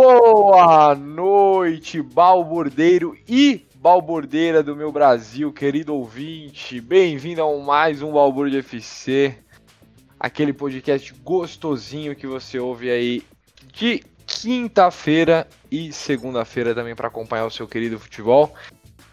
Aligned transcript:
Boa 0.00 0.94
noite, 0.94 2.00
balbordeiro 2.00 3.18
e 3.28 3.66
balbordeira 3.74 4.62
do 4.62 4.76
meu 4.76 4.92
Brasil, 4.92 5.52
querido 5.52 5.92
ouvinte. 5.92 6.80
Bem-vindo 6.80 7.42
a 7.42 7.58
mais 7.58 8.00
um 8.00 8.12
Balburde 8.12 8.58
FC, 8.58 9.34
aquele 10.20 10.52
podcast 10.52 11.12
gostosinho 11.14 12.14
que 12.14 12.28
você 12.28 12.60
ouve 12.60 12.88
aí 12.88 13.24
de 13.72 14.00
quinta-feira 14.24 15.48
e 15.68 15.92
segunda-feira 15.92 16.76
também 16.76 16.94
para 16.94 17.08
acompanhar 17.08 17.46
o 17.46 17.50
seu 17.50 17.66
querido 17.66 17.98
futebol. 17.98 18.54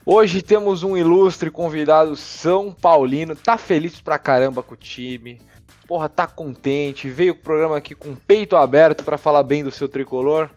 Hoje 0.06 0.44
temos 0.44 0.84
um 0.84 0.96
ilustre 0.96 1.50
convidado 1.50 2.16
São 2.16 2.72
Paulino, 2.72 3.36
tá 3.36 3.58
feliz 3.58 4.00
pra 4.00 4.20
caramba 4.20 4.62
com 4.62 4.76
o 4.76 4.78
time. 4.78 5.42
Porra, 5.88 6.08
tá 6.08 6.28
contente, 6.28 7.09
veio 7.09 7.34
o 7.34 7.38
programa 7.38 7.78
aqui 7.78 7.95
com 7.95 8.09
o 8.09 8.16
peito 8.16 8.56
aberto 8.56 9.04
para 9.04 9.17
falar 9.17 9.42
bem 9.42 9.64
do 9.64 9.72
seu 9.72 9.90
tricolor. 9.90 10.50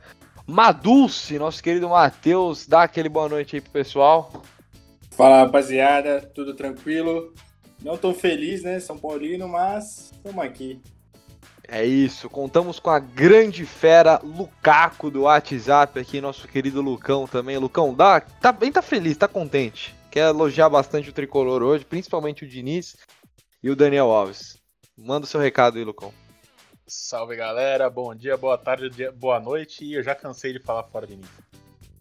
Madulce, 0.51 1.38
nosso 1.38 1.62
querido 1.62 1.91
Matheus, 1.91 2.66
dá 2.66 2.84
aquele 2.84 3.11
boa 3.11 3.29
noite 3.29 3.55
aí 3.55 3.61
pro 3.61 3.70
pessoal. 3.70 4.43
Fala 5.11 5.41
rapaziada, 5.41 6.23
tudo 6.34 6.57
tranquilo? 6.57 7.34
Não 7.83 7.98
tô 7.98 8.15
feliz, 8.15 8.62
né, 8.62 8.80
São 8.80 8.97
Paulino, 8.97 9.47
mas 9.47 10.11
estamos 10.11 10.43
aqui. 10.43 10.80
É 11.69 11.84
isso, 11.84 12.30
contamos 12.30 12.80
com 12.80 12.88
a 12.88 12.98
grande 12.98 13.66
fera 13.66 14.19
Lucaco 14.24 15.11
do 15.11 15.24
WhatsApp 15.24 16.01
aqui, 16.01 16.19
nosso 16.19 16.49
querido 16.49 16.80
Lucão 16.80 17.27
também. 17.27 17.59
Lucão, 17.59 17.93
dá, 17.93 18.19
tá 18.19 18.51
bem 18.51 18.73
tá 18.73 18.80
feliz, 18.80 19.19
tá 19.19 19.29
contente. 19.29 19.95
Quer 20.10 20.30
elogiar 20.30 20.71
bastante 20.71 21.10
o 21.10 21.12
tricolor 21.12 21.62
hoje, 21.62 21.85
principalmente 21.85 22.46
o 22.46 22.49
Diniz 22.49 22.96
e 23.62 23.69
o 23.69 23.77
Daniel 23.77 24.10
Alves. 24.10 24.57
Manda 24.96 25.26
o 25.26 25.29
seu 25.29 25.41
recado 25.41 25.76
aí, 25.76 25.85
Lucão. 25.85 26.10
Salve 26.91 27.37
galera, 27.37 27.91
bom 27.91 28.15
dia, 28.15 28.35
boa 28.35 28.57
tarde, 28.57 29.11
boa 29.11 29.39
noite 29.39 29.85
e 29.85 29.93
eu 29.93 30.03
já 30.03 30.15
cansei 30.15 30.55
de 30.55 30.59
falar 30.59 30.85
fora 30.85 31.07
de 31.07 31.19
mim. 31.19 31.25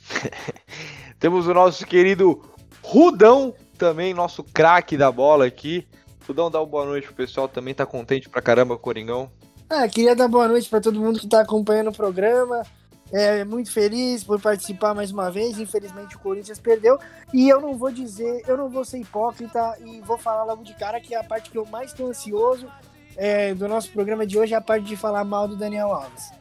Temos 1.20 1.46
o 1.46 1.54
nosso 1.54 1.86
querido 1.86 2.42
Rudão, 2.82 3.54
também 3.78 4.14
nosso 4.14 4.46
craque 4.46 4.96
da 4.96 5.12
bola 5.12 5.46
aqui. 5.46 5.86
Rudão, 6.26 6.50
dá 6.50 6.62
uma 6.62 6.66
boa 6.66 6.86
noite 6.86 7.08
pro 7.08 7.18
pessoal, 7.18 7.50
também 7.50 7.74
tá 7.74 7.86
contente 7.86 8.30
pra 8.30 8.42
caramba 8.42 8.76
com 8.76 8.80
o 8.80 8.84
Coringão. 8.84 9.30
Ah, 9.70 9.90
queria 9.90 10.16
dar 10.16 10.30
boa 10.30 10.48
noite 10.48 10.70
para 10.70 10.80
todo 10.80 11.02
mundo 11.02 11.20
que 11.20 11.26
está 11.26 11.42
acompanhando 11.42 11.90
o 11.90 11.94
programa. 11.94 12.64
É 13.12 13.44
muito 13.44 13.70
feliz 13.70 14.24
por 14.24 14.40
participar 14.40 14.94
mais 14.94 15.12
uma 15.12 15.30
vez. 15.30 15.60
Infelizmente 15.60 16.16
o 16.16 16.20
Corinthians 16.20 16.60
perdeu 16.60 16.98
e 17.34 17.50
eu 17.50 17.60
não 17.60 17.78
vou 17.78 17.92
dizer, 17.92 18.42
eu 18.48 18.56
não 18.56 18.70
vou 18.70 18.86
ser 18.86 19.00
hipócrita 19.00 19.78
e 19.84 20.00
vou 20.00 20.18
falar 20.18 20.46
logo 20.46 20.64
de 20.64 20.74
cara 20.76 21.02
que 21.02 21.14
é 21.14 21.20
a 21.20 21.24
parte 21.26 21.50
que 21.50 21.58
eu 21.58 21.66
mais 21.66 21.92
estou 21.92 22.08
ansioso 22.08 22.72
é, 23.18 23.54
do 23.54 23.68
nosso 23.68 23.90
programa 23.92 24.26
de 24.26 24.38
hoje 24.38 24.54
é 24.54 24.58
a 24.58 24.62
parte 24.62 24.86
de 24.86 24.96
falar 24.96 25.24
mal 25.24 25.48
do 25.48 25.56
Daniel 25.56 25.92
Alves. 25.92 26.32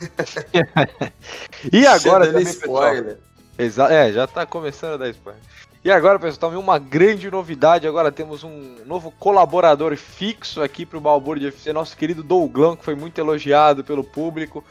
e 1.72 1.86
agora 1.86 2.26
também, 2.26 2.42
spoiler. 2.44 3.18
Pessoal, 3.56 3.88
é, 3.90 4.12
já 4.12 4.24
está 4.24 4.44
começando 4.44 4.94
a 4.94 4.96
dar 4.96 5.10
spoiler. 5.10 5.42
E 5.84 5.90
agora, 5.90 6.18
pessoal, 6.18 6.50
também 6.50 6.58
uma 6.58 6.78
grande 6.78 7.30
novidade. 7.30 7.86
Agora 7.86 8.10
temos 8.10 8.42
um 8.42 8.76
novo 8.84 9.12
colaborador 9.12 9.96
fixo 9.96 10.60
aqui 10.60 10.84
para 10.84 10.98
o 10.98 11.00
Balbúrdia 11.00 11.48
FC, 11.48 11.72
nosso 11.72 11.96
querido 11.96 12.24
Douglão, 12.24 12.74
que 12.74 12.84
foi 12.84 12.96
muito 12.96 13.18
elogiado 13.20 13.84
pelo 13.84 14.02
público. 14.02 14.64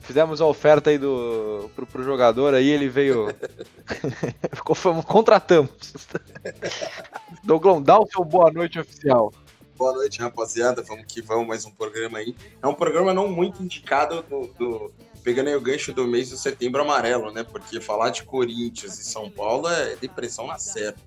Fizemos 0.00 0.40
a 0.40 0.46
oferta 0.46 0.90
aí 0.90 0.98
do, 0.98 1.70
pro, 1.74 1.86
pro 1.86 2.02
jogador, 2.02 2.54
aí 2.54 2.68
ele 2.68 2.88
veio. 2.88 3.34
Ficou, 4.52 4.76
contratamos. 5.04 5.70
Douglão, 7.44 7.80
dá 7.80 7.98
o 7.98 8.06
seu 8.06 8.24
boa 8.24 8.50
noite 8.50 8.78
oficial. 8.78 9.32
Boa 9.78 9.92
noite, 9.92 10.18
rapaziada. 10.18 10.82
Vamos 10.82 11.04
que 11.06 11.22
vamos, 11.22 11.46
mais 11.46 11.64
um 11.64 11.70
programa 11.70 12.18
aí. 12.18 12.34
É 12.60 12.66
um 12.66 12.74
programa 12.74 13.14
não 13.14 13.28
muito 13.28 13.62
indicado 13.62 14.24
do, 14.28 14.48
do 14.58 14.92
pegando 15.22 15.46
aí 15.46 15.54
o 15.54 15.60
gancho 15.60 15.92
do 15.92 16.04
mês 16.04 16.30
de 16.30 16.36
setembro 16.36 16.82
amarelo, 16.82 17.30
né? 17.30 17.44
Porque 17.44 17.80
falar 17.80 18.10
de 18.10 18.24
Corinthians 18.24 18.98
e 18.98 19.04
São 19.04 19.30
Paulo 19.30 19.68
é 19.68 19.94
depressão 19.94 20.48
na 20.48 20.58
certa. 20.58 21.00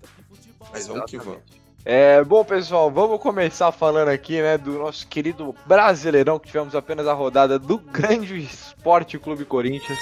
Mas 0.71 0.87
vamos 0.87 1.03
que 1.11 1.17
vamos. 1.17 1.41
É, 1.83 2.23
bom, 2.23 2.45
pessoal, 2.45 2.89
vamos 2.89 3.19
começar 3.19 3.73
falando 3.73 4.07
aqui, 4.07 4.41
né, 4.41 4.57
do 4.57 4.73
nosso 4.77 5.05
querido 5.07 5.53
Brasileirão, 5.65 6.39
que 6.39 6.47
tivemos 6.47 6.73
apenas 6.73 7.07
a 7.07 7.13
rodada 7.13 7.59
do 7.59 7.77
grande 7.77 8.37
Esporte 8.37 9.19
Clube 9.19 9.43
Corinthians. 9.43 9.99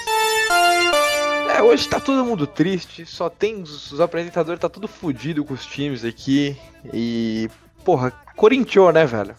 É, 1.55 1.63
hoje 1.63 1.89
tá 1.89 1.99
todo 1.99 2.23
mundo 2.23 2.45
triste, 2.45 3.05
só 3.05 3.29
tem 3.29 3.61
os, 3.61 3.93
os 3.93 4.01
apresentadores, 4.01 4.59
tá 4.59 4.69
tudo 4.69 4.87
fodido 4.87 5.43
com 5.43 5.53
os 5.53 5.65
times 5.65 6.03
aqui. 6.03 6.55
E, 6.93 7.49
porra, 7.83 8.11
Corinthians, 8.35 8.93
né, 8.93 9.05
velho? 9.05 9.35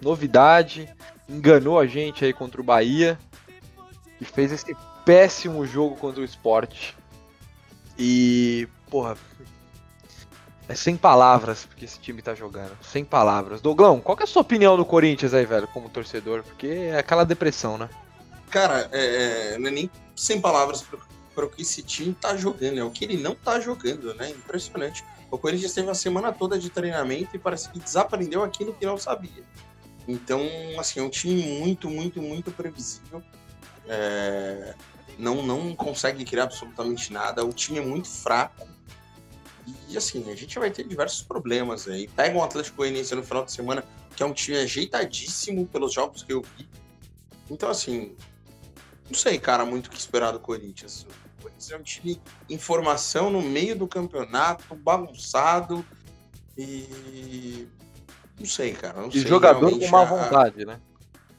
Novidade, 0.00 0.88
enganou 1.28 1.78
a 1.78 1.86
gente 1.86 2.24
aí 2.24 2.32
contra 2.32 2.60
o 2.60 2.64
Bahia 2.64 3.18
e 4.20 4.24
fez 4.24 4.52
esse 4.52 4.76
péssimo 5.04 5.66
jogo 5.66 5.96
contra 5.96 6.20
o 6.20 6.24
esporte. 6.24 6.96
E, 7.98 8.68
porra, 8.88 9.16
é 10.68 10.74
sem 10.74 10.96
palavras 10.96 11.66
porque 11.66 11.84
esse 11.84 11.98
time 11.98 12.22
tá 12.22 12.34
jogando. 12.34 12.76
Sem 12.82 13.04
palavras. 13.04 13.60
Doglão, 13.60 14.00
qual 14.00 14.16
é 14.20 14.22
a 14.22 14.26
sua 14.26 14.42
opinião 14.42 14.76
do 14.76 14.84
Corinthians 14.84 15.34
aí, 15.34 15.44
velho, 15.44 15.68
como 15.68 15.88
torcedor? 15.88 16.42
Porque 16.42 16.66
é 16.66 16.98
aquela 16.98 17.24
depressão, 17.24 17.76
né? 17.76 17.88
Cara, 18.50 18.88
é, 18.92 19.54
é 19.54 19.58
não 19.58 19.68
é 19.68 19.70
nem 19.70 19.90
sem 20.14 20.40
palavras 20.40 20.84
para 21.34 21.44
o 21.44 21.48
que 21.48 21.62
esse 21.62 21.82
time 21.82 22.14
tá 22.14 22.36
jogando, 22.36 22.78
é 22.78 22.84
o 22.84 22.90
que 22.90 23.04
ele 23.04 23.16
não 23.16 23.34
tá 23.34 23.58
jogando, 23.58 24.14
né? 24.14 24.30
Impressionante. 24.30 25.04
O 25.30 25.38
Corinthians 25.38 25.72
teve 25.72 25.88
a 25.90 25.94
semana 25.94 26.32
toda 26.32 26.58
de 26.58 26.70
treinamento 26.70 27.36
e 27.36 27.38
parece 27.38 27.70
que 27.70 27.78
desaprendeu 27.78 28.42
aquilo 28.42 28.74
que 28.74 28.84
não 28.84 28.98
sabia. 28.98 29.44
Então, 30.08 30.42
assim, 30.78 31.00
é 31.00 31.02
um 31.02 31.10
time 31.10 31.60
muito, 31.60 31.88
muito, 31.88 32.20
muito 32.20 32.50
previsível 32.50 33.22
é, 33.90 34.74
não, 35.18 35.42
não 35.44 35.74
consegue 35.74 36.24
criar 36.24 36.44
absolutamente 36.44 37.12
nada. 37.12 37.44
O 37.44 37.52
time 37.52 37.78
é 37.78 37.82
muito 37.82 38.08
fraco. 38.08 38.68
E 39.88 39.96
assim, 39.96 40.30
a 40.30 40.36
gente 40.36 40.58
vai 40.58 40.70
ter 40.70 40.86
diversos 40.86 41.22
problemas 41.22 41.88
aí. 41.88 42.08
Pega 42.08 42.38
um 42.38 42.42
Atlético 42.42 42.78
Goianiense 42.78 43.14
no 43.14 43.24
final 43.24 43.44
de 43.44 43.52
semana, 43.52 43.84
que 44.14 44.22
é 44.22 44.26
um 44.26 44.32
time 44.32 44.58
ajeitadíssimo 44.58 45.66
pelos 45.66 45.92
jogos 45.92 46.22
que 46.22 46.32
eu 46.32 46.42
vi. 46.56 46.68
Então, 47.50 47.68
assim, 47.68 48.14
não 49.08 49.14
sei, 49.14 49.38
cara, 49.38 49.64
muito 49.64 49.88
o 49.88 49.90
que 49.90 49.98
esperar 49.98 50.30
do 50.30 50.38
Corinthians. 50.38 51.06
Corinthians 51.40 51.70
é 51.70 51.76
um 51.76 51.82
time 51.82 52.20
em 52.48 52.58
formação 52.58 53.30
no 53.30 53.42
meio 53.42 53.76
do 53.76 53.88
campeonato, 53.88 54.74
bagunçado. 54.74 55.84
E. 56.56 57.66
Não 58.38 58.46
sei, 58.46 58.72
cara. 58.72 59.00
Não 59.00 59.08
e 59.08 59.12
sei, 59.12 59.26
jogador 59.26 59.70
com 59.70 59.88
má 59.88 60.04
vontade, 60.04 60.64
né? 60.64 60.80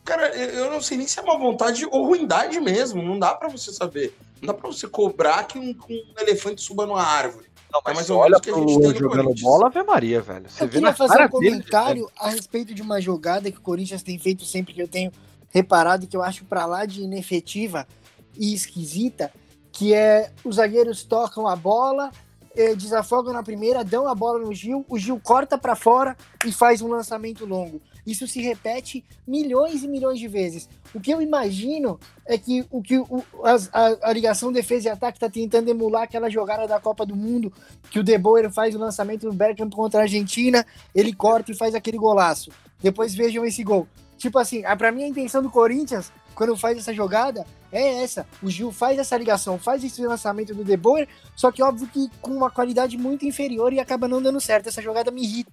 Cara, 0.03 0.35
eu 0.35 0.71
não 0.71 0.81
sei 0.81 0.97
nem 0.97 1.07
se 1.07 1.19
é 1.19 1.21
uma 1.21 1.37
vontade 1.37 1.85
ou 1.85 2.05
ruindade 2.05 2.59
mesmo. 2.59 3.01
Não 3.01 3.17
dá 3.19 3.33
para 3.33 3.49
você 3.49 3.71
saber. 3.71 4.15
Não 4.41 4.47
dá 4.47 4.53
para 4.53 4.67
você 4.67 4.87
cobrar 4.87 5.43
que 5.45 5.59
um, 5.59 5.75
um, 5.89 6.13
elefante 6.19 6.61
suba 6.61 6.85
numa 6.85 7.03
árvore. 7.03 7.45
Não, 7.71 7.81
mas 7.85 7.93
é 7.93 7.95
mais 7.95 8.09
olha 8.09 8.39
que 8.39 8.49
a 8.49 8.53
gente 8.53 8.99
jogando 8.99 9.33
bola, 9.39 9.67
Ave 9.67 9.83
Maria, 9.83 10.21
velho. 10.21 10.49
Você 10.49 10.63
eu 10.63 10.69
queria 10.69 10.93
fazer 10.93 11.23
um 11.23 11.29
comentário 11.29 12.05
dele, 12.05 12.13
a 12.17 12.29
respeito 12.29 12.73
de 12.73 12.81
uma 12.81 12.99
jogada 12.99 13.49
que 13.51 13.57
o 13.57 13.61
Corinthians 13.61 14.03
tem 14.03 14.19
feito 14.19 14.43
sempre 14.43 14.73
que 14.73 14.81
eu 14.81 14.87
tenho 14.87 15.11
reparado, 15.51 16.07
que 16.07 16.17
eu 16.17 16.23
acho 16.23 16.43
para 16.45 16.65
lá 16.65 16.85
de 16.85 17.01
inefetiva 17.01 17.87
e 18.35 18.53
esquisita, 18.53 19.31
que 19.71 19.93
é 19.93 20.31
os 20.43 20.55
zagueiros 20.55 21.03
tocam 21.03 21.47
a 21.47 21.55
bola, 21.55 22.11
eh, 22.55 22.75
desafogam 22.75 23.33
na 23.33 23.43
primeira, 23.43 23.83
dão 23.83 24.07
a 24.07 24.13
bola 24.13 24.39
no 24.39 24.53
Gil, 24.53 24.85
o 24.89 24.97
Gil 24.97 25.19
corta 25.23 25.57
para 25.57 25.75
fora 25.75 26.17
e 26.45 26.51
faz 26.51 26.81
um 26.81 26.87
lançamento 26.87 27.45
longo. 27.45 27.81
Isso 28.05 28.27
se 28.27 28.41
repete 28.41 29.05
milhões 29.27 29.83
e 29.83 29.87
milhões 29.87 30.19
de 30.19 30.27
vezes. 30.27 30.67
O 30.93 30.99
que 30.99 31.11
eu 31.11 31.21
imagino 31.21 31.99
é 32.25 32.37
que 32.37 32.65
o 32.69 32.81
que 32.81 32.97
o, 32.97 33.23
a, 33.43 34.09
a, 34.09 34.13
ligação 34.13 34.51
defesa 34.51 34.89
e 34.89 34.91
ataque 34.91 35.17
está 35.17 35.29
tentando 35.29 35.69
emular 35.69 36.03
aquela 36.03 36.29
jogada 36.29 36.67
da 36.67 36.79
Copa 36.79 37.05
do 37.05 37.15
Mundo 37.15 37.53
que 37.89 37.99
o 37.99 38.03
De 38.03 38.17
Boer 38.17 38.51
faz 38.51 38.75
o 38.75 38.79
lançamento 38.79 39.29
do 39.29 39.33
Bergkamp 39.33 39.73
contra 39.73 40.01
a 40.01 40.03
Argentina, 40.03 40.65
ele 40.93 41.13
corta 41.13 41.51
e 41.51 41.55
faz 41.55 41.75
aquele 41.75 41.97
golaço. 41.97 42.51
Depois 42.81 43.13
vejam 43.13 43.45
esse 43.45 43.63
gol. 43.63 43.87
Tipo 44.17 44.39
assim, 44.39 44.63
para 44.77 44.91
mim 44.91 45.03
a 45.03 45.07
intenção 45.07 45.41
do 45.41 45.49
Corinthians 45.49 46.11
quando 46.35 46.57
faz 46.57 46.77
essa 46.77 46.93
jogada 46.93 47.45
é 47.71 48.03
essa. 48.03 48.27
O 48.41 48.49
Gil 48.49 48.71
faz 48.71 48.97
essa 48.99 49.17
ligação, 49.17 49.57
faz 49.57 49.83
esse 49.83 50.05
lançamento 50.05 50.53
do 50.53 50.63
De 50.63 50.77
Boer, 50.77 51.07
só 51.35 51.51
que 51.51 51.63
óbvio 51.63 51.87
que 51.87 52.09
com 52.21 52.31
uma 52.31 52.51
qualidade 52.51 52.97
muito 52.97 53.25
inferior 53.25 53.71
e 53.73 53.79
acaba 53.79 54.07
não 54.07 54.21
dando 54.21 54.41
certo. 54.41 54.67
Essa 54.67 54.81
jogada 54.81 55.11
me 55.11 55.23
irrita 55.23 55.51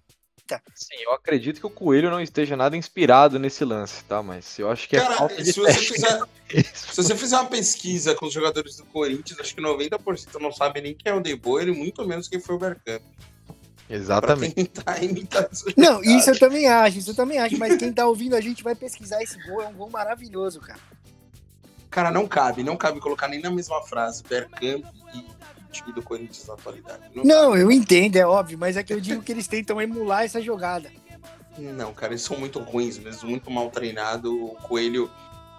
Sim, 0.74 0.96
eu 1.00 1.12
acredito 1.12 1.60
que 1.60 1.66
o 1.66 1.70
Coelho 1.70 2.10
não 2.10 2.20
esteja 2.20 2.56
nada 2.56 2.76
inspirado 2.76 3.38
nesse 3.38 3.64
lance, 3.64 4.02
tá? 4.04 4.22
Mas 4.22 4.58
eu 4.58 4.70
acho 4.70 4.88
que 4.88 4.96
é 4.96 5.00
Cara, 5.00 5.16
falta 5.16 5.42
de 5.42 5.52
se 5.52 5.60
você, 5.60 5.74
fizer, 5.74 6.22
se 6.72 6.96
você 6.96 7.16
fizer 7.16 7.36
uma 7.36 7.50
pesquisa 7.50 8.14
com 8.14 8.26
os 8.26 8.32
jogadores 8.32 8.76
do 8.76 8.84
Corinthians, 8.86 9.38
acho 9.40 9.54
que 9.54 9.60
90% 9.60 10.40
não 10.40 10.52
sabe 10.52 10.80
nem 10.80 10.94
quem 10.94 11.12
é 11.12 11.14
o 11.14 11.20
De 11.20 11.34
Boer 11.36 11.68
e 11.68 11.72
muito 11.72 12.06
menos 12.06 12.28
quem 12.28 12.40
foi 12.40 12.54
o 12.54 12.58
Bergkamp. 12.58 13.02
Exatamente. 13.90 14.70
Não, 15.76 16.02
isso 16.02 16.30
eu 16.30 16.38
também 16.38 16.66
acho, 16.68 16.98
isso 16.98 17.10
eu 17.10 17.14
também 17.14 17.38
acho, 17.38 17.58
mas 17.58 17.76
quem 17.76 17.92
tá 17.92 18.06
ouvindo 18.06 18.36
a 18.36 18.40
gente 18.40 18.62
vai 18.62 18.74
pesquisar 18.74 19.22
esse 19.22 19.42
gol, 19.46 19.62
é 19.62 19.68
um 19.68 19.72
gol 19.72 19.88
maravilhoso, 19.90 20.60
cara. 20.60 20.78
Cara, 21.90 22.10
não 22.10 22.26
cabe, 22.26 22.62
não 22.62 22.76
cabe 22.76 23.00
colocar 23.00 23.28
nem 23.28 23.40
na 23.40 23.50
mesma 23.50 23.80
frase 23.82 24.22
Bergkamp 24.22 24.84
e 25.14 25.24
time 25.70 25.92
do 25.92 26.02
Corinthians 26.02 26.46
na 26.46 26.54
atualidade. 26.54 27.02
Não, 27.14 27.24
não 27.24 27.56
eu 27.56 27.70
entendo, 27.70 28.16
é 28.16 28.26
óbvio, 28.26 28.58
mas 28.58 28.76
é 28.76 28.82
que 28.82 28.92
eu 28.92 29.00
digo 29.00 29.22
que 29.22 29.32
eles 29.32 29.46
tentam 29.46 29.80
emular 29.80 30.24
essa 30.24 30.40
jogada. 30.40 30.90
Não, 31.56 31.92
cara, 31.92 32.12
eles 32.12 32.22
são 32.22 32.38
muito 32.38 32.58
ruins 32.60 32.98
mesmo, 32.98 33.28
muito 33.28 33.50
mal 33.50 33.70
treinados. 33.70 34.30
O 34.30 34.56
Coelho 34.62 35.10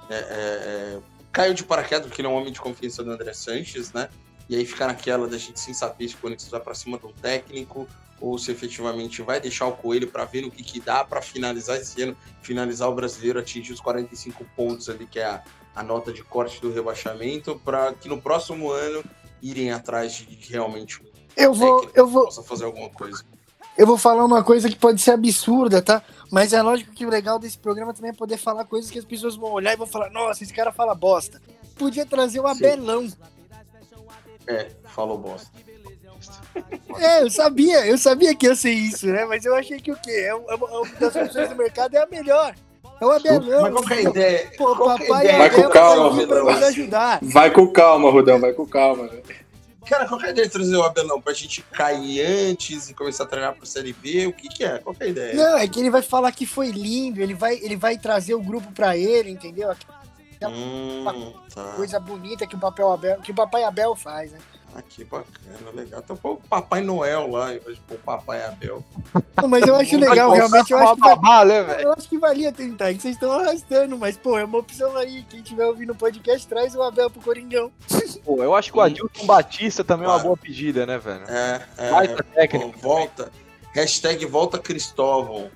é, 0.10 0.16
é, 0.16 0.20
é, 0.20 1.00
caiu 1.31 1.54
de 1.54 1.64
paraquedas 1.64 2.08
porque 2.08 2.22
ele 2.22 2.28
é 2.28 2.31
um 2.31 2.36
homem 2.36 2.54
de 2.54 2.62
confiança 2.62 3.04
do 3.04 3.12
André 3.12 3.34
Sanches, 3.34 3.92
né? 3.92 4.10
E 4.48 4.56
aí 4.56 4.66
fica 4.66 4.88
naquela 4.88 5.28
da 5.28 5.38
gente 5.38 5.60
sem 5.60 5.74
saber 5.74 6.08
se 6.08 6.16
o 6.16 6.18
Corinthians 6.18 6.50
vai 6.50 6.60
para 6.60 6.74
cima 6.74 7.00
um 7.04 7.12
técnico 7.12 7.88
ou 8.20 8.38
se 8.38 8.52
efetivamente 8.52 9.22
vai 9.22 9.40
deixar 9.40 9.68
o 9.68 9.74
Coelho 9.74 10.08
para 10.08 10.26
ver 10.26 10.42
no 10.42 10.52
que, 10.52 10.64
que 10.64 10.80
dá 10.80 11.04
para 11.04 11.22
finalizar 11.22 11.78
esse 11.78 12.02
ano, 12.02 12.18
finalizar 12.42 12.90
o 12.90 12.96
brasileiro, 12.96 13.40
atingir 13.40 13.74
os 13.74 13.80
45 13.80 14.44
pontos 14.56 14.90
ali, 14.90 15.06
que 15.06 15.20
é 15.20 15.26
a, 15.26 15.44
a 15.75 15.83
nota 15.83 16.12
de 16.12 16.24
corte 16.24 16.62
do 16.62 16.71
rebaixamento, 16.71 17.60
para 17.63 17.94
que 17.94 18.10
no 18.10 18.21
próximo 18.21 18.71
ano 18.71 19.04
irem 19.42 19.71
atrás 19.71 20.13
de, 20.13 20.38
realmente 20.50 21.01
Eu 21.36 21.54
vou, 21.54 21.89
eu 21.94 22.07
vou, 22.07 22.25
possa 22.25 22.44
fazer 22.44 22.66
alguma 22.66 22.89
coisa. 22.89 23.24
eu 23.77 23.88
vou 23.88 23.98
falar 23.98 24.25
uma 24.25 24.44
coisa 24.44 24.68
que 24.69 24.75
pode 24.75 25.01
ser 25.01 25.12
absurda, 25.12 25.81
tá? 25.81 26.04
Mas 26.31 26.54
é 26.54 26.62
lógico 26.62 26.92
que 26.94 27.06
o 27.06 27.10
legal 27.10 27.39
desse 27.39 27.57
programa 27.57 27.94
também 27.94 28.12
é 28.12 28.13
poder 28.13 28.38
falar 28.38 28.66
coisas 28.66 28.92
que 28.92 29.00
as 29.00 29.06
pessoas 29.06 29.36
vão 29.36 29.51
olhar 29.51 29.74
e 29.74 29.77
vão 29.77 29.88
falar, 29.88 30.10
nossa, 30.10 30.44
esse 30.44 30.54
cara 30.54 30.71
fala 30.71 30.94
bosta. 30.94 31.42
Podia 31.75 32.06
trazer 32.06 32.39
o 32.39 32.48
Abelão. 32.48 33.07
É, 34.45 34.69
falou 34.94 35.18
bosta. 35.18 35.50
É, 36.98 37.24
eu 37.24 37.30
sabia, 37.30 37.86
eu 37.88 37.98
sabia 37.98 38.36
que 38.36 38.45
ia 38.45 38.56
ser 38.56 38.71
isso, 38.71 39.07
né? 39.07 39.24
Mas 39.25 39.45
eu 39.45 39.56
achei 39.56 39.80
que 39.80 39.92
o 39.92 39.95
quê? 39.95 40.12
É 40.12 40.30
é 40.30 40.36
uma 40.36 40.86
das 41.00 41.16
opções 41.16 41.50
do 41.50 41.56
mercado 41.56 41.95
é 41.95 42.04
a 42.04 42.07
melhor. 42.07 42.54
É 43.00 43.06
o 43.06 43.12
Abelão. 43.12 43.62
Mas 43.62 43.72
qual 43.74 43.84
que 43.84 43.94
é 43.94 43.98
a 43.98 44.01
ideia? 44.01 44.51
Pô, 44.57 44.74
é 44.74 44.78
papai 44.78 45.25
ideia? 45.25 45.38
Vai 45.38 45.50
com 45.50 45.62
Abel 45.62 45.69
calma, 45.72 46.28
tá 46.28 46.44
nos 46.44 46.63
ajudar. 46.63 47.19
Vai 47.22 47.51
com 47.51 47.68
calma, 47.68 48.12
Rudão, 48.12 48.40
vai 48.40 48.54
com 48.54 48.66
calma. 48.66 49.04
né? 49.04 49.22
Cara, 49.88 50.07
qual 50.07 50.19
que 50.19 50.25
é 50.25 50.30
a 50.30 50.31
ideia 50.31 50.48
de 50.48 50.54
trazer 50.54 50.75
o 50.75 50.84
Abelão? 50.84 51.22
Pra 51.22 51.34
gente 51.34 51.62
cair 51.72 52.22
antes 52.22 52.90
e 52.90 52.94
começar 52.94 53.24
a 53.24 53.28
treinar 53.28 53.56
pra 53.56 53.66
Série 53.66 53.94
B? 53.94 54.28
O 54.28 54.34
que 54.34 54.48
que 54.50 54.63
é? 54.63 54.78
Qual 54.78 54.94
que 54.94 55.04
é 55.04 55.06
a 55.07 55.10
ideia? 55.10 55.34
Não, 55.34 55.57
é 55.57 55.68
que 55.68 55.80
ele 55.80 55.90
vai 55.90 56.01
falar 56.01 56.31
que 56.31 56.46
foi 56.46 56.69
lindo, 56.69 57.22
ele 57.22 57.34
vai, 57.34 57.56
ele 57.56 57.75
vai 57.75 57.98
trazer 57.98 58.36
o 58.36 58.42
grupo 58.42 58.72
pra 58.72 58.96
ele, 58.96 59.31
entendeu? 59.31 59.74
Hum, 60.44 61.34
tá. 61.54 61.63
Coisa 61.75 62.00
bonita 62.00 62.48
que 62.48 62.56
o, 62.56 62.60
papel 62.60 62.92
Abel, 62.92 63.19
que 63.19 63.31
o 63.31 63.36
papai 63.36 63.63
Abel 63.63 63.95
faz, 63.95 64.31
né? 64.31 64.40
Ah, 64.75 64.81
que 64.81 65.04
bacana, 65.04 65.71
legal. 65.74 66.00
Então 66.04 66.16
pôr 66.16 66.33
o 66.33 66.38
Papai 66.38 66.81
Noel 66.81 67.30
lá, 67.31 67.54
em 67.54 67.60
vez 67.60 67.75
de 67.75 67.81
pôr 67.81 67.95
o 67.95 68.00
Papai 68.00 68.45
Abel. 68.45 68.83
Não, 69.42 69.48
mas 69.48 69.66
eu 69.66 69.75
acho 69.75 69.98
legal, 69.98 70.31
realmente 70.31 70.71
eu 70.71 70.77
acho 70.77 70.95
que 70.95 71.01
babá, 71.01 71.44
né? 71.44 71.83
Eu 71.83 71.94
acho 71.94 72.07
que 72.07 72.18
valia 72.18 72.51
tentar, 72.51 72.94
que 72.94 73.01
vocês 73.01 73.16
estão 73.16 73.31
arrastando, 73.31 73.98
mas, 73.98 74.16
pô, 74.18 74.38
é 74.38 74.44
uma 74.45 74.60
opção 74.60 74.95
aí. 74.95 75.24
Quem 75.30 75.42
tiver 75.42 75.66
ouvindo 75.66 75.92
o 75.92 75.95
podcast, 75.95 76.48
traz 76.48 76.75
o 76.75 76.83
Abel 76.83 77.10
pro 77.10 77.21
Coringão. 77.21 77.71
Pô, 78.24 78.44
eu 78.44 78.56
acho 78.56 78.71
que 78.71 78.77
o 78.77 78.81
Adilson 78.81 79.25
Batista 79.25 79.83
também 79.83 80.06
é 80.06 80.07
uma 80.10 80.16
Claro. 80.16 80.27
boa 80.30 80.38
pedida, 80.38 80.86
né, 80.86 80.98
velho? 80.98 81.24
É, 81.27 81.62
é. 81.77 81.92
Baita 81.92 82.24
técnico. 82.24 82.71
Pô, 82.74 82.89
volta. 82.89 83.31
Hashtag 83.74 84.25
volta 84.25 84.57
Cristóvão. 84.60 85.50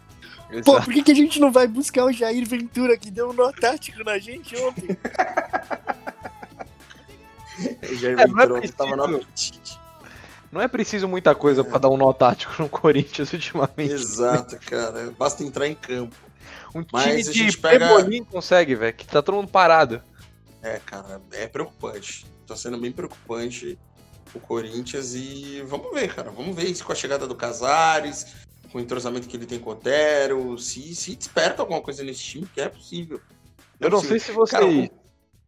Pô, 0.64 0.80
por 0.82 0.94
que, 0.94 1.02
que 1.02 1.12
a 1.12 1.16
gente 1.16 1.40
não 1.40 1.52
vai 1.52 1.68
buscar 1.68 2.06
o 2.06 2.12
Jair 2.12 2.48
Ventura, 2.48 2.96
que 2.96 3.10
deu 3.10 3.30
um 3.30 3.34
nó 3.34 3.52
tático 3.52 4.04
na 4.04 4.20
gente 4.20 4.56
ontem? 4.58 4.96
É, 7.84 8.28
não 8.28 8.58
é 8.58 8.68
tava. 8.68 8.96
Não 10.52 10.62
é 10.62 10.68
preciso 10.68 11.08
muita 11.08 11.34
coisa 11.34 11.64
pra 11.64 11.80
dar 11.80 11.90
um 11.90 11.98
nó 11.98 12.14
tático 12.14 12.62
no 12.62 12.70
Corinthians 12.70 13.34
ultimamente. 13.34 13.92
Exato, 13.94 14.58
cara. 14.60 15.12
Basta 15.18 15.44
entrar 15.44 15.68
em 15.68 15.76
campo. 15.76 16.16
Um 16.76 16.84
Mas 16.92 17.28
time 17.28 17.46
a 17.48 17.52
de 17.52 17.58
pega- 17.58 17.88
Pebolim 17.88 18.24
consegue, 18.24 18.76
velho, 18.76 18.94
que 18.96 19.06
tá 19.06 19.22
todo 19.22 19.36
mundo 19.36 19.48
parado. 19.50 20.02
É, 20.62 20.80
cara, 20.86 21.22
é 21.32 21.48
preocupante. 21.48 22.26
Tá 22.48 22.56
sendo 22.56 22.78
bem 22.78 22.92
preocupante 22.92 23.78
o 24.34 24.40
Corinthians 24.40 25.14
e 25.16 25.64
vamos 25.68 25.92
ver, 25.94 26.14
cara. 26.14 26.32
Vamos 26.32 26.56
ver 26.56 26.66
isso 26.70 26.84
com 26.84 26.92
a 26.92 26.96
chegada 26.96 27.28
do 27.28 27.36
Casares, 27.36 28.28
com 28.72 28.78
o 28.78 28.82
entrosamento 28.82 29.28
que 29.28 29.38
ele 29.38 29.46
tem 29.46 29.60
com 29.60 29.70
o 29.70 29.74
Otero, 29.74 30.58
se, 30.58 30.94
se 30.96 31.16
desperta 31.16 31.62
alguma 31.62 31.82
coisa 31.82 32.04
nesse 32.04 32.22
time, 32.24 32.48
que 32.54 32.62
é 32.62 32.70
possível. 32.70 33.20
Eu 33.80 33.90
não 33.90 34.00
é 34.00 34.02
sei 34.02 34.18
possível. 34.20 34.46
se 34.48 34.52
você. 34.52 34.52
Cara, 34.52 35.03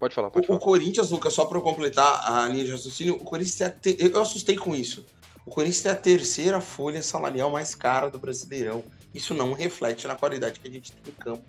Pode 0.05 0.13
falar, 0.15 0.27
O, 0.27 0.31
pode 0.31 0.45
o 0.45 0.47
falar. 0.47 0.59
Corinthians, 0.59 1.09
Lucas, 1.09 1.33
só 1.33 1.45
para 1.45 1.57
eu 1.57 1.61
completar 1.63 2.31
a 2.31 2.47
linha 2.47 2.63
de 2.63 2.71
raciocínio, 2.71 3.15
o 3.15 3.19
Corinthians 3.23 3.55
tem 3.55 3.67
a 3.67 3.71
te- 3.71 3.97
eu 3.99 4.21
assustei 4.21 4.55
com 4.55 4.75
isso. 4.75 5.03
O 5.45 5.49
Corinthians 5.51 5.81
tem 5.81 5.91
a 5.91 5.95
terceira 5.95 6.61
folha 6.61 7.01
salarial 7.01 7.49
mais 7.49 7.73
cara 7.75 8.09
do 8.09 8.19
Brasileirão. 8.19 8.83
Isso 9.13 9.33
não 9.33 9.53
reflete 9.53 10.07
na 10.07 10.15
qualidade 10.15 10.59
que 10.59 10.67
a 10.67 10.71
gente 10.71 10.91
tem 10.91 11.01
no 11.05 11.11
campo. 11.13 11.43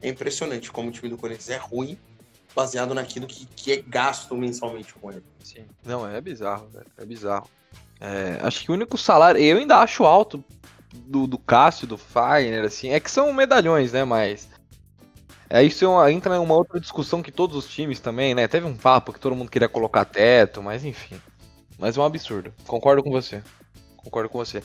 É 0.00 0.08
impressionante 0.08 0.70
como 0.72 0.88
o 0.88 0.92
time 0.92 1.08
do 1.10 1.18
Corinthians 1.18 1.50
é 1.50 1.56
ruim, 1.58 1.98
baseado 2.56 2.94
naquilo 2.94 3.26
que, 3.26 3.44
que 3.46 3.72
é 3.72 3.82
gasto 3.82 4.34
mensalmente 4.34 4.94
com 4.94 5.10
ele. 5.12 5.22
Sim. 5.44 5.64
Não, 5.84 6.08
é 6.08 6.20
bizarro, 6.20 6.68
velho. 6.68 6.86
É 6.96 7.04
bizarro. 7.04 7.48
É, 8.00 8.38
acho 8.42 8.64
que 8.64 8.70
o 8.70 8.74
único 8.74 8.96
salário. 8.96 9.38
Eu 9.40 9.58
ainda 9.58 9.76
acho 9.76 10.04
alto 10.04 10.42
do, 10.94 11.26
do 11.26 11.36
Cássio, 11.38 11.86
do 11.86 11.98
Fagner, 11.98 12.64
assim. 12.64 12.88
É 12.90 12.98
que 13.00 13.10
são 13.10 13.30
medalhões, 13.32 13.92
né? 13.92 14.04
Mas. 14.04 14.48
É, 15.50 15.62
isso 15.64 15.84
é 15.84 15.88
uma- 15.88 16.12
entra 16.12 16.36
em 16.36 16.38
uma 16.38 16.54
outra 16.54 16.78
discussão 16.78 17.20
que 17.22 17.32
todos 17.32 17.56
os 17.56 17.66
times 17.68 17.98
também, 17.98 18.34
né? 18.34 18.46
Teve 18.46 18.66
um 18.66 18.76
papo 18.76 19.12
que 19.12 19.18
todo 19.18 19.34
mundo 19.34 19.50
queria 19.50 19.68
colocar 19.68 20.04
teto, 20.04 20.62
mas 20.62 20.84
enfim. 20.84 21.16
Mas 21.78 21.96
é 21.96 22.00
um 22.00 22.04
absurdo. 22.04 22.52
Concordo 22.66 23.02
com 23.02 23.10
você. 23.10 23.42
Concordo 23.96 24.28
com 24.30 24.38
você. 24.38 24.62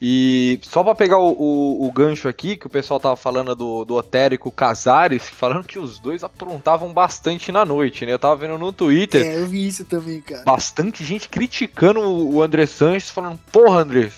E 0.00 0.60
só 0.62 0.82
pra 0.84 0.94
pegar 0.94 1.18
o, 1.18 1.32
o- 1.32 1.86
o 1.86 1.92
gancho 1.92 2.28
aqui, 2.28 2.56
que 2.56 2.66
o 2.66 2.70
pessoal 2.70 3.00
tava 3.00 3.16
falando 3.16 3.54
do, 3.54 3.84
do 3.84 3.94
Otero 3.96 4.34
e 4.34 4.38
com 4.38 4.48
o 4.48 4.52
Casares, 4.52 5.28
falando 5.28 5.64
que 5.66 5.78
os 5.78 5.98
dois 5.98 6.22
aprontavam 6.24 6.92
bastante 6.92 7.50
na 7.52 7.64
noite, 7.66 8.06
né? 8.06 8.12
Eu 8.12 8.18
tava 8.18 8.36
vendo 8.36 8.56
no 8.56 8.72
Twitter 8.72 9.26
É, 9.26 9.40
eu 9.40 9.46
vi 9.46 9.66
isso 9.66 9.84
também, 9.84 10.20
cara. 10.22 10.42
bastante 10.44 11.04
gente 11.04 11.28
criticando 11.28 12.00
o 12.00 12.36
o 12.36 12.42
André 12.42 12.64
Sanches, 12.64 13.10
falando, 13.10 13.38
porra, 13.52 13.80
André, 13.80 14.10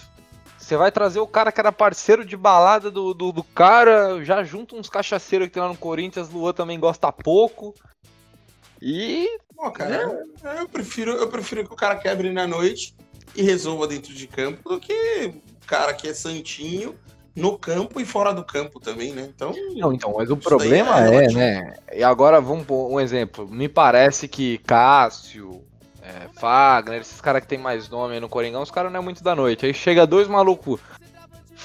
você 0.70 0.76
vai 0.76 0.93
trazer 0.93 1.19
o 1.19 1.26
cara 1.26 1.50
que 1.50 1.58
era 1.58 1.72
parceiro 1.72 2.25
de 2.25 2.37
balada 2.37 2.93
do, 2.93 3.12
do, 3.12 3.32
do 3.32 3.43
cara, 3.43 4.25
já 4.25 4.44
junta 4.44 4.76
uns 4.76 4.88
cachaceiros 4.88 5.49
que 5.49 5.55
tem 5.55 5.62
lá 5.62 5.69
no 5.69 5.76
Corinthians, 5.76 6.31
Luan 6.31 6.52
também 6.52 6.78
gosta 6.78 7.11
pouco. 7.11 7.75
E. 8.81 9.26
Pô, 9.56 9.69
cara, 9.72 10.02
eu, 10.02 10.52
eu 10.61 10.69
prefiro, 10.69 11.11
eu 11.11 11.28
prefiro 11.28 11.67
que 11.67 11.72
o 11.72 11.76
cara 11.76 11.96
quebre 11.96 12.32
na 12.32 12.46
noite 12.46 12.94
e 13.34 13.43
resolva 13.43 13.88
dentro 13.88 14.14
de 14.14 14.28
campo 14.28 14.69
do 14.69 14.78
que 14.78 15.34
o 15.61 15.67
cara 15.67 15.93
que 15.93 16.06
é 16.06 16.14
santinho 16.14 16.94
no 17.34 17.58
campo 17.58 18.00
e 18.00 18.05
fora 18.05 18.32
do 18.32 18.44
campo 18.44 18.78
também, 18.78 19.12
né? 19.12 19.28
Então, 19.34 19.52
Não, 19.75 19.93
então, 19.93 20.14
mas 20.17 20.31
o 20.31 20.37
problema 20.37 21.05
é 21.05 21.25
é, 21.25 21.32
né? 21.32 21.75
E 21.93 22.05
agora 22.05 22.40
vamos 22.40 22.64
pôr 22.64 22.93
um 22.93 23.00
exemplo. 23.00 23.49
Me 23.49 23.69
parece 23.69 24.28
que 24.28 24.58
Cássio, 24.58 25.64
é, 26.11 26.29
Fagner, 26.39 27.01
esses 27.01 27.21
caras 27.21 27.43
que 27.43 27.49
tem 27.49 27.59
mais 27.59 27.89
nome 27.89 28.15
aí 28.15 28.21
no 28.21 28.29
Coringão, 28.29 28.62
os 28.62 28.71
caras 28.71 28.91
não 28.93 29.01
é 29.01 29.03
muito 29.03 29.23
da 29.23 29.35
noite. 29.35 29.65
Aí 29.67 29.73
chega 29.75 30.07
dois 30.07 30.27
malucos 30.29 30.81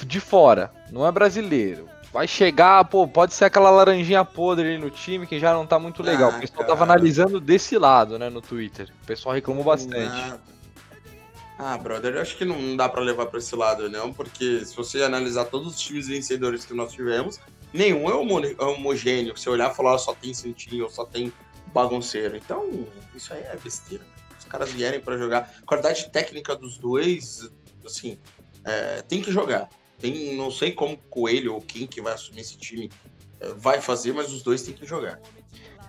de 0.02 0.20
fora, 0.20 0.70
não 0.90 1.06
é 1.06 1.10
brasileiro. 1.10 1.88
Vai 2.12 2.26
chegar, 2.28 2.84
pô, 2.84 3.06
pode 3.06 3.34
ser 3.34 3.44
aquela 3.46 3.68
laranjinha 3.70 4.24
podre 4.24 4.68
ali 4.68 4.78
no 4.78 4.90
time 4.90 5.26
que 5.26 5.38
já 5.38 5.52
não 5.52 5.66
tá 5.66 5.78
muito 5.78 6.02
legal. 6.02 6.30
Ah, 6.32 6.36
o 6.36 6.40
pessoal 6.40 6.64
tava 6.66 6.78
cara. 6.78 6.92
analisando 6.92 7.40
desse 7.40 7.76
lado, 7.76 8.18
né, 8.18 8.30
no 8.30 8.40
Twitter. 8.40 8.88
O 9.02 9.06
pessoal 9.06 9.34
reclamou 9.34 9.64
bastante. 9.64 10.08
Nada. 10.08 10.40
Ah, 11.58 11.76
brother, 11.78 12.14
eu 12.14 12.20
acho 12.22 12.36
que 12.36 12.44
não 12.44 12.76
dá 12.76 12.88
pra 12.88 13.00
levar 13.00 13.26
pra 13.26 13.38
esse 13.38 13.54
lado, 13.56 13.88
não, 13.90 14.12
porque 14.12 14.64
se 14.64 14.76
você 14.76 15.02
analisar 15.02 15.46
todos 15.46 15.68
os 15.74 15.80
times 15.80 16.06
vencedores 16.06 16.64
que 16.66 16.74
nós 16.74 16.92
tivemos, 16.92 17.40
nenhum 17.72 18.08
é 18.10 18.14
homo- 18.14 18.44
é 18.44 18.62
homogêneo. 18.64 19.36
Se 19.36 19.48
olhar 19.48 19.72
e 19.72 19.74
falar, 19.74 19.94
"Ah, 19.94 19.98
só 19.98 20.14
tem 20.14 20.32
santinho, 20.34 20.84
ou 20.84 20.90
só 20.90 21.04
tem 21.06 21.32
bagunceiro. 21.72 22.36
Então, 22.36 22.86
isso 23.14 23.32
aí 23.32 23.40
é 23.40 23.56
besteira. 23.62 24.04
Os 24.46 24.50
caras 24.50 24.70
vierem 24.70 25.00
pra 25.00 25.18
jogar. 25.18 25.52
A 25.62 25.66
qualidade 25.66 26.08
técnica 26.10 26.54
dos 26.54 26.78
dois, 26.78 27.50
assim, 27.84 28.16
é, 28.64 29.02
tem 29.02 29.20
que 29.20 29.32
jogar. 29.32 29.68
Tem, 29.98 30.36
não 30.36 30.50
sei 30.50 30.72
como 30.72 30.96
Coelho 31.10 31.54
ou 31.54 31.60
quem 31.60 31.86
que 31.86 32.00
vai 32.00 32.12
assumir 32.12 32.42
esse 32.42 32.56
time 32.56 32.90
é, 33.40 33.52
vai 33.54 33.80
fazer, 33.80 34.12
mas 34.12 34.32
os 34.32 34.42
dois 34.42 34.62
têm 34.62 34.74
que 34.74 34.86
jogar. 34.86 35.20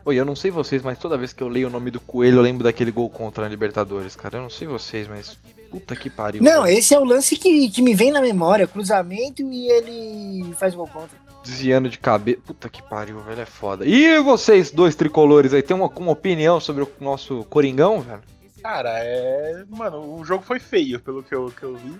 Oi, 0.04 0.16
eu 0.16 0.26
não 0.26 0.36
sei 0.36 0.50
vocês, 0.50 0.82
mas 0.82 0.98
toda 0.98 1.18
vez 1.18 1.34
que 1.34 1.44
eu 1.44 1.50
leio 1.50 1.68
o 1.68 1.70
nome 1.70 1.92
do 1.92 2.00
Coelho, 2.00 2.38
eu 2.38 2.42
lembro 2.42 2.64
daquele 2.64 2.92
gol 2.92 3.10
contra 3.10 3.46
a 3.46 3.50
Libertadores, 3.50 4.16
cara. 4.16 4.38
Eu 4.38 4.42
não 4.44 4.50
sei 4.50 4.66
vocês, 4.66 5.08
mas 5.08 5.38
puta 5.70 5.96
que 5.96 6.10
pariu. 6.10 6.42
Não, 6.42 6.64
velho. 6.64 6.78
esse 6.78 6.94
é 6.94 7.00
o 7.00 7.04
lance 7.04 7.36
que, 7.36 7.70
que 7.70 7.82
me 7.82 7.94
vem 7.94 8.12
na 8.12 8.22
memória, 8.22 8.66
cruzamento 8.66 9.42
e 9.42 9.70
ele 9.70 10.54
faz 10.54 10.74
gol 10.74 10.88
contra. 10.88 11.18
desviando 11.44 11.90
de 11.90 11.98
cabeça. 11.98 12.40
Puta 12.46 12.70
que 12.70 12.82
pariu, 12.82 13.20
velho, 13.20 13.42
é 13.42 13.46
foda. 13.46 13.86
E 13.86 14.18
vocês, 14.20 14.72
dois 14.72 14.96
tricolores 14.96 15.54
aí, 15.54 15.62
tem 15.62 15.76
uma, 15.76 15.88
uma 15.88 16.12
opinião 16.14 16.60
sobre 16.60 16.84
o 16.84 16.90
nosso 17.02 17.44
Coringão, 17.50 18.00
velho? 18.00 18.22
Cara, 18.68 19.00
é. 19.00 19.64
Mano, 19.70 20.16
o 20.20 20.26
jogo 20.26 20.44
foi 20.44 20.60
feio, 20.60 21.00
pelo 21.00 21.24
que 21.24 21.34
eu, 21.34 21.50
que 21.58 21.64
eu 21.64 21.78
vi. 21.78 21.96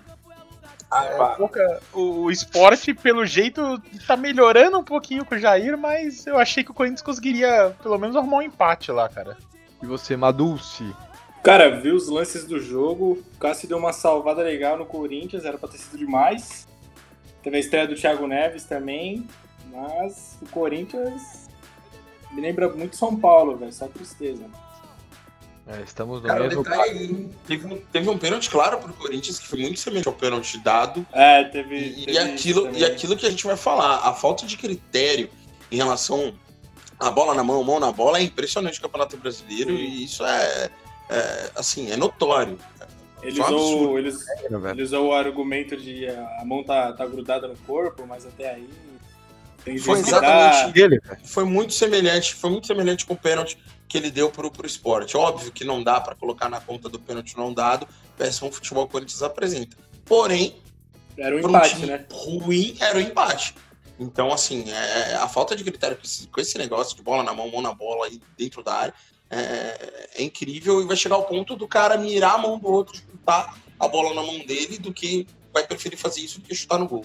Ah, 0.90 1.04
É, 1.06 1.34
pouca- 1.36 1.80
o, 1.94 2.24
o 2.24 2.30
esporte, 2.30 2.92
pelo 2.92 3.24
jeito, 3.24 3.80
tá 4.06 4.18
melhorando 4.18 4.78
um 4.78 4.84
pouquinho 4.84 5.24
com 5.24 5.34
o 5.34 5.38
Jair, 5.38 5.78
mas 5.78 6.26
eu 6.26 6.36
achei 6.38 6.62
que 6.62 6.70
o 6.70 6.74
Corinthians 6.74 7.00
conseguiria 7.00 7.74
pelo 7.82 7.96
menos 7.96 8.14
arrumar 8.16 8.36
um 8.38 8.42
empate 8.42 8.92
lá, 8.92 9.08
cara. 9.08 9.34
E 9.82 9.86
você, 9.86 10.14
Madulce? 10.14 10.94
Cara, 11.42 11.80
vi 11.80 11.90
os 11.90 12.06
lances 12.08 12.44
do 12.44 12.60
jogo. 12.60 13.12
O 13.34 13.38
Cássio 13.38 13.66
deu 13.66 13.78
uma 13.78 13.94
salvada 13.94 14.42
legal 14.42 14.76
no 14.76 14.84
Corinthians, 14.84 15.46
era 15.46 15.56
pra 15.56 15.70
ter 15.70 15.78
sido 15.78 15.96
demais. 15.96 16.68
Teve 17.42 17.56
a 17.56 17.60
estreia 17.60 17.86
do 17.86 17.94
Thiago 17.94 18.26
Neves 18.26 18.64
também. 18.64 19.26
Mas 19.72 20.36
o 20.42 20.46
Corinthians 20.50 21.48
me 22.30 22.42
lembra 22.42 22.68
muito 22.68 22.94
São 22.94 23.16
Paulo, 23.16 23.56
velho. 23.56 23.72
Só 23.72 23.86
tristeza. 23.88 24.44
É, 25.68 25.82
estamos 25.82 26.22
no 26.22 26.28
Cara, 26.28 26.44
mesmo. 26.44 26.62
detalhe, 26.62 27.28
teve, 27.46 27.66
um- 27.66 27.78
teve 27.92 28.08
um 28.08 28.16
pênalti 28.16 28.48
claro 28.48 28.78
pro 28.78 28.92
Corinthians, 28.94 29.38
que 29.38 29.46
foi 29.46 29.58
muito 29.60 29.78
semelhante 29.78 30.08
ao 30.08 30.14
pênalti 30.14 30.58
dado. 30.58 31.06
É, 31.12 31.44
teve. 31.44 31.76
E, 31.76 32.04
teve 32.06 32.12
e 32.12 32.18
aquilo, 32.18 32.70
e 32.74 32.84
aquilo 32.84 33.16
que 33.16 33.26
a 33.26 33.30
gente 33.30 33.46
vai 33.46 33.56
falar, 33.56 33.96
a 34.08 34.14
falta 34.14 34.46
de 34.46 34.56
critério 34.56 35.28
em 35.70 35.76
relação 35.76 36.32
A 36.98 37.10
bola 37.10 37.32
na 37.34 37.44
mão, 37.44 37.62
mão 37.62 37.78
na 37.78 37.92
bola, 37.92 38.18
é 38.18 38.22
impressionante 38.22 38.78
o 38.78 38.82
Campeonato 38.82 39.16
Brasileiro 39.18 39.70
e 39.70 40.04
isso 40.04 40.24
é, 40.24 40.70
é, 41.10 41.50
assim, 41.54 41.90
é 41.92 41.96
notório. 41.96 42.58
Ele 43.22 43.38
é 43.38 43.44
um 43.44 43.46
usou, 43.46 43.98
absurdo. 43.98 44.56
ele, 44.56 44.70
ele 44.72 44.82
usou 44.82 45.06
o 45.08 45.12
argumento 45.12 45.76
de 45.76 46.08
a 46.08 46.44
mão 46.44 46.64
tá, 46.64 46.92
tá 46.94 47.06
grudada 47.06 47.46
no 47.46 47.56
corpo, 47.58 48.04
mas 48.06 48.24
até 48.26 48.54
aí 48.54 48.68
tem 49.64 49.74
que 49.74 49.80
Foi 49.80 49.98
exatamente 50.00 50.72
Dele, 50.72 50.98
velho. 51.04 51.20
Foi 51.24 51.44
muito 51.44 51.72
semelhante, 51.74 52.34
foi 52.34 52.50
muito 52.50 52.66
semelhante 52.66 53.04
com 53.06 53.14
o 53.14 53.16
pênalti 53.16 53.58
que 53.88 53.96
ele 53.96 54.10
deu 54.10 54.30
pro, 54.30 54.50
pro 54.50 54.66
esporte. 54.66 55.16
Óbvio 55.16 55.50
que 55.50 55.64
não 55.64 55.82
dá 55.82 56.00
para 56.00 56.14
colocar 56.14 56.48
na 56.48 56.60
conta 56.60 56.88
do 56.88 56.98
pênalti 56.98 57.36
não 57.36 57.52
dado, 57.52 57.88
péssimo 58.16 58.52
futebol 58.52 58.84
que 58.84 58.90
o 58.90 58.92
Corinthians 58.92 59.22
apresenta. 59.22 59.76
Porém, 60.04 60.56
Era 61.16 61.36
um 61.36 61.40
para 61.40 61.50
um 61.50 61.56
empate, 61.56 61.74
time 61.74 61.86
né? 61.86 62.04
ruim 62.12 62.76
era 62.80 62.98
o 62.98 63.00
empate. 63.00 63.54
Então, 63.98 64.32
assim, 64.32 64.70
é, 64.70 65.14
a 65.16 65.28
falta 65.28 65.56
de 65.56 65.64
critério 65.64 65.96
com 65.96 66.04
esse, 66.04 66.26
com 66.28 66.40
esse 66.40 66.56
negócio 66.58 66.96
de 66.96 67.02
bola 67.02 67.22
na 67.22 67.34
mão, 67.34 67.50
mão 67.50 67.60
na 67.60 67.74
bola 67.74 68.06
aí 68.06 68.20
dentro 68.36 68.62
da 68.62 68.74
área 68.74 68.94
é, 69.30 70.10
é 70.16 70.22
incrível 70.22 70.80
e 70.80 70.86
vai 70.86 70.96
chegar 70.96 71.16
ao 71.16 71.24
ponto 71.24 71.56
do 71.56 71.66
cara 71.66 71.96
mirar 71.96 72.34
a 72.34 72.38
mão 72.38 72.58
do 72.58 72.68
outro, 72.68 72.96
chutar 72.96 73.58
a 73.78 73.88
bola 73.88 74.14
na 74.14 74.22
mão 74.22 74.38
dele, 74.46 74.78
do 74.78 74.92
que 74.92 75.26
vai 75.52 75.66
preferir 75.66 75.98
fazer 75.98 76.20
isso 76.20 76.40
do 76.40 76.46
que 76.46 76.54
chutar 76.54 76.78
no 76.78 76.86
gol. 76.86 77.04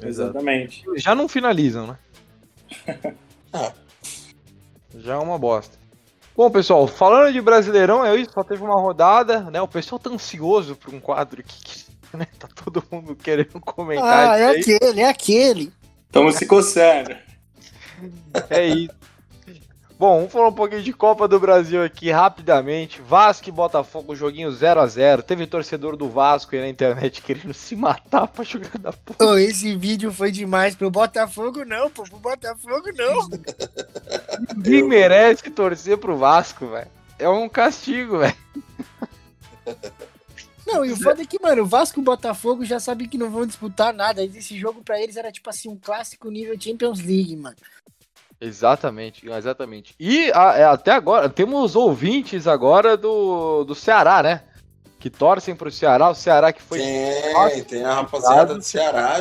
Exatamente. 0.00 0.84
Já 0.96 1.14
não 1.14 1.28
finalizam, 1.28 1.86
né? 1.86 1.98
É. 3.50 3.72
Já 4.96 5.14
é 5.14 5.16
uma 5.16 5.38
bosta. 5.38 5.78
Bom, 6.38 6.48
pessoal, 6.52 6.86
falando 6.86 7.32
de 7.32 7.40
Brasileirão, 7.40 8.04
é 8.04 8.14
isso, 8.14 8.30
só 8.32 8.44
teve 8.44 8.62
uma 8.62 8.80
rodada, 8.80 9.50
né? 9.50 9.60
O 9.60 9.66
pessoal 9.66 9.98
tá 9.98 10.08
ansioso 10.08 10.76
por 10.76 10.94
um 10.94 11.00
quadro 11.00 11.40
aqui, 11.40 11.60
que, 11.60 12.16
né? 12.16 12.28
Tá 12.38 12.46
todo 12.64 12.80
mundo 12.92 13.16
querendo 13.16 13.60
comentar 13.60 14.30
Ah, 14.30 14.38
é 14.38 14.46
aí. 14.50 14.60
aquele, 14.60 15.00
é 15.00 15.08
aquele. 15.08 15.72
Estamos 16.06 16.36
se 16.36 16.46
coçando. 16.46 17.10
É 18.48 18.64
isso. 18.64 18.94
Bom, 19.98 20.18
vamos 20.18 20.32
falar 20.32 20.46
um 20.46 20.52
pouquinho 20.52 20.80
de 20.80 20.92
Copa 20.92 21.26
do 21.26 21.40
Brasil 21.40 21.82
aqui 21.82 22.08
rapidamente. 22.08 23.02
Vasco 23.02 23.48
e 23.48 23.52
Botafogo, 23.52 24.14
joguinho 24.14 24.52
0 24.52 24.78
a 24.78 24.86
0 24.86 25.24
Teve 25.24 25.44
torcedor 25.44 25.96
do 25.96 26.08
Vasco 26.08 26.54
aí 26.54 26.60
na 26.60 26.68
internet 26.68 27.20
querendo 27.26 27.52
se 27.52 27.74
matar 27.74 28.28
pra 28.28 28.44
jogar 28.44 28.78
da 28.78 28.92
porra. 28.92 29.32
Ô, 29.32 29.36
esse 29.36 29.74
vídeo 29.74 30.12
foi 30.12 30.30
demais 30.30 30.76
pro 30.76 30.88
Botafogo, 30.88 31.64
não, 31.64 31.90
pô. 31.90 32.04
Pro 32.04 32.20
Botafogo, 32.20 32.90
não. 32.96 33.28
Ninguém 34.56 34.82
merece 34.84 35.50
torcer 35.50 35.98
pro 35.98 36.16
Vasco, 36.16 36.66
velho. 36.68 36.90
É 37.18 37.28
um 37.28 37.48
castigo, 37.48 38.18
velho. 38.18 38.36
Não, 40.66 40.84
e 40.84 40.92
o 40.92 40.96
foda 40.96 41.22
é 41.22 41.24
que, 41.24 41.40
mano, 41.40 41.62
o 41.62 41.66
Vasco 41.66 41.98
e 41.98 42.02
o 42.02 42.04
Botafogo 42.04 42.64
já 42.64 42.78
sabem 42.78 43.08
que 43.08 43.16
não 43.16 43.30
vão 43.30 43.46
disputar 43.46 43.92
nada. 43.94 44.22
Esse 44.22 44.58
jogo 44.58 44.82
pra 44.82 45.00
eles 45.00 45.16
era 45.16 45.32
tipo 45.32 45.48
assim, 45.48 45.68
um 45.68 45.76
clássico 45.76 46.30
nível 46.30 46.60
Champions 46.60 47.00
League, 47.00 47.34
mano. 47.36 47.56
Exatamente, 48.40 49.28
exatamente. 49.28 49.94
E 49.98 50.30
a- 50.32 50.54
é, 50.56 50.64
até 50.64 50.92
agora, 50.92 51.28
temos 51.28 51.74
ouvintes 51.74 52.46
agora 52.46 52.96
do, 52.96 53.64
do 53.64 53.74
Ceará, 53.74 54.22
né? 54.22 54.42
Que 55.00 55.08
torcem 55.10 55.56
pro 55.56 55.70
Ceará, 55.72 56.10
o 56.10 56.14
Ceará 56.14 56.52
que 56.52 56.62
foi. 56.62 56.78
Tem, 56.78 57.64
tem 57.64 57.84
a 57.84 57.94
rapaziada 57.94 58.54
do 58.54 58.62
Ceará 58.62 59.20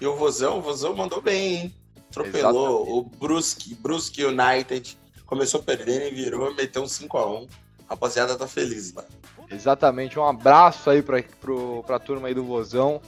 e 0.00 0.06
o 0.06 0.16
Vozão, 0.16 0.58
o 0.58 0.62
Vozão 0.62 0.96
mandou 0.96 1.20
bem, 1.20 1.54
hein? 1.56 1.74
Atropelou 2.10 2.98
o 2.98 3.02
Brusque, 3.04 3.74
Brusque 3.74 4.24
United. 4.24 4.98
Começou 5.24 5.62
perdendo 5.62 6.06
e 6.06 6.10
virou, 6.10 6.52
meteu 6.54 6.82
um 6.82 6.86
5x1. 6.86 7.48
Rapaziada 7.88 8.36
tá 8.36 8.46
feliz 8.46 8.92
lá. 8.92 9.04
Exatamente, 9.50 10.18
um 10.18 10.24
abraço 10.24 10.90
aí 10.90 11.02
pra, 11.02 11.22
pro, 11.40 11.82
pra 11.84 11.98
turma 11.98 12.28
aí 12.28 12.34
do 12.34 12.44
Vozão. 12.44 13.00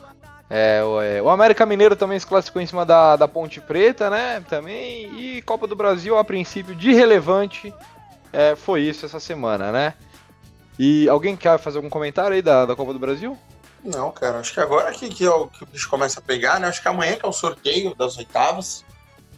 É, 0.49 0.83
o, 0.85 1.01
é, 1.01 1.23
o 1.23 1.31
América 1.31 1.65
Mineiro 1.65 1.97
também 1.97 2.19
se 2.19 2.27
classificou 2.27 2.61
em 2.61 2.67
cima 2.67 2.85
da, 2.85 3.17
da 3.17 3.27
Ponte 3.27 3.61
Preta, 3.61 4.11
né? 4.11 4.45
Também. 4.49 5.11
E 5.19 5.43
Copa 5.43 5.67
do 5.67 5.75
Brasil, 5.75 6.17
a 6.19 6.25
princípio, 6.25 6.75
de 6.75 6.93
relevante, 6.93 7.73
é, 8.33 8.55
foi 8.55 8.83
isso 8.83 9.07
essa 9.07 9.19
semana, 9.19 9.73
né? 9.73 9.95
E 10.79 11.09
alguém 11.09 11.37
quer 11.37 11.59
fazer 11.59 11.79
algum 11.79 11.91
comentário 11.91 12.35
aí 12.35 12.43
da, 12.43 12.67
da 12.67 12.77
Copa 12.77 12.93
do 12.93 12.99
Brasil? 12.99 13.39
Não, 13.85 14.13
cara, 14.13 14.39
acho 14.39 14.53
que 14.53 14.61
agora 14.61 14.93
que, 14.93 15.09
que, 15.09 15.25
é 15.25 15.31
o, 15.31 15.49
que 15.49 15.65
o 15.65 15.67
bicho 15.67 15.89
começa 15.89 16.21
a 16.21 16.23
pegar, 16.23 16.61
né? 16.61 16.69
Acho 16.69 16.83
que 16.83 16.89
amanhã 16.89 17.17
que 17.17 17.25
é 17.25 17.29
o 17.29 17.33
sorteio 17.33 17.95
das 17.95 18.17
oitavas. 18.17 18.85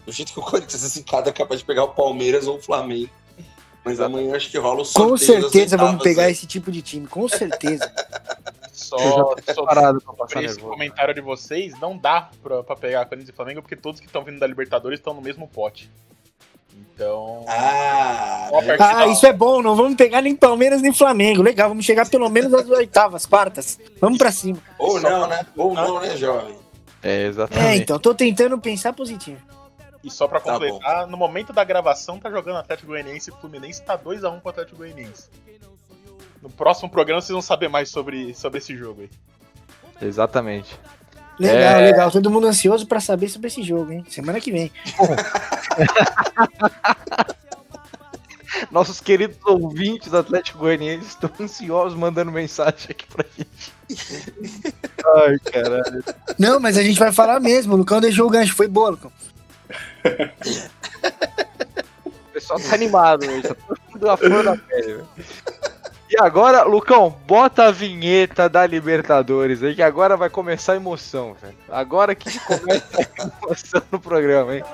Do 0.07 0.13
jeito 0.13 0.33
que 0.33 0.39
o 0.39 0.43
Corinthians 0.43 0.97
é 0.97 1.03
cada 1.03 1.33
capaz 1.33 1.61
de 1.61 1.67
pegar 1.67 1.85
o 1.85 1.89
Palmeiras 1.89 2.47
ou 2.47 2.57
o 2.57 2.63
Flamengo. 2.63 3.11
Mas 3.85 4.01
amanhã 4.01 4.35
acho 4.35 4.51
que 4.51 4.59
rola 4.59 4.81
o 4.81 4.85
sorteio 4.85 5.11
Com 5.11 5.17
certeza 5.51 5.77
vamos 5.77 6.03
pegar 6.03 6.23
né? 6.23 6.31
esse 6.31 6.47
tipo 6.47 6.73
de 6.73 6.81
time, 6.81 7.07
com 7.07 7.29
certeza. 7.29 7.91
Só 8.73 9.35
preparado 9.37 10.01
pra 10.01 10.13
passar 10.15 10.43
esse 10.43 10.55
nervoso. 10.55 10.73
comentário 10.73 11.15
de 11.15 11.21
vocês, 11.21 11.79
não 11.81 11.97
dá 11.97 12.29
pra, 12.43 12.63
pra 12.63 12.75
pegar 12.77 13.05
Corinthians 13.07 13.29
e 13.29 13.37
Flamengo, 13.37 13.63
porque 13.63 13.77
todos 13.77 14.01
que 14.01 14.07
estão 14.07 14.25
vindo 14.25 14.39
da 14.41 14.47
Libertadores 14.47 14.99
estão 14.99 15.15
no 15.15 15.21
mesmo 15.23 15.47
pote. 15.47 15.91
Então. 16.95 17.45
Ah, 17.49 18.49
né? 18.63 18.77
Ah, 18.81 19.07
isso 19.07 19.27
é 19.27 19.33
bom, 19.33 19.63
não 19.63 19.77
vamos 19.77 19.95
pegar 19.97 20.21
nem 20.23 20.35
Palmeiras 20.35 20.83
nem 20.83 20.93
Flamengo. 20.93 21.43
Legal, 21.43 21.69
vamos 21.69 21.85
chegar 21.85 22.09
pelo 22.09 22.29
menos 22.29 22.53
às 22.55 22.69
oitavas, 22.69 23.27
quartas. 23.27 23.79
Vamos 24.01 24.19
pra 24.19 24.33
cima. 24.33 24.59
ou 24.79 25.01
Só 25.01 25.09
não, 25.09 25.29
pra- 25.29 25.37
né? 25.37 25.47
Ou 25.57 25.75
não, 25.75 26.01
né, 26.01 26.17
jovem? 26.17 26.57
É, 27.03 27.27
exatamente. 27.27 27.67
É, 27.67 27.77
então, 27.77 27.99
tô 27.99 28.15
tentando 28.15 28.59
pensar 28.59 28.93
positivo. 28.93 29.39
E 30.05 30.11
só 30.11 30.29
pra 30.29 30.39
Tá 30.39 30.53
completar, 30.53 31.07
no 31.07 31.17
momento 31.17 31.51
da 31.53 31.65
gravação 31.65 32.19
tá 32.21 32.31
jogando 32.31 32.59
Atlético 32.59 32.89
Goianiense 32.89 33.31
e 33.31 33.41
Fluminense, 33.41 33.83
tá 33.83 33.99
2x1 33.99 34.41
pro 34.41 34.51
Atlético 34.51 34.77
Goianiense. 34.77 35.29
No 36.43 36.51
próximo 36.51 36.91
programa 36.91 37.23
vocês 37.23 37.33
vão 37.33 37.41
saber 37.41 37.69
mais 37.69 37.89
sobre, 37.89 38.35
sobre 38.35 38.59
esse 38.59 38.77
jogo 38.77 39.01
aí. 39.03 39.11
Exatamente. 40.07 40.79
Legal, 41.41 41.81
É. 41.81 41.87
legal. 41.91 42.11
Todo 42.11 42.31
mundo 42.31 42.47
ansioso 42.47 42.87
pra 42.87 43.01
saber 43.01 43.29
sobre 43.29 43.49
esse 43.49 43.63
jogo, 43.63 43.91
hein? 43.93 44.05
Semana 44.11 44.39
que 44.41 44.53
vem. 44.53 44.71
Nossos 48.71 49.01
queridos 49.01 49.37
ouvintes 49.45 50.11
do 50.11 50.19
Atlético 50.19 50.59
Goianiense 50.59 51.07
estão 51.09 51.31
ansiosos 51.41 51.99
mandando 51.99 52.31
mensagem 52.31 52.89
aqui 52.91 53.07
pra 53.07 53.25
gente. 53.37 53.73
Ai, 55.17 55.39
caralho. 55.51 56.05
Não, 56.39 56.61
mas 56.61 56.77
a 56.79 56.83
gente 56.83 56.99
vai 56.99 57.13
falar 57.13 57.41
mesmo. 57.41 57.75
O 57.75 57.77
Lucão 57.77 58.01
deixou 58.01 58.27
o 58.27 58.31
gancho. 58.31 58.55
Foi 58.55 58.69
boa, 58.69 58.91
Lucão. 58.91 59.13
O 62.05 62.11
pessoal 62.33 62.61
tá 62.61 62.75
animado 62.75 63.27
hoje, 63.27 63.43
tá 63.43 63.55
todo 63.55 63.81
mundo 63.91 64.11
a 64.11 64.17
flor 64.17 64.45
da 64.45 64.57
pele, 64.57 64.95
velho. 64.95 65.09
E 66.11 66.17
agora, 66.21 66.63
Lucão, 66.63 67.17
bota 67.27 67.65
a 67.65 67.71
vinheta 67.73 68.49
da 68.49 68.67
Libertadores 68.67 69.63
aí, 69.63 69.75
que 69.75 69.83
agora 69.83 70.17
vai 70.17 70.31
começar 70.31 70.75
a 70.75 70.77
emoção, 70.77 71.35
velho. 71.35 71.57
Agora 71.69 72.15
que 72.15 72.39
começa 72.47 73.11
a 73.19 73.47
emoção 73.47 73.83
no 73.91 73.99
programa, 73.99 74.55
hein? 74.55 74.65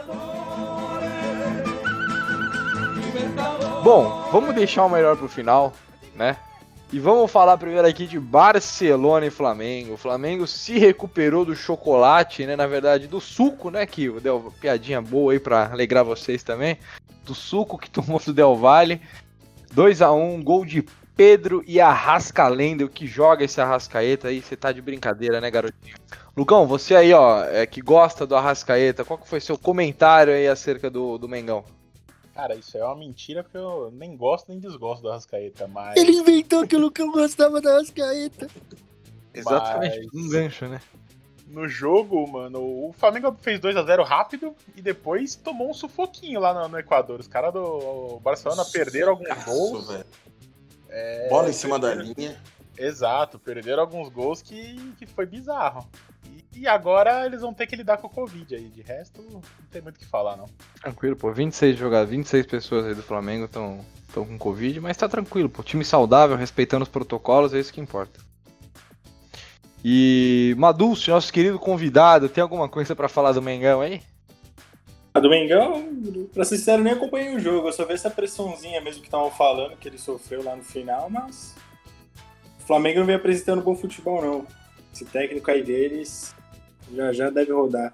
Bom, 3.83 4.29
vamos 4.31 4.55
deixar 4.55 4.85
o 4.85 4.91
melhor 4.91 5.17
pro 5.17 5.29
final, 5.29 5.73
né? 6.15 6.37
E 6.93 6.99
vamos 6.99 7.31
falar 7.31 7.57
primeiro 7.57 7.87
aqui 7.87 8.05
de 8.05 8.19
Barcelona 8.19 9.25
e 9.25 9.31
Flamengo. 9.31 9.95
O 9.95 9.97
Flamengo 9.97 10.45
se 10.45 10.77
recuperou 10.77 11.45
do 11.45 11.55
chocolate, 11.55 12.45
né? 12.45 12.57
Na 12.57 12.67
verdade, 12.67 13.07
do 13.07 13.21
suco, 13.21 13.71
né? 13.71 13.87
Que 13.87 14.11
deu 14.21 14.39
uma 14.39 14.51
piadinha 14.51 15.01
boa 15.01 15.33
aí 15.33 15.39
pra 15.39 15.71
alegrar 15.71 16.05
vocês 16.05 16.43
também. 16.43 16.77
Do 17.25 17.33
suco 17.33 17.79
que 17.79 17.89
tomou 17.89 18.19
do 18.19 18.33
Del 18.33 18.57
Valle. 18.57 19.01
2 19.73 20.03
a 20.03 20.11
1 20.11 20.43
gol 20.43 20.65
de 20.65 20.85
Pedro 21.17 21.63
e 21.65 21.81
Arrascalenda. 21.81 22.85
O 22.85 22.89
que 22.89 23.07
joga 23.07 23.45
esse 23.45 23.61
Arrascaeta 23.61 24.27
aí? 24.27 24.43
Você 24.43 24.57
tá 24.57 24.73
de 24.73 24.83
brincadeira, 24.83 25.41
né, 25.41 25.49
garotinho? 25.49 25.95
Lucão, 26.37 26.67
você 26.67 26.97
aí, 26.97 27.13
ó, 27.13 27.45
é, 27.45 27.67
que 27.67 27.81
gosta 27.81 28.27
do 28.27 28.35
Arrascaeta, 28.35 29.05
qual 29.05 29.19
que 29.19 29.29
foi 29.29 29.41
seu 29.41 29.57
comentário 29.57 30.33
aí 30.33 30.49
acerca 30.49 30.91
do, 30.91 31.19
do 31.19 31.29
Mengão? 31.29 31.65
Cara, 32.41 32.55
isso 32.55 32.79
é 32.79 32.83
uma 32.83 32.97
mentira 32.97 33.43
porque 33.43 33.59
eu 33.59 33.91
nem 33.93 34.17
gosto 34.17 34.49
nem 34.49 34.59
desgosto 34.59 35.03
do 35.03 35.11
Arrascaeta, 35.11 35.69
mas. 35.69 35.95
Ele 35.95 36.13
inventou 36.13 36.67
que 36.67 36.75
o 36.75 36.79
Lucão 36.79 37.13
gostava 37.13 37.61
da 37.61 37.75
Rascaeta. 37.75 38.49
Exatamente, 39.35 40.09
Mas- 40.11 40.25
um 40.25 40.29
gancho, 40.31 40.67
né? 40.67 40.81
No 41.47 41.69
jogo, 41.69 42.27
mano, 42.27 42.61
o 42.61 42.95
Flamengo 42.95 43.37
fez 43.43 43.61
2 43.61 43.77
a 43.77 43.83
0 43.83 44.05
rápido 44.05 44.55
e 44.75 44.81
depois 44.81 45.35
tomou 45.37 45.69
um 45.69 45.75
sufoquinho 45.75 46.41
lá 46.41 46.55
no, 46.55 46.67
no 46.69 46.79
Equador. 46.79 47.21
Os 47.21 47.29
caras 47.29 47.53
do 47.53 48.19
Barcelona 48.23 48.65
perderam 48.65 49.11
alguns 49.11 49.45
gols. 49.45 49.89
velho. 49.89 50.07
É, 50.89 51.29
Bola 51.29 51.51
em 51.51 51.53
cima 51.53 51.79
da 51.79 51.95
linha. 51.95 52.41
Exato, 52.81 53.39
perderam 53.39 53.83
alguns 53.83 54.09
gols 54.09 54.41
que, 54.41 54.75
que 54.99 55.07
foi 55.07 55.27
bizarro. 55.27 55.87
E, 56.25 56.61
e 56.61 56.67
agora 56.67 57.27
eles 57.27 57.43
vão 57.43 57.53
ter 57.53 57.67
que 57.67 57.77
lidar 57.77 57.99
com 57.99 58.07
o 58.07 58.11
Covid 58.11 58.55
aí. 58.55 58.69
De 58.69 58.81
resto, 58.81 59.23
não 59.31 59.43
tem 59.71 59.83
muito 59.83 59.97
o 59.97 59.99
que 59.99 60.07
falar, 60.07 60.35
não. 60.35 60.47
Tranquilo, 60.81 61.15
pô. 61.15 61.31
26 61.31 61.77
jogadores, 61.79 62.11
26 62.11 62.47
pessoas 62.47 62.87
aí 62.87 62.95
do 62.95 63.03
Flamengo 63.03 63.45
estão 63.45 63.85
com 64.15 64.39
Covid, 64.39 64.81
mas 64.81 64.97
tá 64.97 65.07
tranquilo, 65.07 65.51
pô. 65.51 65.63
Time 65.63 65.85
saudável, 65.85 66.39
respeitando 66.39 66.85
os 66.85 66.89
protocolos, 66.89 67.53
é 67.53 67.61
isso 67.61 67.71
que 67.73 67.83
importa. 67.83 68.19
E 69.85 70.55
Madulce, 70.57 71.11
nosso 71.11 71.31
querido 71.31 71.59
convidado, 71.59 72.31
tem 72.31 72.41
alguma 72.41 72.69
coisa 72.69 72.97
pra 72.97 73.11
falar 73.11 73.33
do 73.33 73.43
Mengão 73.43 73.83
aí? 73.83 74.01
A 75.13 75.21
do 75.21 75.29
Mengão, 75.29 75.85
pra 76.33 76.45
ser 76.45 76.57
sincero, 76.57 76.83
nem 76.83 76.95
acompanhei 76.95 77.35
o 77.35 77.41
jogo. 77.41 77.69
Eu 77.69 77.73
só 77.75 77.85
vi 77.85 77.93
essa 77.93 78.11
pressãozinha 78.11 78.81
mesmo 78.81 79.03
que 79.03 79.09
estavam 79.09 79.31
falando 79.31 79.77
que 79.77 79.87
ele 79.87 79.99
sofreu 79.99 80.43
lá 80.43 80.57
no 80.57 80.63
final, 80.63 81.11
mas. 81.11 81.55
Flamengo 82.71 83.01
não 83.01 83.07
vem 83.07 83.17
apresentando 83.17 83.63
bom 83.63 83.75
futebol, 83.75 84.23
não. 84.23 84.47
Esse 84.95 85.05
técnico 85.05 85.51
aí 85.51 85.61
deles 85.61 86.33
já 86.95 87.13
já 87.13 87.29
deve 87.29 87.53
rodar. 87.53 87.93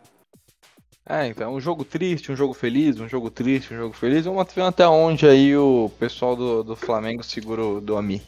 É, 1.09 1.27
então, 1.29 1.55
um 1.55 1.61
jogo 1.61 1.83
triste, 1.83 2.31
um 2.31 2.37
jogo 2.37 2.53
feliz, 2.53 3.01
um 3.01 3.09
jogo 3.09 3.31
triste, 3.31 3.73
um 3.73 3.77
jogo 3.79 3.95
feliz. 3.95 4.27
Vamos 4.27 4.53
ver 4.53 4.61
até 4.61 4.87
onde 4.87 5.27
aí 5.27 5.57
o 5.57 5.91
pessoal 5.99 6.37
do, 6.37 6.63
do 6.63 6.77
Flamengo 6.77 7.23
segura 7.23 7.81
do 7.81 7.97
Ami. 7.97 8.21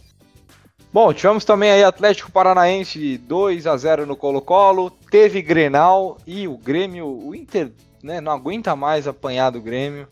Bom, 0.91 1.13
tivemos 1.13 1.45
também 1.45 1.71
aí 1.71 1.85
Atlético 1.85 2.33
Paranaense 2.33 3.19
2 3.19 3.67
a 3.67 3.77
0 3.77 4.07
no 4.07 4.17
Colo-Colo, 4.17 4.91
teve 5.11 5.43
Grenal 5.43 6.17
e 6.27 6.49
o 6.49 6.57
Grêmio, 6.57 7.07
o 7.07 7.35
Inter, 7.35 7.73
né, 8.03 8.23
não 8.23 8.33
aguenta 8.33 8.75
mais 8.75 9.07
apanhar 9.07 9.51
do 9.51 9.61
Grêmio. 9.61 10.09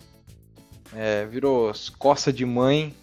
É, 0.94 1.24
virou 1.24 1.72
coça 1.98 2.30
de 2.30 2.44
mãe. 2.44 2.94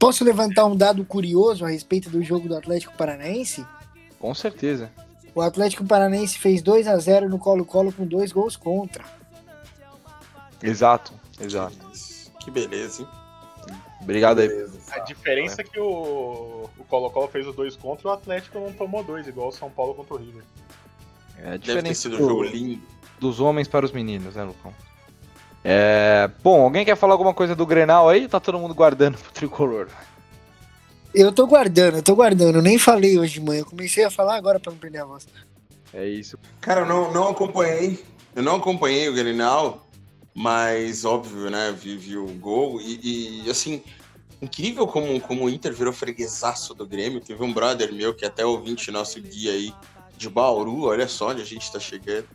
Posso 0.00 0.24
levantar 0.24 0.64
um 0.64 0.74
dado 0.74 1.04
curioso 1.04 1.64
a 1.64 1.68
respeito 1.68 2.08
do 2.10 2.22
jogo 2.22 2.48
do 2.48 2.56
Atlético 2.56 2.96
Paranaense? 2.96 3.64
Com 4.18 4.34
certeza. 4.34 4.90
O 5.34 5.40
Atlético 5.42 5.84
Paranaense 5.84 6.38
fez 6.38 6.62
2 6.62 6.88
a 6.88 6.96
0 6.98 7.28
no 7.28 7.38
Colo-Colo 7.38 7.92
com 7.92 8.06
dois 8.06 8.32
gols 8.32 8.56
contra. 8.56 9.04
Exato, 10.62 11.12
exato. 11.38 11.76
Que 12.42 12.50
beleza, 12.50 13.02
hein? 13.02 13.08
Obrigado 14.00 14.40
aí. 14.40 14.48
Beleza. 14.48 14.80
A 14.90 14.98
diferença 15.00 15.60
é 15.60 15.64
que 15.64 15.78
o, 15.78 16.68
Colo-Colo 16.88 17.28
fez 17.28 17.46
os 17.46 17.54
dois 17.54 17.76
contra 17.76 18.08
e 18.08 18.10
o 18.10 18.14
Atlético 18.14 18.58
não 18.58 18.72
tomou 18.72 19.04
dois, 19.04 19.26
igual 19.28 19.48
o 19.48 19.52
São 19.52 19.70
Paulo 19.70 19.94
contra 19.94 20.14
o 20.14 20.16
River. 20.18 20.42
É 21.36 21.40
a 21.40 21.44
Deve 21.50 21.58
ter 21.58 21.66
diferença 21.74 22.00
sido 22.00 22.14
um 22.16 22.18
do- 22.18 22.28
jogo 22.28 22.42
lindo. 22.44 22.82
dos 23.20 23.38
homens 23.38 23.68
para 23.68 23.84
os 23.84 23.92
meninos, 23.92 24.34
né, 24.34 24.44
Lucão? 24.44 24.72
É, 25.62 26.30
bom, 26.42 26.62
alguém 26.62 26.84
quer 26.84 26.96
falar 26.96 27.14
alguma 27.14 27.34
coisa 27.34 27.54
do 27.54 27.66
Grenal 27.66 28.08
aí? 28.08 28.28
Tá 28.28 28.40
todo 28.40 28.58
mundo 28.58 28.74
guardando 28.74 29.18
pro 29.18 29.32
tricolor. 29.32 29.88
Eu 31.14 31.32
tô 31.32 31.46
guardando, 31.46 31.96
eu 31.96 32.02
tô 32.02 32.14
guardando. 32.14 32.56
Eu 32.56 32.62
nem 32.62 32.78
falei 32.78 33.18
hoje 33.18 33.34
de 33.34 33.40
manhã. 33.40 33.60
Eu 33.60 33.66
comecei 33.66 34.04
a 34.04 34.10
falar 34.10 34.36
agora 34.36 34.60
pra 34.60 34.72
não 34.72 34.78
perder 34.78 34.98
a 34.98 35.04
voz. 35.04 35.26
É 35.92 36.06
isso. 36.06 36.38
Cara, 36.60 36.82
eu 36.82 36.86
não, 36.86 37.12
não 37.12 37.28
acompanhei. 37.28 38.02
Eu 38.34 38.42
não 38.42 38.56
acompanhei 38.56 39.08
o 39.08 39.12
Grenal, 39.12 39.86
mas 40.32 41.04
óbvio, 41.04 41.50
né? 41.50 41.74
Vi, 41.76 41.96
vi 41.96 42.16
o 42.16 42.26
gol 42.26 42.80
e, 42.80 43.42
e, 43.44 43.50
assim, 43.50 43.82
incrível 44.40 44.86
como, 44.86 45.20
como 45.20 45.44
o 45.44 45.50
Inter 45.50 45.74
virou 45.74 45.92
freguesaço 45.92 46.74
do 46.74 46.86
Grêmio. 46.86 47.20
Teve 47.20 47.42
um 47.42 47.52
brother 47.52 47.92
meu 47.92 48.14
que 48.14 48.24
é 48.24 48.28
até 48.28 48.46
ouvinte 48.46 48.92
nosso 48.92 49.20
guia 49.20 49.52
aí 49.52 49.74
de 50.16 50.28
Bauru, 50.28 50.84
olha 50.84 51.08
só 51.08 51.30
onde 51.30 51.42
a 51.42 51.46
gente 51.46 51.72
tá 51.72 51.80
chegando. 51.80 52.28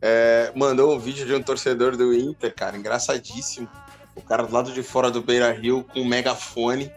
É, 0.00 0.52
mandou 0.54 0.94
um 0.94 0.98
vídeo 0.98 1.26
de 1.26 1.34
um 1.34 1.42
torcedor 1.42 1.96
do 1.96 2.14
Inter, 2.14 2.54
cara, 2.54 2.76
engraçadíssimo. 2.76 3.68
O 4.14 4.22
cara 4.22 4.42
do 4.42 4.52
lado 4.52 4.72
de 4.72 4.82
fora 4.82 5.10
do 5.10 5.22
Beira 5.22 5.52
Rio 5.52 5.84
com 5.84 6.00
um 6.00 6.04
megafone 6.04 6.90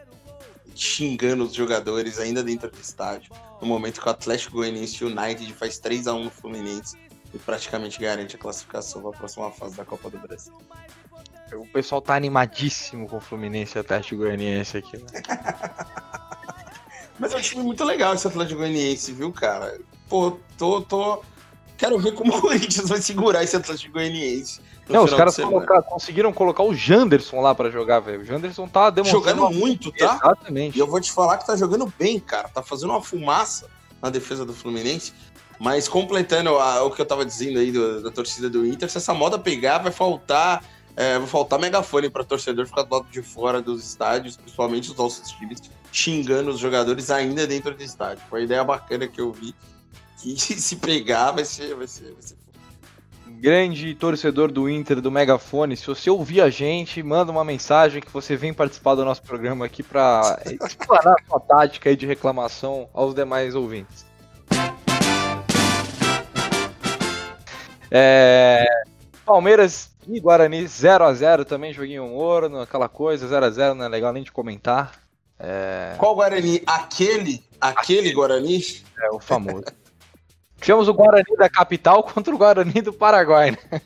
xingando 0.75 1.43
os 1.43 1.53
jogadores 1.53 2.19
ainda 2.19 2.41
dentro 2.41 2.71
do 2.71 2.79
estádio 2.79 3.33
no 3.61 3.67
momento 3.67 3.99
que 3.99 4.07
o 4.07 4.11
Atlético 4.11 4.53
Goianiense 4.53 5.03
United 5.03 5.53
faz 5.53 5.77
3 5.77 6.07
a 6.07 6.13
1 6.13 6.23
no 6.25 6.31
Fluminense 6.31 6.97
e 7.33 7.37
praticamente 7.37 7.99
garante 7.99 8.35
a 8.35 8.39
classificação 8.39 9.01
para 9.01 9.11
a 9.11 9.13
próxima 9.13 9.51
fase 9.51 9.75
da 9.75 9.85
Copa 9.85 10.09
do 10.09 10.17
Brasil. 10.17 10.53
O 11.53 11.67
pessoal 11.67 12.01
tá 12.01 12.15
animadíssimo 12.15 13.07
com 13.07 13.17
o 13.17 13.21
Fluminense 13.21 13.77
e 13.77 13.79
Atlético 13.79 14.17
Goianiense 14.17 14.77
aqui. 14.77 14.97
Né? 14.97 15.05
Mas 17.19 17.33
é 17.33 17.37
um 17.37 17.41
time 17.41 17.63
muito 17.63 17.83
legal 17.83 18.13
esse 18.13 18.27
Atlético 18.27 18.59
Goianiense, 18.59 19.11
viu, 19.11 19.33
cara? 19.33 19.79
Pô, 20.07 20.39
tô, 20.57 20.81
tô... 20.81 21.23
Quero 21.79 21.98
ver 21.98 22.12
como 22.13 22.36
o 22.38 22.41
Corinthians 22.41 22.88
vai 22.89 23.01
segurar 23.01 23.43
esse 23.43 23.55
Atlético 23.55 23.93
Goianiense. 23.93 24.62
Não, 24.88 25.03
os 25.05 25.13
caras 25.13 25.36
colocar- 25.38 25.81
conseguiram 25.83 26.33
colocar 26.33 26.63
o 26.63 26.74
Janderson 26.75 27.39
lá 27.41 27.55
pra 27.55 27.69
jogar, 27.69 28.00
velho. 28.01 28.21
O 28.21 28.25
Janderson 28.25 28.67
tá 28.67 28.89
demonstrando. 28.89 29.25
Jogando 29.41 29.51
muito, 29.57 29.91
tá? 29.91 30.19
Exatamente. 30.24 30.75
E 30.77 30.79
eu 30.79 30.88
vou 30.88 31.00
te 31.00 31.12
falar 31.12 31.38
que 31.38 31.45
tá 31.48 31.55
jogando 31.55 31.91
bem, 31.98 32.19
cara. 32.19 32.50
Tá 32.50 32.62
fazendo 32.62 32.89
uma 32.91 33.01
fumaça 33.01 33.67
na 34.01 34.09
defesa 34.09 34.43
do 34.45 34.53
Fluminense. 34.53 35.13
Mas 35.59 35.88
completando 35.88 36.50
a- 36.57 36.83
o 36.83 36.91
que 36.91 37.01
eu 37.01 37.05
tava 37.05 37.24
dizendo 37.25 37.59
aí 37.59 37.71
do- 37.71 38.01
da 38.01 38.09
torcida 38.12 38.50
do 38.50 38.65
Inter, 38.65 38.89
se 38.89 38.98
essa 38.98 39.13
moda 39.13 39.38
pegar, 39.39 39.77
vai 39.79 39.91
faltar. 39.91 40.63
é, 40.95 41.17
vai 41.17 41.27
faltar 41.30 41.58
megafone 41.58 42.10
para 42.10 42.25
torcedor 42.25 42.65
ficar 42.65 42.84
do 42.84 42.93
lado 42.93 43.08
de 43.10 43.21
fora 43.21 43.62
dos 43.62 43.82
estádios, 43.88 44.36
principalmente 44.36 44.91
os 44.91 44.97
nossos 44.97 45.30
times, 45.32 45.62
xingando 45.93 46.49
os 46.51 46.60
jogadores 46.60 47.10
ainda 47.10 47.47
dentro 47.47 47.73
do 47.73 47.82
estádio. 47.82 48.21
Foi 48.30 48.39
uma 48.41 48.45
ideia 48.45 48.63
bacana 48.65 49.08
que 49.08 49.21
eu 49.21 49.32
vi. 49.32 49.56
Que 50.21 50.38
se 50.38 50.75
pegar, 50.75 51.32
vai 51.32 51.45
ser. 51.45 51.75
Vai 51.75 51.88
ser, 51.88 52.12
vai 52.13 52.21
ser... 52.21 52.36
Grande 53.27 53.95
torcedor 53.95 54.51
do 54.51 54.69
Inter, 54.69 54.99
do 54.99 55.10
Megafone, 55.10 55.77
se 55.77 55.88
você 55.88 56.10
ouvir 56.10 56.41
a 56.41 56.49
gente, 56.49 57.01
manda 57.01 57.32
uma 57.32 57.45
mensagem 57.45 58.01
que 58.01 58.12
você 58.12 58.36
vem 58.36 58.53
participar 58.53 58.95
do 58.95 59.05
nosso 59.05 59.21
programa 59.21 59.65
aqui 59.65 59.82
pra 59.82 60.41
explanar 60.45 61.13
a 61.13 61.25
sua 61.25 61.39
tática 61.39 61.95
de 61.95 62.05
reclamação 62.05 62.89
aos 62.93 63.15
demais 63.15 63.55
ouvintes. 63.55 64.05
É, 67.89 68.65
Palmeiras 69.25 69.91
e 70.05 70.19
Guarani 70.19 70.65
0x0 70.65 71.45
também, 71.45 71.71
joguinho 71.71 72.10
morno, 72.10 72.60
aquela 72.60 72.89
coisa, 72.89 73.25
0x0, 73.25 73.73
não 73.73 73.86
é 73.86 73.88
legal 73.88 74.12
nem 74.12 74.23
de 74.23 74.34
comentar. 74.34 74.99
É, 75.39 75.95
Qual 75.97 76.13
Guarani? 76.13 76.62
Aquele? 76.67 77.41
Aquele 77.62 78.12
Guarani? 78.12 78.62
é 79.01 79.10
o 79.12 79.19
famoso. 79.19 79.63
Tivemos 80.62 80.88
o 80.88 80.93
Guarani 80.93 81.36
da 81.38 81.50
capital 81.50 82.04
contra 82.04 82.34
o 82.34 82.38
Guarani 82.38 82.82
do 82.82 82.93
Paraguai, 82.93 83.52
né? 83.52 83.82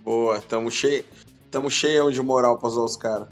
Boa, 0.00 0.40
tamo 0.40 0.70
cheio. 0.70 1.04
Tamo 1.50 1.70
cheio 1.70 2.10
de 2.12 2.20
moral 2.20 2.58
pra 2.58 2.68
usar 2.68 2.82
os 2.82 2.96
caras. 2.96 3.28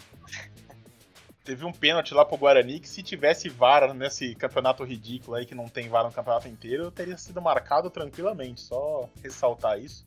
Teve 1.44 1.64
um 1.64 1.72
pênalti 1.72 2.14
lá 2.14 2.24
pro 2.24 2.36
Guarani 2.36 2.78
que 2.78 2.88
se 2.88 3.02
tivesse 3.02 3.48
VAR 3.48 3.92
nesse 3.92 4.34
campeonato 4.36 4.84
ridículo 4.84 5.36
aí, 5.36 5.44
que 5.44 5.56
não 5.56 5.68
tem 5.68 5.88
VAR 5.88 6.04
no 6.04 6.12
campeonato 6.12 6.46
inteiro, 6.46 6.90
teria 6.90 7.18
sido 7.18 7.42
marcado 7.42 7.90
tranquilamente. 7.90 8.60
Só 8.60 9.08
ressaltar 9.22 9.80
isso. 9.80 10.06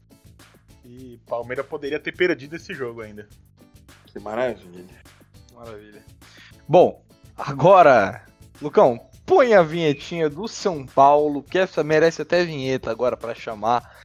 E 0.85 1.19
Palmeiras 1.27 1.65
poderia 1.65 1.99
ter 1.99 2.15
perdido 2.15 2.55
esse 2.55 2.73
jogo 2.73 3.01
ainda. 3.01 3.27
Que 4.05 4.19
maravilha. 4.19 4.85
Maravilha. 5.53 6.03
Bom, 6.67 7.03
agora, 7.37 8.25
Lucão, 8.61 8.99
põe 9.25 9.53
a 9.53 9.63
vinhetinha 9.63 10.29
do 10.29 10.47
São 10.47 10.85
Paulo, 10.85 11.41
que 11.41 11.57
essa 11.57 11.83
merece 11.83 12.21
até 12.21 12.45
vinheta 12.45 12.91
agora 12.91 13.17
pra 13.17 13.33
chamar. 13.33 14.03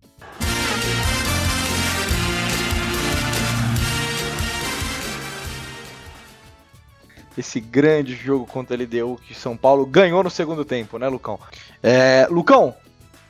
Esse 7.36 7.60
grande 7.60 8.14
jogo 8.14 8.46
contra 8.46 8.76
a 8.76 8.78
LDU 8.78 9.20
que 9.26 9.34
São 9.34 9.56
Paulo 9.56 9.86
ganhou 9.86 10.22
no 10.22 10.30
segundo 10.30 10.64
tempo, 10.64 10.98
né, 10.98 11.08
Lucão? 11.08 11.38
É, 11.82 12.26
Lucão 12.30 12.74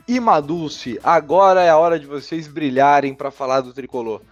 e 0.09 0.19
Maduce, 0.19 0.99
agora 1.05 1.63
é 1.63 1.69
a 1.69 1.77
hora 1.77 1.99
de 1.99 2.07
vocês 2.07 2.49
brilharem 2.49 3.15
pra 3.15 3.31
falar 3.31 3.61
do 3.61 3.73
tricolor. 3.73 4.23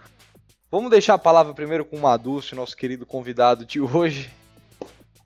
Vamos 0.71 0.91
deixar 0.91 1.13
a 1.13 1.19
palavra 1.19 1.53
primeiro 1.53 1.85
com 1.85 1.97
o 1.97 2.01
Maduce, 2.01 2.55
nosso 2.55 2.75
querido 2.75 3.05
convidado 3.05 3.65
de 3.65 3.79
hoje. 3.79 4.29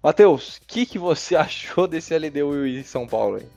Matheus, 0.03 0.57
o 0.57 0.61
que, 0.67 0.85
que 0.85 0.99
você 0.99 1.33
achou 1.37 1.87
desse 1.87 2.15
LDU 2.15 2.67
em 2.67 2.83
São 2.83 3.07
Paulo? 3.07 3.37
Hein? 3.37 3.47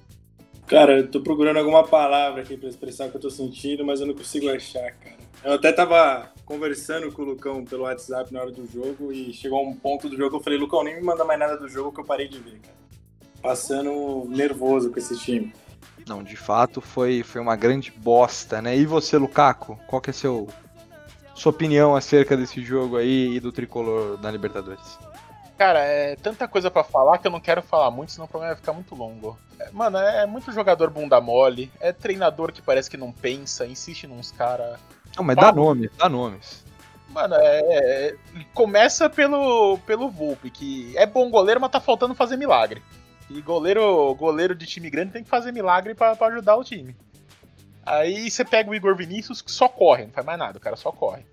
Cara, 0.69 0.99
eu 0.99 1.09
tô 1.09 1.21
procurando 1.21 1.59
alguma 1.59 1.85
palavra 1.85 2.43
aqui 2.43 2.57
pra 2.57 2.69
expressar 2.69 3.07
o 3.07 3.11
que 3.11 3.17
eu 3.17 3.21
tô 3.21 3.31
sentindo, 3.31 3.85
mas 3.85 4.01
eu 4.01 4.07
não 4.07 4.15
consigo 4.15 4.49
achar, 4.49 4.93
cara. 4.93 5.17
Eu 5.45 5.53
até 5.55 5.73
tava 5.73 6.33
conversando 6.45 7.13
com 7.13 7.23
o 7.23 7.25
Lucão 7.25 7.65
pelo 7.65 7.83
WhatsApp 7.83 8.33
na 8.33 8.41
hora 8.41 8.51
do 8.51 8.67
jogo 8.67 9.13
e 9.13 9.33
chegou 9.33 9.65
um 9.65 9.75
ponto 9.75 10.09
do 10.09 10.17
jogo 10.17 10.31
que 10.31 10.37
eu 10.37 10.43
falei, 10.43 10.59
Lucão, 10.59 10.83
nem 10.83 10.97
me 10.97 11.03
manda 11.03 11.25
mais 11.25 11.39
nada 11.39 11.57
do 11.57 11.69
jogo 11.69 11.93
que 11.93 12.01
eu 12.01 12.05
parei 12.05 12.27
de 12.27 12.39
ver, 12.39 12.59
cara. 12.61 12.77
Passando 13.43 14.25
nervoso 14.29 14.91
com 14.91 14.99
esse 14.99 15.17
time. 15.19 15.53
Não, 16.07 16.23
de 16.23 16.37
fato 16.37 16.81
foi, 16.81 17.23
foi 17.23 17.41
uma 17.41 17.55
grande 17.55 17.93
bosta, 17.93 18.63
né? 18.63 18.77
E 18.77 18.87
você, 18.87 19.17
Lukaku, 19.19 19.79
qual 19.87 20.01
que 20.01 20.11
é 20.11 20.13
seu 20.13 20.49
sua 21.35 21.51
opinião 21.51 21.95
acerca 21.95 22.37
desse 22.37 22.63
jogo 22.63 22.97
aí 22.97 23.37
e 23.37 23.41
do 23.41 23.53
tricolor 23.53 24.17
da 24.17 24.31
Libertadores? 24.31 24.99
Cara, 25.57 25.81
é 25.81 26.17
tanta 26.17 26.47
coisa 26.47 26.71
pra 26.71 26.85
falar 26.85 27.19
que 27.19 27.27
eu 27.27 27.31
não 27.31 27.41
quero 27.41 27.63
falar 27.63 27.91
muito, 27.91 28.13
senão 28.13 28.27
o 28.27 28.29
programa 28.29 28.53
vai 28.55 28.61
ficar 28.61 28.75
muito 28.75 28.95
longo. 28.95 29.39
É, 29.59 29.71
Mano, 29.73 29.97
é 29.97 30.27
muito 30.27 30.53
jogador 30.53 30.91
bunda 30.91 31.19
mole, 31.21 31.73
é 31.81 31.93
treinador 31.93 32.53
que 32.53 32.61
parece 32.61 32.91
que 32.91 32.97
não 32.97 33.11
pensa, 33.11 33.67
insiste 33.67 34.07
nos 34.07 34.31
caras. 34.31 34.79
Não, 35.17 35.25
mas 35.25 35.37
dá 35.37 35.51
nomes, 35.51 35.91
dá 35.97 36.09
nomes. 36.09 36.65
Mano, 37.09 37.37
é, 37.37 37.61
é- 37.61 38.17
começa 38.53 39.09
pelo, 39.09 39.79
pelo 39.87 40.11
Volpe, 40.11 40.51
que 40.51 40.93
é 40.99 41.07
bom 41.07 41.31
goleiro, 41.31 41.61
mas 41.61 41.71
tá 41.71 41.81
faltando 41.81 42.15
fazer 42.15 42.37
milagre. 42.37 42.83
E 43.31 43.41
goleiro, 43.41 44.15
goleiro 44.15 44.55
de 44.55 44.67
time 44.67 44.91
grande 44.91 45.13
tem 45.13 45.25
que 45.25 45.31
fazer 45.31 45.53
milagre 45.53 45.95
pra, 45.95 46.15
pra 46.15 46.27
ajudar 46.29 46.57
o 46.57 46.65
time. 46.65 46.95
Aí 47.85 48.31
você 48.31 48.45
pega 48.45 48.69
o 48.71 48.75
Igor 48.75 48.95
Vinícius, 48.95 49.41
que 49.41 49.51
só 49.51 49.69
corre, 49.69 50.05
não 50.05 50.13
faz 50.13 50.27
mais 50.27 50.39
nada, 50.39 50.59
o 50.59 50.61
cara 50.61 50.77
só 50.77 50.93
corre. 50.93 51.25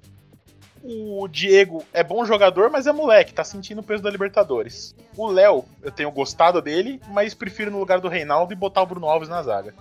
O 0.86 1.30
Diego 1.30 1.82
é 1.94 2.04
bom 2.04 2.26
jogador, 2.26 2.70
mas 2.70 2.86
é 2.86 2.92
moleque, 2.92 3.34
tá 3.34 3.44
sentindo 3.44 3.80
o 3.80 3.84
peso 3.84 4.04
da 4.04 4.10
Libertadores. 4.10 4.94
O 5.16 5.28
Léo, 5.28 5.64
eu 5.82 5.92
tenho 5.92 6.12
gostado 6.12 6.62
dele, 6.62 7.00
mas 7.08 7.34
prefiro 7.34 7.72
no 7.72 7.80
lugar 7.80 8.02
do 8.02 8.10
Reinaldo 8.10 8.52
e 8.52 8.56
botar 8.56 8.82
o 8.82 8.86
Bruno 8.86 9.08
Alves 9.08 9.30
na 9.30 9.42
zaga. 9.42 9.74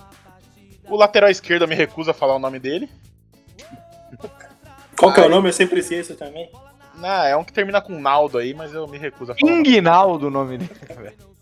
O 0.89 0.97
lateral 0.97 1.29
esquerdo 1.29 1.63
eu 1.63 1.69
me 1.69 1.75
recuso 1.75 2.13
a 2.13 2.15
falar 2.15 2.37
o 2.37 2.39
nome 2.39 2.61
dele. 2.61 2.89
Qual 4.97 5.13
que 5.13 5.21
é 5.21 5.27
o 5.27 5.29
nome? 5.29 5.49
Eu 5.49 5.53
sempre 5.53 5.81
esqueço 5.81 6.15
também. 6.15 6.49
Ah, 7.03 7.27
é 7.27 7.37
um 7.37 7.43
que 7.43 7.53
termina 7.53 7.81
com 7.81 7.99
Naldo 7.99 8.39
aí, 8.39 8.55
mas 8.55 8.73
eu 8.73 8.87
me 8.87 8.97
recuso 8.97 9.33
a 9.33 9.35
falar. 9.35 9.53
Inguinaldo 9.53 10.29
o 10.29 10.31
nome 10.31 10.59
dele. 10.59 10.71
velho. 10.87 11.33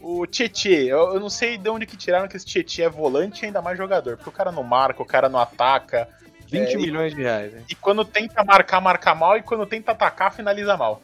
O 0.00 0.26
Tietê, 0.26 0.84
eu, 0.84 1.14
eu 1.14 1.20
não 1.20 1.28
sei 1.28 1.58
de 1.58 1.68
onde 1.68 1.84
que 1.84 1.98
tiraram 1.98 2.26
que 2.26 2.36
esse 2.36 2.46
Tietê 2.46 2.82
é 2.82 2.88
volante 2.88 3.42
e 3.42 3.46
ainda 3.46 3.60
mais 3.60 3.76
jogador. 3.76 4.16
Porque 4.16 4.30
o 4.30 4.32
cara 4.32 4.50
não 4.50 4.62
marca, 4.62 5.02
o 5.02 5.06
cara 5.06 5.28
não 5.28 5.38
ataca. 5.38 6.08
20 6.50 6.72
É, 6.72 6.76
milhões 6.76 7.14
de 7.14 7.22
reais, 7.22 7.54
hein? 7.54 7.64
E 7.68 7.74
quando 7.74 8.04
tenta 8.04 8.42
marcar, 8.44 8.80
marca 8.80 9.14
mal. 9.14 9.36
E 9.36 9.42
quando 9.42 9.66
tenta 9.66 9.92
atacar, 9.92 10.32
finaliza 10.32 10.76
mal. 10.76 11.02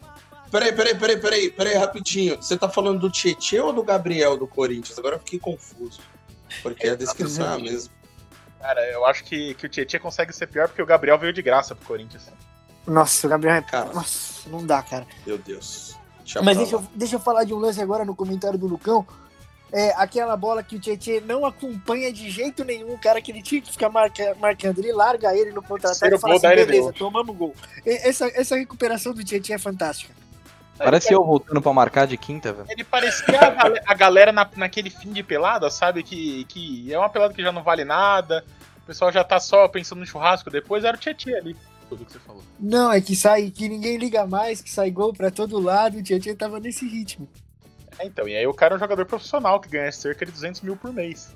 Peraí, 0.51 0.73
peraí, 0.73 0.95
peraí, 0.95 1.17
peraí, 1.17 1.51
peraí, 1.51 1.75
rapidinho. 1.75 2.37
Você 2.37 2.57
tá 2.57 2.69
falando 2.69 3.01
do 3.01 3.11
Tietchan 3.11 3.65
ou 3.65 3.73
do 3.73 3.83
Gabriel 3.83 4.37
do 4.37 4.47
Corinthians? 4.47 4.99
Agora 4.99 5.17
eu 5.17 5.19
fiquei 5.21 5.39
confuso. 5.39 6.01
Porque 6.63 6.89
a 6.89 6.95
descrição 6.95 7.47
é 7.47 7.55
a 7.55 7.59
mesma. 7.59 7.93
Cara, 8.61 8.81
eu 8.91 9.05
acho 9.05 9.25
que, 9.25 9.55
que 9.55 9.67
o 9.67 9.69
Tietchan 9.69 9.99
consegue 9.99 10.33
ser 10.33 10.47
pior 10.47 10.69
porque 10.69 10.83
o 10.83 10.87
Gabriel 10.87 11.19
veio 11.19 11.33
de 11.33 11.43
graça 11.43 11.75
pro 11.75 11.87
Corinthians. 11.87 12.29
Nossa, 12.87 13.27
o 13.27 13.31
Gabriel 13.31 13.57
é. 13.57 13.63
Cara. 13.63 13.93
Nossa, 13.93 14.49
não 14.49 14.65
dá, 14.65 14.83
cara. 14.83 15.07
Meu 15.27 15.39
Deus. 15.39 15.97
Deixa 16.21 16.43
Mas 16.43 16.57
deixa 16.57 16.77
eu, 16.77 16.85
deixa 16.95 17.17
eu 17.17 17.21
falar 17.21 17.45
de 17.45 17.55
um 17.55 17.59
lance 17.59 17.81
agora 17.81 18.05
no 18.05 18.15
comentário 18.15 18.59
do 18.59 18.67
Lucão. 18.67 19.07
É 19.72 19.90
aquela 19.96 20.37
bola 20.37 20.62
que 20.62 20.76
o 20.76 20.79
Tietchan 20.81 21.20
não 21.26 21.44
acompanha 21.44 22.12
de 22.12 22.31
jeito 22.31 22.64
nenhum 22.64 22.94
o 22.94 22.98
cara 22.98 23.20
que 23.20 23.33
ele 23.33 23.42
tinha 23.42 23.61
que 23.61 23.72
ficar 23.72 23.88
marca- 23.90 24.37
marcando. 24.40 24.79
Ele 24.79 24.92
larga 24.92 25.35
ele 25.37 25.50
no 25.50 25.61
contra-ataque 25.62 26.14
e 26.14 26.18
fala 26.18 26.35
assim, 26.37 26.46
beleza, 26.66 26.92
tomamos 26.92 27.37
gol. 27.37 27.55
E- 27.85 28.09
Essa, 28.09 28.26
essa 28.29 28.57
recuperação 28.57 29.12
do 29.12 29.24
Tietchan 29.24 29.55
é 29.55 29.59
fantástica. 29.59 30.14
Parece 30.79 31.12
eu 31.12 31.24
voltando 31.24 31.61
pra 31.62 31.72
marcar 31.72 32.07
de 32.07 32.16
quinta, 32.18 32.52
velho. 32.52 32.66
Ele 32.70 32.85
parecia 32.85 33.40
a, 33.40 33.92
a 33.92 33.94
galera 33.94 34.31
na, 34.31 34.48
naquele 34.57 34.90
fim 34.90 35.11
de 35.11 35.22
pelada, 35.22 35.70
sabe? 35.70 36.02
Que, 36.02 36.44
que 36.44 36.92
é 36.92 36.98
uma 36.98 37.09
pelada 37.09 37.33
que 37.35 37.42
já 37.42 37.50
não 37.50 37.62
vale 37.62 37.83
nada. 37.85 38.44
O 38.83 38.87
pessoal 38.87 39.11
já 39.11 39.24
tá 39.24 39.40
só 39.40 39.66
pensando 39.68 40.00
no 40.00 40.07
churrasco. 40.07 40.50
Depois 40.50 40.85
era 40.85 40.96
o 40.96 41.00
Tietchan 41.00 41.35
ali. 41.38 41.57
Tudo 41.88 42.05
que 42.05 42.12
você 42.12 42.18
falou. 42.18 42.42
Não, 42.61 42.92
é 42.92 43.00
que 43.00 43.16
sai, 43.16 43.50
que 43.50 43.68
ninguém 43.68 43.96
liga 43.96 44.26
mais, 44.26 44.61
que 44.61 44.70
sai 44.70 44.90
gol 44.90 45.12
pra 45.14 45.31
todo 45.31 45.59
lado. 45.59 45.98
O 45.98 46.02
Tietchan 46.02 46.35
tava 46.37 46.61
nesse 46.61 46.87
ritmo. 46.87 47.26
É, 47.99 48.07
então, 48.07 48.29
e 48.29 48.37
aí 48.37 48.47
o 48.47 48.55
cara 48.55 48.75
é 48.75 48.77
um 48.77 48.81
jogador 48.81 49.07
profissional 49.07 49.61
que 49.61 49.69
ganha 49.69 49.91
cerca 49.91 50.25
de 50.25 50.33
200 50.33 50.61
mil 50.63 50.77
por 50.77 50.93
mês. 50.93 51.35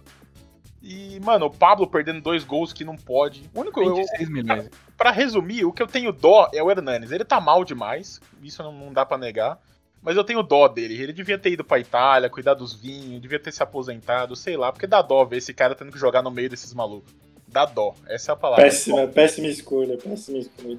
E, 0.83 1.21
mano, 1.21 1.47
o 1.47 1.51
Pablo 1.51 1.87
perdendo 1.87 2.23
dois 2.23 2.43
gols 2.43 2.73
que 2.73 2.85
não 2.85 2.97
pode. 2.97 3.51
O 3.55 3.61
único. 3.61 3.83
Eu, 3.83 3.97
26 3.97 4.29
milhões. 4.31 4.71
pra 4.97 5.11
resumir, 5.11 5.65
o 5.65 5.73
que 5.73 5.83
eu 5.83 5.87
tenho 5.87 6.11
dó 6.11 6.51
é 6.55 6.63
o 6.63 6.71
Hernanes. 6.71 7.13
Ele 7.13 7.25
tá 7.25 7.41
mal 7.41 7.65
demais, 7.65 8.21
isso 8.43 8.63
não, 8.63 8.73
não 8.73 8.93
dá 8.93 9.05
pra 9.05 9.19
negar. 9.19 9.59
Mas 10.03 10.17
eu 10.17 10.25
tenho 10.25 10.43
dó 10.43 10.67
dele. 10.67 11.01
Ele 11.01 11.13
devia 11.13 11.39
ter 11.39 11.51
ido 11.51 11.63
pra 11.63 11.79
Itália, 11.79 12.31
cuidar 12.31 12.55
dos 12.55 12.73
vinhos, 12.73 13.21
devia 13.21 13.39
ter 13.39 13.53
se 13.53 13.63
aposentado, 13.63 14.35
sei 14.35 14.57
lá, 14.57 14.73
porque 14.73 14.87
dá 14.87 15.03
dó 15.03 15.25
ver 15.25 15.37
esse 15.37 15.53
cara 15.53 15.75
tendo 15.75 15.93
que 15.93 15.99
jogar 15.99 16.23
no 16.23 16.31
meio 16.31 16.49
desses 16.49 16.73
malucos. 16.73 17.13
Dá 17.47 17.67
dó, 17.67 17.95
essa 18.07 18.33
é 18.33 18.35
a 18.35 18.37
palavra. 18.37 18.65
Péssima, 18.65 19.07
péssima 19.09 19.49
escolha, 19.49 19.99
péssima 19.99 20.39
escolha. 20.39 20.79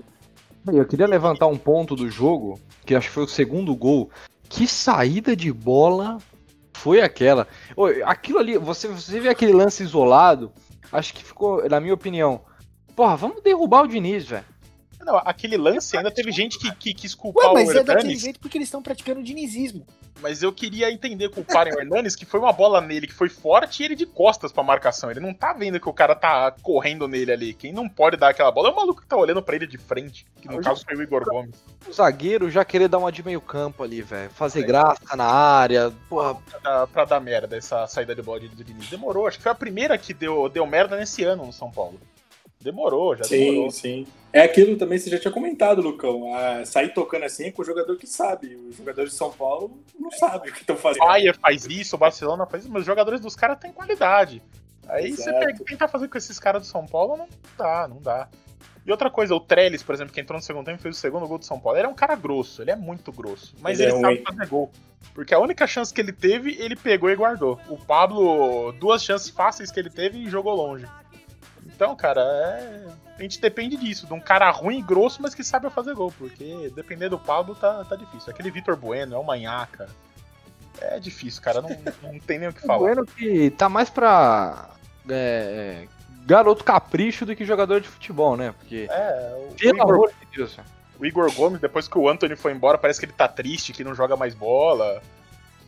Eu 0.72 0.86
queria 0.86 1.06
levantar 1.06 1.48
um 1.48 1.58
ponto 1.58 1.96
do 1.96 2.10
jogo, 2.10 2.60
que 2.86 2.96
acho 2.96 3.10
que 3.10 3.14
foi 3.14 3.24
o 3.24 3.28
segundo 3.28 3.76
gol. 3.76 4.10
Que 4.52 4.68
saída 4.68 5.34
de 5.34 5.52
bola 5.52 6.18
foi 6.74 7.02
aquela? 7.02 7.48
Aquilo 8.06 8.38
ali, 8.38 8.58
você, 8.58 8.90
você 8.90 9.18
vê 9.18 9.30
aquele 9.30 9.54
lance 9.54 9.82
isolado, 9.82 10.52
acho 10.92 11.14
que 11.14 11.24
ficou, 11.24 11.68
na 11.70 11.80
minha 11.80 11.94
opinião, 11.94 12.42
porra, 12.94 13.16
vamos 13.16 13.42
derrubar 13.42 13.84
o 13.84 13.88
Diniz, 13.88 14.28
velho. 14.28 14.46
Não, 15.06 15.18
aquele 15.18 15.58
lance 15.58 15.98
ainda 15.98 16.12
teve 16.12 16.32
gente 16.32 16.58
que, 16.60 16.74
que 16.76 16.94
quis 16.94 17.16
culpar 17.16 17.48
Ué, 17.48 17.54
mas 17.54 17.70
o 17.70 17.72
é 17.72 17.76
daquele 17.76 18.00
Hernanes, 18.00 18.22
jeito 18.22 18.40
porque 18.40 18.58
eles 18.58 18.68
estão 18.68 18.82
praticando 18.82 19.24
dinizismo. 19.24 19.86
mas 20.22 20.44
eu 20.44 20.54
queria 20.54 20.92
entender 20.92 21.30
culparem 21.30 21.74
o 21.74 21.80
Hernanes 21.80 22.16
que 22.16 22.26
foi 22.26 22.40
uma 22.40 22.54
bola 22.54 22.80
nele 22.80 23.08
que 23.08 23.14
foi 23.14 23.28
forte 23.30 23.82
e 23.82 23.86
ele 23.86 23.96
de 23.96 24.06
costas 24.06 24.52
pra 24.52 24.64
marcação. 24.64 25.10
Ele 25.10 25.20
não 25.20 25.34
tá 25.34 25.54
vendo 25.54 25.80
que 25.80 25.90
o 25.90 25.94
cara 25.94 26.16
tá 26.16 26.54
correndo 26.62 27.08
nele 27.08 27.32
ali. 27.32 27.54
Quem 27.54 27.74
não 27.74 27.90
pode 27.90 28.18
dar 28.18 28.30
aquela 28.30 28.52
bola 28.52 28.70
é 28.70 28.72
o 28.72 28.76
maluco 28.76 29.02
que 29.02 29.08
tá 29.08 29.18
olhando 29.18 29.42
pra 29.42 29.56
ele 29.56 29.68
de 29.68 29.78
frente, 29.78 30.26
que 30.40 30.48
no 30.48 30.56
Eu 30.56 30.62
caso 30.62 30.86
foi 30.86 30.96
o 30.96 31.02
Igor 31.02 31.24
Gomes. 31.26 31.56
O 31.88 31.92
zagueiro 31.92 32.50
já 32.50 32.64
querer 32.64 32.88
dar 32.88 33.00
uma 33.00 33.12
de 33.12 33.24
meio 33.24 33.42
campo 33.42 33.84
ali, 33.84 34.02
velho. 34.02 34.30
Fazer 34.30 34.64
graça 34.64 35.16
na 35.16 35.26
área, 35.26 35.92
porra. 36.08 36.36
pra 36.36 36.60
dar, 36.60 36.88
pra 36.88 37.06
dar 37.06 37.20
merda 37.20 37.58
essa 37.58 37.88
saída 37.88 38.14
de 38.14 38.22
bola 38.22 38.40
de 38.40 38.64
Diniz. 38.64 38.90
Demorou, 38.90 39.28
acho 39.28 39.38
que 39.38 39.44
foi 39.44 39.52
a 39.52 39.56
primeira 39.56 39.98
que 39.98 40.14
deu, 40.14 40.48
deu 40.48 40.66
merda 40.68 40.96
nesse 40.96 41.24
ano 41.24 41.46
no 41.46 41.54
São 41.54 41.72
Paulo. 41.72 42.00
Demorou, 42.62 43.16
já 43.16 43.24
Sim, 43.24 43.40
demorou. 43.52 43.72
sim. 43.72 44.06
É 44.34 44.42
aquilo 44.42 44.78
também 44.78 44.98
que 44.98 45.04
você 45.06 45.10
já 45.10 45.20
tinha 45.20 45.32
comentado, 45.32 45.82
Lucão. 45.82 46.34
Ah, 46.34 46.64
sair 46.66 46.94
tocando 46.94 47.26
assim 47.26 47.46
é 47.48 47.52
com 47.52 47.62
o 47.62 47.66
jogador 47.66 47.98
que 47.98 48.08
sabe. 48.08 48.56
Os 48.70 48.78
jogadores 48.78 49.12
de 49.12 49.18
São 49.18 49.32
Paulo 49.32 49.78
não 50.00 50.12
sabem 50.12 50.50
o 50.50 50.54
que 50.54 50.62
estão 50.62 50.76
O 50.76 50.80
fazendo. 50.80 51.06
Bayern 51.06 51.38
faz 51.40 51.66
isso, 51.66 51.96
o 51.96 52.00
Barcelona 52.00 52.46
faz 52.46 52.64
isso, 52.64 52.72
mas 52.72 52.82
os 52.82 52.86
jogadores 52.86 53.20
dos 53.20 53.36
caras 53.36 53.58
têm 53.60 53.74
qualidade. 53.74 54.42
Aí 54.88 55.12
você 55.12 55.30
Exato. 55.30 55.46
pega- 55.46 55.64
tentar 55.66 55.88
fazer 55.88 56.08
com 56.08 56.18
esses 56.18 56.40
caras 56.40 56.62
do 56.62 56.68
São 56.68 56.86
Paulo, 56.86 57.18
não 57.18 57.28
dá, 57.58 57.88
não 57.88 58.02
dá. 58.02 58.28
E 58.86 58.90
outra 58.92 59.12
coisa, 59.12 59.36
o 59.36 59.40
Trellis, 59.40 59.84
por 59.84 59.94
exemplo, 59.94 60.12
que 60.14 60.20
entrou 60.20 60.38
no 60.40 60.44
segundo 60.44 60.66
tempo 60.66 60.80
e 60.80 60.82
fez 60.82 60.98
o 60.98 61.00
segundo 61.00 61.28
gol 61.28 61.38
do 61.38 61.46
São 61.46 61.60
Paulo, 61.60 61.78
ele 61.78 61.86
é 61.86 61.90
um 61.90 61.94
cara 61.94 62.16
grosso, 62.16 62.62
ele 62.64 62.72
é 62.72 62.76
muito 62.76 63.12
grosso. 63.12 63.54
Mas 63.62 63.80
Ele 63.80 63.90
ele, 63.90 63.98
é 63.98 64.02
sabe 64.02 64.16
ruim. 64.16 64.24
fazer 64.24 64.48
gol. 64.48 64.72
Porque 65.14 65.34
a 65.36 65.40
única 65.40 65.68
chance 65.68 65.94
que 65.94 66.00
ele 66.02 66.12
teve, 66.14 66.56
ele 66.60 66.76
pegou 66.76 67.10
e 67.10 67.16
guardou. 67.16 67.60
O 67.70 67.78
Pablo, 67.78 68.72
duas 68.74 69.04
chances 69.04 69.30
fáceis 69.30 69.72
que 69.72 69.80
ele 69.80 69.90
teve 69.90 70.18
e 70.20 70.30
jogou 70.30 70.56
longe. 70.56 70.88
Então, 71.82 71.96
cara, 71.96 72.22
é... 72.22 72.86
a 73.18 73.22
gente 73.24 73.42
depende 73.42 73.76
disso, 73.76 74.06
de 74.06 74.14
um 74.14 74.20
cara 74.20 74.52
ruim 74.52 74.78
e 74.78 74.82
grosso, 74.84 75.20
mas 75.20 75.34
que 75.34 75.44
sabe 75.44 75.68
fazer 75.72 75.96
gol. 75.96 76.14
Porque 76.16 76.72
depender 76.76 77.10
do 77.10 77.18
Pablo 77.18 77.56
tá, 77.56 77.84
tá 77.84 77.96
difícil. 77.96 78.32
Aquele 78.32 78.52
Vitor 78.52 78.76
Bueno, 78.76 79.16
é 79.16 79.18
o 79.18 79.24
Manhaca. 79.24 79.90
É 80.80 81.00
difícil, 81.00 81.42
cara, 81.42 81.60
não, 81.60 81.70
não 82.04 82.20
tem 82.20 82.38
nem 82.38 82.50
o 82.50 82.54
que 82.54 82.62
O 82.66 82.68
falar. 82.68 82.78
Bueno 82.78 83.04
que 83.04 83.50
tá 83.50 83.68
mais 83.68 83.90
pra 83.90 84.70
é, 85.10 85.88
garoto 86.24 86.64
capricho 86.64 87.26
do 87.26 87.36
que 87.36 87.44
jogador 87.46 87.82
de 87.82 87.88
futebol, 87.88 88.38
né? 88.38 88.54
Porque, 88.60 88.88
É, 88.88 89.48
o, 89.50 89.56
pelo 89.56 89.76
Igor, 89.76 89.96
amor 89.96 90.14
de 90.20 90.38
Deus, 90.38 90.60
o 91.00 91.06
Igor 91.06 91.34
Gomes, 91.34 91.60
depois 91.60 91.88
que 91.88 91.98
o 91.98 92.08
Anthony 92.08 92.36
foi 92.36 92.52
embora, 92.52 92.78
parece 92.78 93.00
que 93.00 93.08
ele 93.08 93.14
tá 93.14 93.28
triste, 93.28 93.74
que 93.74 93.84
não 93.84 93.96
joga 93.96 94.16
mais 94.16 94.36
bola. 94.36 95.02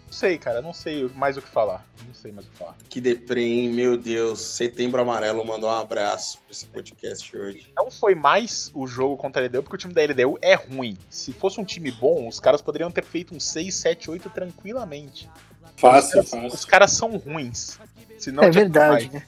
Não 0.05 0.13
sei, 0.13 0.37
cara, 0.37 0.61
não 0.61 0.73
sei 0.73 1.09
mais 1.15 1.37
o 1.37 1.41
que 1.41 1.49
falar. 1.49 1.85
Não 2.05 2.13
sei 2.13 2.31
mais 2.31 2.45
o 2.45 2.51
que 2.51 2.57
falar. 2.57 2.75
Que 2.87 3.01
deprê, 3.01 3.43
hein? 3.43 3.69
Meu 3.69 3.97
Deus. 3.97 4.39
Setembro 4.41 5.01
Amarelo 5.01 5.43
mandou 5.45 5.69
um 5.69 5.73
abraço 5.73 6.37
pra 6.39 6.51
esse 6.51 6.65
podcast 6.67 7.35
hoje. 7.35 7.71
Não 7.75 7.89
foi 7.89 8.13
mais 8.13 8.71
o 8.75 8.85
jogo 8.85 9.17
contra 9.17 9.41
a 9.41 9.45
LDU, 9.45 9.63
porque 9.63 9.75
o 9.75 9.79
time 9.79 9.93
da 9.93 10.03
LDU 10.03 10.37
é 10.41 10.53
ruim. 10.53 10.97
Se 11.09 11.33
fosse 11.33 11.59
um 11.59 11.65
time 11.65 11.91
bom, 11.91 12.27
os 12.27 12.39
caras 12.39 12.61
poderiam 12.61 12.91
ter 12.91 13.03
feito 13.03 13.35
um 13.35 13.39
6, 13.39 13.73
7, 13.73 14.11
8 14.11 14.29
tranquilamente. 14.29 15.29
Fácil, 15.77 16.21
os, 16.21 16.29
caras, 16.29 16.29
fácil. 16.29 16.59
os 16.59 16.65
caras 16.65 16.91
são 16.91 17.17
ruins. 17.17 17.79
Senão 18.19 18.43
é 18.43 18.51
verdade, 18.51 19.09
né? 19.11 19.25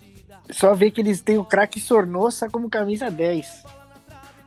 Só 0.51 0.73
ver 0.75 0.91
que 0.91 1.01
eles 1.01 1.21
têm 1.21 1.37
o 1.37 1.45
craque 1.45 1.79
Sornossa 1.79 2.49
como 2.49 2.69
camisa 2.69 3.09
10. 3.09 3.63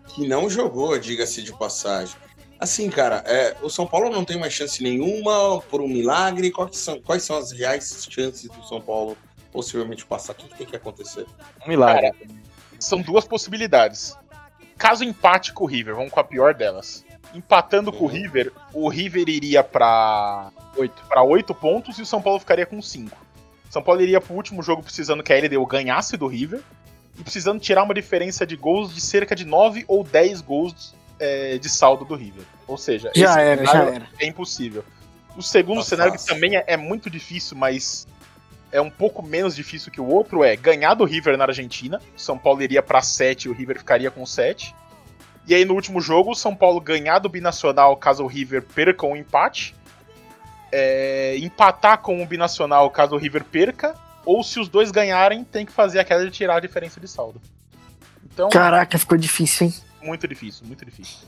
Que 0.07 0.27
não 0.27 0.49
jogou, 0.49 0.99
diga-se 0.99 1.43
de 1.43 1.53
passagem. 1.53 2.17
Assim, 2.59 2.91
cara, 2.91 3.23
é, 3.25 3.57
o 3.63 3.71
São 3.71 3.87
Paulo 3.87 4.11
não 4.11 4.25
tem 4.25 4.39
mais 4.39 4.53
chance 4.53 4.83
nenhuma 4.83 5.61
por 5.71 5.81
um 5.81 5.87
milagre. 5.87 6.51
Quais 6.51 6.77
são, 6.77 7.01
quais 7.01 7.23
são 7.23 7.37
as 7.37 7.53
reais 7.53 8.07
chances 8.11 8.49
do 8.51 8.67
São 8.67 8.81
Paulo 8.81 9.17
possivelmente 9.53 10.05
passar? 10.05 10.33
O 10.33 10.37
que, 10.37 10.49
que 10.49 10.57
tem 10.59 10.67
que 10.67 10.77
acontecer? 10.77 11.25
Um 11.65 11.69
milagre. 11.69 12.11
São 12.81 13.01
duas 13.01 13.25
possibilidades. 13.25 14.17
Caso 14.77 15.05
empate 15.05 15.53
com 15.53 15.65
o 15.65 15.67
River, 15.67 15.95
vamos 15.95 16.13
com 16.13 16.21
a 16.21 16.25
pior 16.25 16.55
delas. 16.55 17.05
Empatando 17.35 17.93
com 17.93 18.05
o 18.05 18.09
Uhum. 18.09 18.15
River, 18.15 18.53
o 18.73 18.89
River 18.89 19.29
iria 19.29 19.63
pra 19.63 20.51
8, 20.77 21.03
pra 21.09 21.23
8 21.23 21.55
pontos 21.55 21.99
e 21.99 22.03
o 22.03 22.07
São 22.07 22.23
Paulo 22.23 22.41
ficaria 22.41 22.65
com 22.67 22.81
5. 22.81 23.17
São 23.71 23.83
Paulo 23.83 24.01
iria 24.01 24.21
pro 24.21 24.35
último 24.35 24.63
jogo 24.63 24.83
precisando 24.83 25.23
que 25.23 25.33
a 25.33 25.37
LDU 25.37 25.65
ganhasse 25.67 26.17
do 26.17 26.27
River 26.27 26.61
e 27.19 27.23
precisando 27.23 27.61
tirar 27.61 27.83
uma 27.83 27.93
diferença 27.93 28.47
de 28.47 28.57
gols 28.57 28.95
de 28.95 29.01
cerca 29.01 29.35
de 29.37 29.45
9 29.45 29.85
ou 29.87 30.03
10 30.03 30.41
gols 30.41 30.95
é, 31.19 31.59
de 31.59 31.69
saldo 31.69 32.05
do 32.05 32.15
River. 32.15 32.45
Ou 32.67 32.77
seja, 32.77 33.11
Já 33.15 33.31
esse 33.31 33.41
era, 33.41 33.65
já 33.65 33.71
cenário 33.73 33.95
era. 33.95 34.09
é 34.21 34.27
impossível. 34.27 34.85
O 35.37 35.43
segundo 35.43 35.79
Tá 35.79 35.85
cenário, 35.85 36.13
que 36.13 36.19
fácil. 36.19 36.35
também 36.35 36.57
é, 36.57 36.65
é 36.67 36.77
muito 36.77 37.09
difícil, 37.09 37.57
mas 37.57 38.07
é 38.73 38.81
um 38.81 38.91
pouco 38.91 39.23
menos 39.23 39.55
difícil 39.57 39.91
que 39.91 40.01
o 40.01 40.07
outro, 40.07 40.43
é 40.45 40.57
ganhar 40.57 40.95
do 40.95 41.05
River 41.05 41.37
na 41.37 41.45
Argentina. 41.45 42.01
O 42.17 42.21
São 42.21 42.37
Paulo 42.37 42.61
iria 42.63 42.83
pra 42.83 43.01
7 43.01 43.45
e 43.45 43.49
o 43.49 43.55
River 43.55 43.79
ficaria 43.79 44.11
com 44.11 44.27
7. 44.27 44.75
E 45.47 45.55
aí 45.55 45.65
no 45.65 45.75
último 45.75 46.01
jogo, 46.01 46.33
o 46.33 46.35
São 46.35 46.55
Paulo 46.55 46.81
ganhar 46.81 47.19
do 47.21 47.29
Binacional 47.29 47.97
caso 47.97 48.23
o 48.25 48.27
River 48.27 48.63
perca 48.63 49.07
o 49.07 49.17
empate. 49.17 49.75
É, 50.71 51.37
empatar 51.39 51.99
com 51.99 52.23
o 52.23 52.27
Binacional 52.27 52.91
caso 52.91 53.15
o 53.15 53.19
River 53.19 53.45
perca. 53.45 53.95
Ou 54.27 54.43
se 54.45 54.61
os 54.61 54.69
dois 54.69 54.91
ganharem, 54.91 55.43
tem 55.45 55.65
que 55.65 55.73
fazer 55.73 55.99
aquela 56.01 56.23
de 56.25 56.31
tirar 56.31 56.57
a 56.57 56.61
diferença 56.61 57.01
de 57.01 57.09
saldo. 57.09 57.41
Então, 58.31 58.51
Caraca, 58.51 58.99
ficou 58.99 59.17
difícil, 59.17 59.69
hein? 59.69 59.75
Muito 60.03 60.27
difícil, 60.29 60.67
muito 60.67 60.85
difícil. 60.85 61.19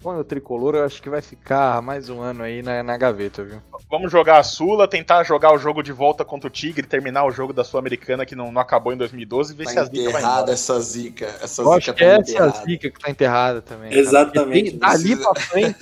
Põe 0.00 0.18
o 0.18 0.24
tricolor, 0.24 0.74
eu 0.74 0.84
acho 0.84 1.00
que 1.00 1.08
vai 1.08 1.22
ficar 1.22 1.80
mais 1.80 2.08
um 2.08 2.20
ano 2.20 2.42
aí 2.42 2.62
na, 2.62 2.82
na 2.82 2.96
gaveta, 2.96 3.44
viu? 3.44 3.60
Vamos 3.88 4.10
jogar 4.10 4.38
a 4.38 4.42
Sula, 4.42 4.88
tentar 4.88 5.22
jogar 5.22 5.52
o 5.52 5.58
jogo 5.58 5.82
de 5.84 5.92
volta 5.92 6.24
contra 6.24 6.48
o 6.48 6.50
Tigre, 6.50 6.84
terminar 6.86 7.24
o 7.24 7.30
jogo 7.30 7.52
da 7.52 7.62
Sul-Americana 7.62 8.26
que 8.26 8.34
não, 8.34 8.50
não 8.50 8.60
acabou 8.60 8.92
em 8.92 8.96
2012 8.96 9.52
e 9.52 9.56
ver 9.56 9.68
se 9.68 9.74
Tá 9.76 9.82
a 9.82 9.84
zica 9.84 9.96
vai 9.96 10.10
enterrada 10.10 10.36
embora. 10.40 10.52
essa 10.52 10.80
zica. 10.80 11.26
Essa 11.40 11.62
Eu 11.62 11.72
acho 11.72 11.86
zica 11.92 11.94
que 11.94 12.00
tá 12.00 12.06
essa 12.06 12.12
é 12.12 12.16
a 12.16 12.20
enterrada. 12.48 12.64
zica 12.66 12.90
que 12.90 12.98
tá 13.00 13.10
enterrada 13.10 13.62
também. 13.62 13.90
cara. 13.90 14.00
Exatamente. 14.00 14.70
Porque 14.72 14.78
Dali 14.86 15.16
pra 15.16 15.34
frente, 15.40 15.78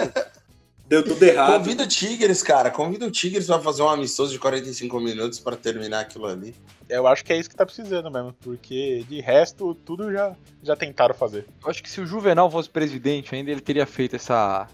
Deu 0.88 1.03
tudo 1.03 1.22
errado. 1.22 1.59
Convida 1.59 1.83
o 1.83 1.87
Tigres, 1.87 2.42
cara. 2.42 2.70
Convida 2.70 3.07
o 3.07 3.11
Tigres 3.11 3.46
pra 3.46 3.59
fazer 3.59 3.83
um 3.83 3.88
amistoso 3.88 4.33
de 4.33 4.38
45 4.38 5.01
minutos 5.01 5.40
pra 5.40 5.57
terminar 5.57 6.01
aquilo 6.01 6.27
ali. 6.27 6.55
Eu 6.88 7.07
acho 7.09 7.25
que 7.25 7.33
é 7.33 7.37
isso 7.37 7.51
que 7.51 7.57
tá 7.57 7.66
precisando 7.66 8.09
mesmo, 8.11 8.33
porque 8.40 9.05
de 9.09 9.20
resto, 9.20 9.75
tudo 9.75 10.12
já, 10.12 10.37
já 10.62 10.77
tentaram 10.77 11.14
fazer. 11.14 11.44
eu 11.62 11.70
acho 11.70 11.83
que 11.83 11.90
se 11.90 12.01
o 12.01 12.07
Juvenal 12.07 12.49
fosse 12.49 12.70
presidente 12.70 13.35
ainda, 13.35 13.51
ele 13.51 13.61
teria 13.61 13.85
feito 13.85 14.14
essa, 14.14 14.68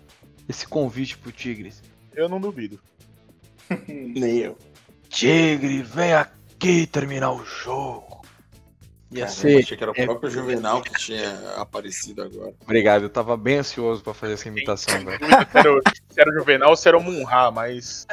esse 0.47 0.69
convite 0.69 1.17
pro 1.17 1.33
Tigres. 1.33 1.83
Eu 2.15 2.29
não 2.29 2.39
duvido. 2.39 2.79
Nem 3.89 4.39
eu. 4.39 4.59
Tigre, 5.09 5.83
vem 5.83 6.13
aqui 6.13 6.87
terminar 6.87 7.33
o 7.33 7.43
jogo. 7.45 8.12
Ia 9.13 9.27
Caramba, 9.27 9.29
ser. 9.41 9.59
Achei 9.63 9.77
que 9.77 9.85
era 9.85 9.91
o 9.91 9.95
próprio 9.95 10.31
Juvenal 10.31 10.81
que 10.83 10.93
tinha 10.99 11.39
aparecido 11.57 12.23
agora. 12.23 12.53
Obrigado, 12.63 13.03
eu 13.03 13.11
tava 13.11 13.37
bem 13.37 13.59
ansioso 13.59 14.03
pra 14.03 14.15
fazer 14.15 14.33
essa 14.35 14.49
imitação, 14.49 15.05
velho. 15.05 15.19
Se 15.53 15.59
era, 15.59 15.73
o- 15.73 15.83
se 16.09 16.21
era 16.21 16.31
o 16.31 16.35
Juvenal 16.35 16.71
ou 16.71 16.77
se 16.77 16.89
era 16.89 16.97
o 16.99 17.03
Munha, 17.03 17.51
mas. 17.51 18.07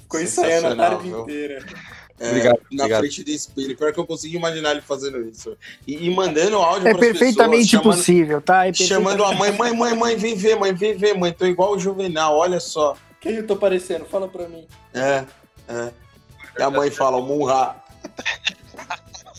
Ficou 0.00 0.20
ensaiando 0.20 0.68
a 0.68 0.76
tarde 0.76 1.08
viu? 1.08 1.20
inteira. 1.20 1.64
É, 2.18 2.28
Obrigado, 2.28 2.60
na 2.70 2.84
obrigado. 2.84 3.00
frente 3.00 3.24
do 3.24 3.30
espelho. 3.30 3.76
Pior 3.78 3.92
que 3.94 3.98
eu 4.00 4.06
consigo 4.06 4.36
imaginar 4.36 4.72
ele 4.72 4.82
fazendo 4.82 5.22
isso. 5.26 5.56
E, 5.86 6.06
e 6.06 6.14
mandando 6.14 6.56
áudio 6.58 6.88
É 6.88 6.92
pras 6.92 7.06
perfeitamente 7.06 7.62
pessoas, 7.64 7.82
chamando, 7.82 7.96
possível, 7.96 8.40
tá? 8.42 8.66
É 8.66 8.72
chamando 8.74 9.24
a 9.24 9.34
mãe, 9.34 9.52
mãe, 9.52 9.72
mãe, 9.74 9.94
mãe, 9.96 10.16
vem 10.16 10.34
ver, 10.36 10.54
mãe, 10.56 10.74
vem 10.74 10.94
ver, 10.94 11.14
mãe. 11.14 11.32
Tô 11.32 11.46
igual 11.46 11.72
o 11.74 11.78
Juvenal, 11.78 12.36
olha 12.36 12.60
só. 12.60 12.94
Quem 13.22 13.36
eu 13.36 13.46
tô 13.46 13.56
parecendo? 13.56 14.04
Fala 14.04 14.28
pra 14.28 14.46
mim. 14.48 14.66
É, 14.92 15.24
é. 15.66 15.90
E 16.58 16.62
a 16.62 16.70
mãe 16.70 16.90
fala, 16.90 17.22
Munra. 17.22 17.76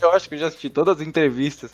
Eu 0.02 0.12
acho 0.14 0.28
que 0.28 0.36
eu 0.36 0.40
já 0.40 0.48
assisti 0.48 0.70
todas 0.70 1.00
as 1.00 1.08
entrevistas 1.08 1.72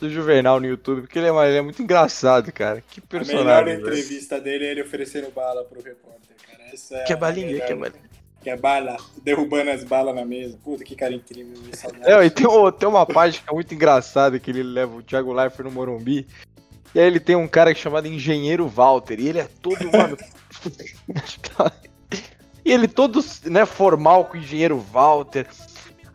do 0.00 0.08
Juvenal 0.08 0.58
no 0.60 0.66
YouTube, 0.66 1.02
porque 1.02 1.18
ele 1.18 1.28
é, 1.28 1.48
ele 1.48 1.58
é 1.58 1.62
muito 1.62 1.82
engraçado, 1.82 2.50
cara. 2.52 2.82
Que 2.88 3.00
A 3.00 3.02
melhor 3.18 3.26
personagem. 3.26 3.64
velho. 3.64 3.80
entrevista 3.80 4.40
dele 4.40 4.64
é 4.64 4.70
ele 4.70 4.82
oferecendo 4.82 5.30
bala 5.30 5.64
pro 5.64 5.82
repórter, 5.82 6.34
cara. 6.50 6.64
Essa 6.72 6.96
é 6.96 7.04
Que 7.04 7.12
a 7.12 7.16
balinha, 7.16 7.46
melhor- 7.48 7.66
que 7.66 7.74
balinha. 7.74 8.08
Que 8.40 8.50
é 8.50 8.56
bala, 8.56 8.96
derrubando 9.22 9.70
as 9.70 9.82
balas 9.84 10.14
na 10.14 10.24
mesa. 10.24 10.56
Puta, 10.64 10.84
que 10.84 10.94
cara 10.94 11.12
incrível. 11.12 11.54
É, 12.04 12.24
e 12.24 12.30
tem, 12.30 12.46
um- 12.46 12.70
tem 12.70 12.88
uma 12.88 13.04
parte 13.04 13.42
que 13.42 13.50
é 13.50 13.52
muito 13.52 13.74
engraçada 13.74 14.38
que 14.38 14.50
ele 14.50 14.62
leva 14.62 14.96
o 14.96 15.02
Thiago 15.02 15.32
Leifert 15.32 15.64
no 15.64 15.72
Morumbi. 15.72 16.26
E 16.94 17.00
aí 17.00 17.06
ele 17.06 17.20
tem 17.20 17.34
um 17.36 17.48
cara 17.48 17.74
chamado 17.74 18.06
Engenheiro 18.06 18.66
Walter. 18.68 19.18
E 19.20 19.28
ele 19.28 19.40
é 19.40 19.48
todo, 19.60 19.84
mano. 19.92 20.16
e 22.64 22.72
ele 22.72 22.86
todo, 22.88 23.20
né, 23.46 23.66
formal 23.66 24.24
com 24.26 24.36
o 24.36 24.40
Engenheiro 24.40 24.78
Walter. 24.78 25.46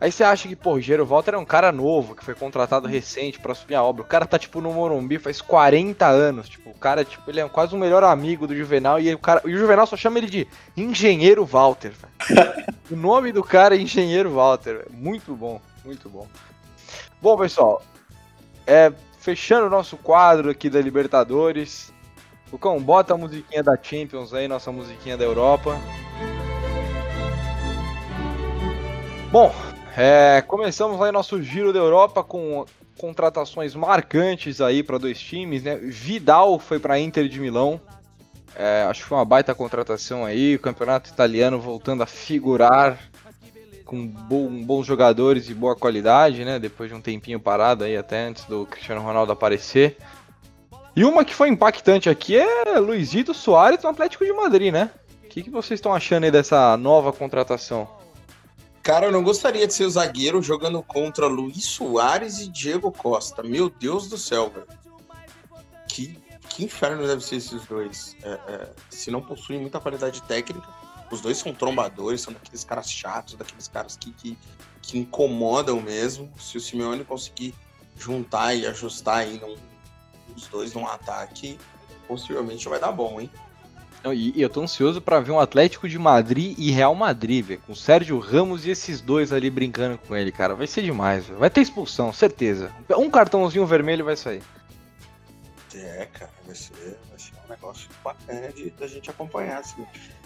Aí 0.04 0.12
você 0.12 0.22
acha 0.22 0.46
que, 0.46 0.54
pô, 0.54 0.74
o 0.74 0.78
Engenheiro 0.78 1.06
Walter 1.06 1.32
é 1.32 1.38
um 1.38 1.46
cara 1.46 1.72
novo, 1.72 2.14
que 2.14 2.22
foi 2.22 2.34
contratado 2.34 2.86
recente 2.86 3.40
pra 3.40 3.52
assumir 3.52 3.74
a 3.74 3.82
obra. 3.82 4.02
O 4.02 4.06
cara 4.06 4.26
tá, 4.26 4.38
tipo, 4.38 4.60
no 4.60 4.70
Morumbi 4.70 5.18
faz 5.18 5.40
40 5.40 6.06
anos. 6.06 6.46
Tipo, 6.46 6.68
o 6.68 6.74
cara, 6.74 7.06
tipo, 7.06 7.30
ele 7.30 7.40
é 7.40 7.48
quase 7.48 7.74
o 7.74 7.78
melhor 7.78 8.04
amigo 8.04 8.46
do 8.46 8.54
Juvenal. 8.54 9.00
E, 9.00 9.14
o 9.14 9.18
cara, 9.18 9.40
e 9.46 9.54
o 9.54 9.56
Juvenal 9.56 9.86
só 9.86 9.96
chama 9.96 10.18
ele 10.18 10.28
de 10.28 10.46
Engenheiro 10.76 11.46
Walter. 11.46 11.92
O 12.90 12.96
nome 12.96 13.32
do 13.32 13.42
cara 13.42 13.74
é 13.74 13.80
Engenheiro 13.80 14.34
Walter. 14.34 14.76
velho. 14.76 14.90
Muito 14.92 15.34
bom, 15.34 15.58
muito 15.82 16.06
bom. 16.10 16.28
Bom, 17.22 17.34
pessoal, 17.38 17.82
é, 18.66 18.92
fechando 19.18 19.68
o 19.68 19.70
nosso 19.70 19.96
quadro 19.96 20.50
aqui 20.50 20.68
da 20.68 20.82
Libertadores. 20.82 21.94
Lucão, 22.52 22.78
bota 22.78 23.14
a 23.14 23.16
musiquinha 23.16 23.62
da 23.62 23.78
Champions 23.82 24.34
aí, 24.34 24.46
nossa 24.46 24.70
musiquinha 24.70 25.16
da 25.16 25.24
Europa. 25.24 25.80
Bom, 29.32 29.52
é, 29.96 30.42
começamos 30.42 31.00
aí 31.00 31.12
nosso 31.12 31.42
giro 31.42 31.72
da 31.72 31.78
Europa 31.78 32.22
com 32.22 32.64
contratações 32.98 33.74
marcantes 33.74 34.60
aí 34.60 34.82
para 34.82 34.98
dois 34.98 35.18
times, 35.20 35.62
né? 35.62 35.76
Vidal 35.76 36.58
foi 36.58 36.78
para 36.78 36.98
Inter 36.98 37.28
de 37.28 37.40
Milão. 37.40 37.80
É, 38.56 38.82
acho 38.88 39.02
que 39.02 39.08
foi 39.08 39.18
uma 39.18 39.24
baita 39.24 39.54
contratação 39.54 40.24
aí. 40.24 40.54
O 40.54 40.60
campeonato 40.60 41.10
italiano 41.10 41.60
voltando 41.60 42.02
a 42.02 42.06
figurar 42.06 42.98
com 43.84 44.06
bons 44.06 44.86
jogadores 44.86 45.48
e 45.48 45.54
boa 45.54 45.76
qualidade, 45.76 46.44
né? 46.44 46.58
Depois 46.58 46.88
de 46.88 46.96
um 46.96 47.00
tempinho 47.00 47.38
parado 47.38 47.84
aí, 47.84 47.96
até 47.96 48.26
antes 48.26 48.44
do 48.44 48.66
Cristiano 48.66 49.02
Ronaldo 49.02 49.32
aparecer. 49.32 49.96
E 50.96 51.04
uma 51.04 51.24
que 51.24 51.34
foi 51.34 51.48
impactante 51.48 52.08
aqui 52.08 52.36
é 52.36 52.78
Luizito 52.78 53.34
Soares 53.34 53.82
no 53.82 53.90
Atlético 53.90 54.24
de 54.24 54.32
Madrid, 54.32 54.72
né? 54.72 54.90
O 55.24 55.28
que, 55.28 55.42
que 55.42 55.50
vocês 55.50 55.78
estão 55.78 55.92
achando 55.92 56.24
aí 56.24 56.30
dessa 56.30 56.76
nova 56.76 57.12
contratação? 57.12 57.88
Cara, 58.84 59.06
eu 59.06 59.10
não 59.12 59.22
gostaria 59.24 59.66
de 59.66 59.72
ser 59.72 59.86
o 59.86 59.90
zagueiro 59.90 60.42
jogando 60.42 60.82
contra 60.82 61.26
Luiz 61.26 61.64
Soares 61.64 62.38
e 62.38 62.48
Diego 62.48 62.92
Costa. 62.92 63.42
Meu 63.42 63.70
Deus 63.70 64.10
do 64.10 64.18
céu, 64.18 64.50
velho. 64.50 64.66
Que, 65.88 66.18
que 66.50 66.64
inferno 66.64 67.06
deve 67.06 67.24
ser 67.24 67.36
esses 67.36 67.64
dois. 67.64 68.14
É, 68.22 68.28
é, 68.28 68.72
se 68.90 69.10
não 69.10 69.22
possuem 69.22 69.58
muita 69.58 69.80
qualidade 69.80 70.20
técnica, 70.24 70.68
os 71.10 71.22
dois 71.22 71.38
são 71.38 71.54
trombadores, 71.54 72.20
são 72.20 72.34
daqueles 72.34 72.62
caras 72.62 72.90
chatos, 72.90 73.34
daqueles 73.36 73.68
caras 73.68 73.96
que, 73.96 74.12
que, 74.12 74.38
que 74.82 74.98
incomodam 74.98 75.80
mesmo. 75.80 76.30
Se 76.38 76.58
o 76.58 76.60
Simeone 76.60 77.04
conseguir 77.04 77.54
juntar 77.98 78.54
e 78.54 78.66
ajustar 78.66 79.20
aí 79.20 79.40
num- 79.40 79.56
os 80.36 80.46
dois 80.48 80.74
num 80.74 80.86
ataque, 80.86 81.58
possivelmente 82.06 82.68
vai 82.68 82.78
dar 82.78 82.92
bom, 82.92 83.18
hein? 83.18 83.30
Não, 84.04 84.12
E, 84.12 84.32
e 84.36 84.42
eu 84.42 84.50
tô 84.50 84.60
ansioso 84.60 85.00
pra 85.00 85.18
ver 85.18 85.32
um 85.32 85.40
Atlético 85.40 85.88
de 85.88 85.98
Madrid 85.98 86.54
e 86.58 86.70
Real 86.70 86.94
Madrid, 86.94 87.42
velho. 87.42 87.62
Com 87.66 87.74
Sérgio 87.74 88.18
Ramos 88.18 88.66
e 88.66 88.70
esses 88.70 89.00
dois 89.00 89.32
ali 89.32 89.48
brincando 89.48 89.96
com 89.96 90.14
ele, 90.14 90.30
cara. 90.30 90.54
Vai 90.54 90.66
ser 90.66 90.82
demais, 90.82 91.24
velho. 91.24 91.38
Vai 91.38 91.48
ter 91.48 91.62
expulsão, 91.62 92.12
certeza. 92.12 92.70
Um 92.90 93.08
cartãozinho 93.08 93.64
vermelho 93.64 94.04
vai 94.04 94.14
sair. 94.14 94.42
É, 95.74 96.06
cara, 96.12 96.30
vai 96.44 96.54
ser, 96.54 96.98
vai 97.08 97.18
ser 97.18 97.32
um 97.44 97.48
negócio 97.48 97.88
bacana 98.04 98.52
de, 98.52 98.70
da 98.70 98.86
gente 98.86 99.08
acompanhar, 99.08 99.58
assim. 99.58 99.84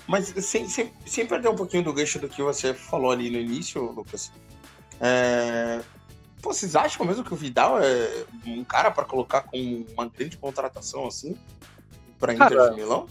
Mas 0.08 0.26
sem, 0.26 0.68
sem, 0.68 0.92
sem 1.06 1.26
perder 1.26 1.48
um 1.48 1.54
pouquinho 1.54 1.84
do 1.84 1.92
gancho 1.92 2.18
do 2.18 2.28
que 2.28 2.42
você 2.42 2.74
falou 2.74 3.12
ali 3.12 3.30
no 3.30 3.38
início, 3.38 3.80
Lucas. 3.92 4.32
É... 5.00 5.80
Pô, 6.42 6.52
vocês 6.52 6.74
acham 6.74 7.06
mesmo 7.06 7.22
que 7.22 7.32
o 7.32 7.36
Vidal 7.36 7.80
é 7.80 8.24
um 8.46 8.64
cara 8.64 8.90
pra 8.90 9.04
colocar 9.04 9.42
com 9.42 9.86
uma 9.92 10.08
grande 10.08 10.36
contratação 10.36 11.06
assim? 11.06 11.36
Pra 12.18 12.34
Inter 12.34 12.70
de 12.70 12.76
Milão? 12.76 13.06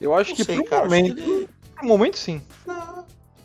Eu 0.00 0.14
acho 0.14 0.30
Não 0.30 0.36
que 0.36 0.44
sei, 0.44 0.56
pro 0.56 0.64
cara, 0.64 0.82
acho 0.86 0.90
momento. 0.94 1.14
que 1.14 1.20
ele- 1.30 1.48
Pro 1.76 1.86
momento, 1.88 2.18
sim. 2.18 2.42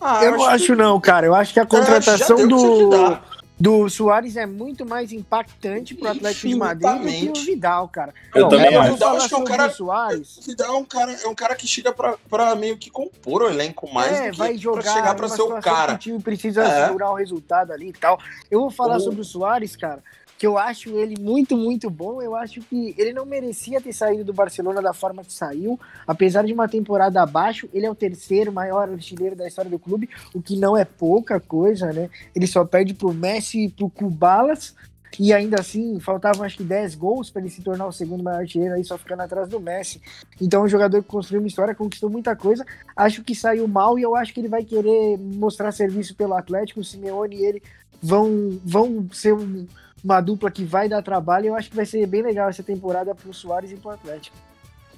Ah, 0.01 0.23
Eu 0.23 0.31
não 0.31 0.45
acho 0.45 0.75
não, 0.75 0.99
cara. 0.99 1.25
Eu 1.25 1.33
acho 1.35 1.53
que 1.53 1.59
a 1.59 1.65
que 1.65 1.75
já 1.75 1.79
contratação 1.81 2.35
que 2.37 2.43
que 2.43 2.49
do, 2.49 3.17
do 3.57 3.89
Soares 3.89 4.35
é 4.35 4.45
muito 4.45 4.85
mais 4.85 5.11
impactante 5.11 5.95
pro 5.95 6.09
Atlético 6.09 6.47
de 6.49 6.55
Madrid 6.55 6.91
do 7.01 7.33
que 7.33 7.39
o. 7.39 7.45
Vidal, 7.45 7.87
cara. 7.87 8.13
Eu 8.35 8.41
Não, 8.43 8.49
também 8.49 8.73
é, 8.73 8.77
acho. 8.77 8.89
o 8.89 8.93
Vidal 8.93 9.09
falar 9.09 9.17
acho 9.17 9.29
que 9.29 9.33
é 9.33 9.37
um 9.37 9.43
cara- 9.45 9.67
o 9.67 9.75
Soares. 9.75 10.37
O 10.37 10.41
Vidal 10.41 10.75
é 10.75 10.77
um 10.77 10.85
cara, 10.85 11.11
é 11.13 11.27
um 11.27 11.33
cara 11.35 11.55
que 11.55 11.65
chega 11.67 11.91
pra, 11.91 12.15
pra 12.29 12.55
meio 12.55 12.77
que 12.77 12.89
compor 12.91 13.41
o 13.43 13.47
elenco 13.49 13.91
mais 13.91 14.11
é, 14.11 14.25
do 14.27 14.31
que 14.33 14.37
vai 14.37 14.57
jogar 14.57 14.83
pra 14.83 14.93
chegar 14.93 15.15
pra 15.15 15.27
ser 15.29 15.41
o 15.41 15.59
cara. 15.61 15.91
Que 15.93 15.95
o 15.95 15.97
time 16.13 16.19
precisa 16.21 16.63
É. 16.63 16.85
segurar 16.87 17.09
o 17.11 17.15
resultado 17.15 17.71
ali 17.71 17.89
e 17.89 17.93
tal. 17.93 18.19
Eu 18.51 18.59
vou 18.59 18.69
falar 18.69 18.97
O- 18.97 19.01
sobre 19.01 19.21
o 19.21 19.25
Soares, 19.25 19.75
cara, 19.75 20.03
que 20.37 20.45
eu 20.45 20.57
acho 20.57 20.89
ele 20.97 21.15
muito, 21.19 21.55
muito 21.55 21.89
bom. 21.89 22.21
Eu 22.21 22.35
acho 22.35 22.61
que 22.61 22.93
ele 22.97 23.13
não 23.13 23.25
merecia 23.25 23.79
ter 23.79 23.93
saído 23.93 24.23
do 24.23 24.33
Barcelona 24.33 24.81
da 24.81 24.93
forma 24.93 25.23
que 25.23 25.33
saiu. 25.33 25.79
Apesar 26.05 26.43
de 26.43 26.53
uma 26.53 26.67
temporada 26.67 27.21
abaixo, 27.21 27.69
ele 27.73 27.85
é 27.85 27.91
o 27.91 27.95
terceiro 27.95 28.51
maior 28.51 28.89
artilheiro 28.89 29.35
da 29.35 29.47
história 29.47 29.71
do 29.71 29.79
clube, 29.79 30.09
o 30.33 30.41
que 30.41 30.57
não 30.57 30.75
é 30.75 30.83
pouca 30.83 31.39
coisa, 31.39 31.91
né? 31.93 32.09
Ele 32.35 32.47
só 32.47 32.65
perde 32.65 32.93
pro 32.93 33.13
Messi 33.13 33.65
e 33.65 33.69
pro 33.69 33.89
Cubalas. 33.89 34.75
E 35.17 35.31
ainda 35.31 35.61
assim, 35.61 35.97
faltavam 36.01 36.43
acho 36.43 36.57
que 36.57 36.63
10 36.63 36.95
gols 36.95 37.29
para 37.29 37.41
ele 37.41 37.49
se 37.49 37.61
tornar 37.61 37.87
o 37.87 37.91
segundo 37.91 38.21
maior 38.21 38.39
artilheiro, 38.41 38.75
aí 38.75 38.83
só 38.83 38.97
ficando 38.97 39.21
atrás 39.21 39.47
do 39.47 39.61
Messi. 39.61 40.01
Então, 40.41 40.63
um 40.63 40.67
jogador 40.67 41.01
que 41.01 41.07
construiu 41.07 41.39
uma 41.39 41.47
história, 41.47 41.73
conquistou 41.73 42.09
muita 42.09 42.35
coisa. 42.35 42.65
Acho 42.93 43.23
que 43.23 43.33
saiu 43.33 43.65
mal 43.65 43.97
e 43.97 44.01
eu 44.01 44.13
acho 44.13 44.33
que 44.33 44.41
ele 44.41 44.49
vai 44.49 44.65
querer 44.65 45.17
mostrar 45.17 45.71
serviço 45.71 46.13
pelo 46.15 46.33
Atlético. 46.33 46.81
O 46.81 46.83
Simeone 46.83 47.37
e 47.37 47.45
ele 47.45 47.63
vão, 48.01 48.59
vão 48.65 49.07
ser 49.13 49.33
um- 49.33 49.65
uma 50.05 50.21
dupla 50.21 50.51
que 50.51 50.63
vai 50.63 50.87
dar 50.87 51.01
trabalho. 51.01 51.47
Eu 51.47 51.55
acho 51.55 51.69
que 51.69 51.75
vai 51.75 51.85
ser 51.85 52.05
bem 52.05 52.21
legal 52.21 52.47
essa 52.47 52.61
temporada 52.61 53.15
pro 53.15 53.33
Soares 53.33 53.71
e 53.71 53.75
pro 53.75 53.89
Atlético. 53.89 54.37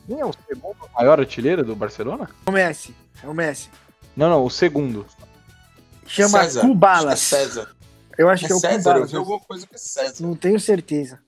Quem 0.06 0.20
é 0.20 0.26
o 0.26 0.34
segundo 0.34 0.78
maior 0.94 1.20
artilheiro 1.20 1.64
do 1.64 1.76
Barcelona? 1.76 2.30
É 2.46 2.50
o 2.50 2.54
Messi. 2.54 2.94
É 3.24 3.28
o 3.28 3.34
Messi. 3.34 3.70
Não, 4.16 4.30
não, 4.30 4.44
o 4.44 4.50
segundo. 4.50 5.06
Chama 6.06 6.44
César. 6.44 6.62
Cubalas. 6.62 7.14
Acho 7.14 7.36
é 7.36 7.40
César. 7.40 7.76
Eu 8.18 8.30
acho 8.30 8.46
É 8.46 8.48
que 8.48 8.54
é 8.54 8.56
o 8.56 8.60
César, 8.60 8.98
eu 8.98 9.06
vi 9.06 9.16
alguma 9.16 9.40
coisa 9.40 9.66
que 9.66 9.76
é 9.76 9.78
César. 9.78 10.26
Não 10.26 10.36
tenho 10.36 10.60
certeza. 10.60 11.20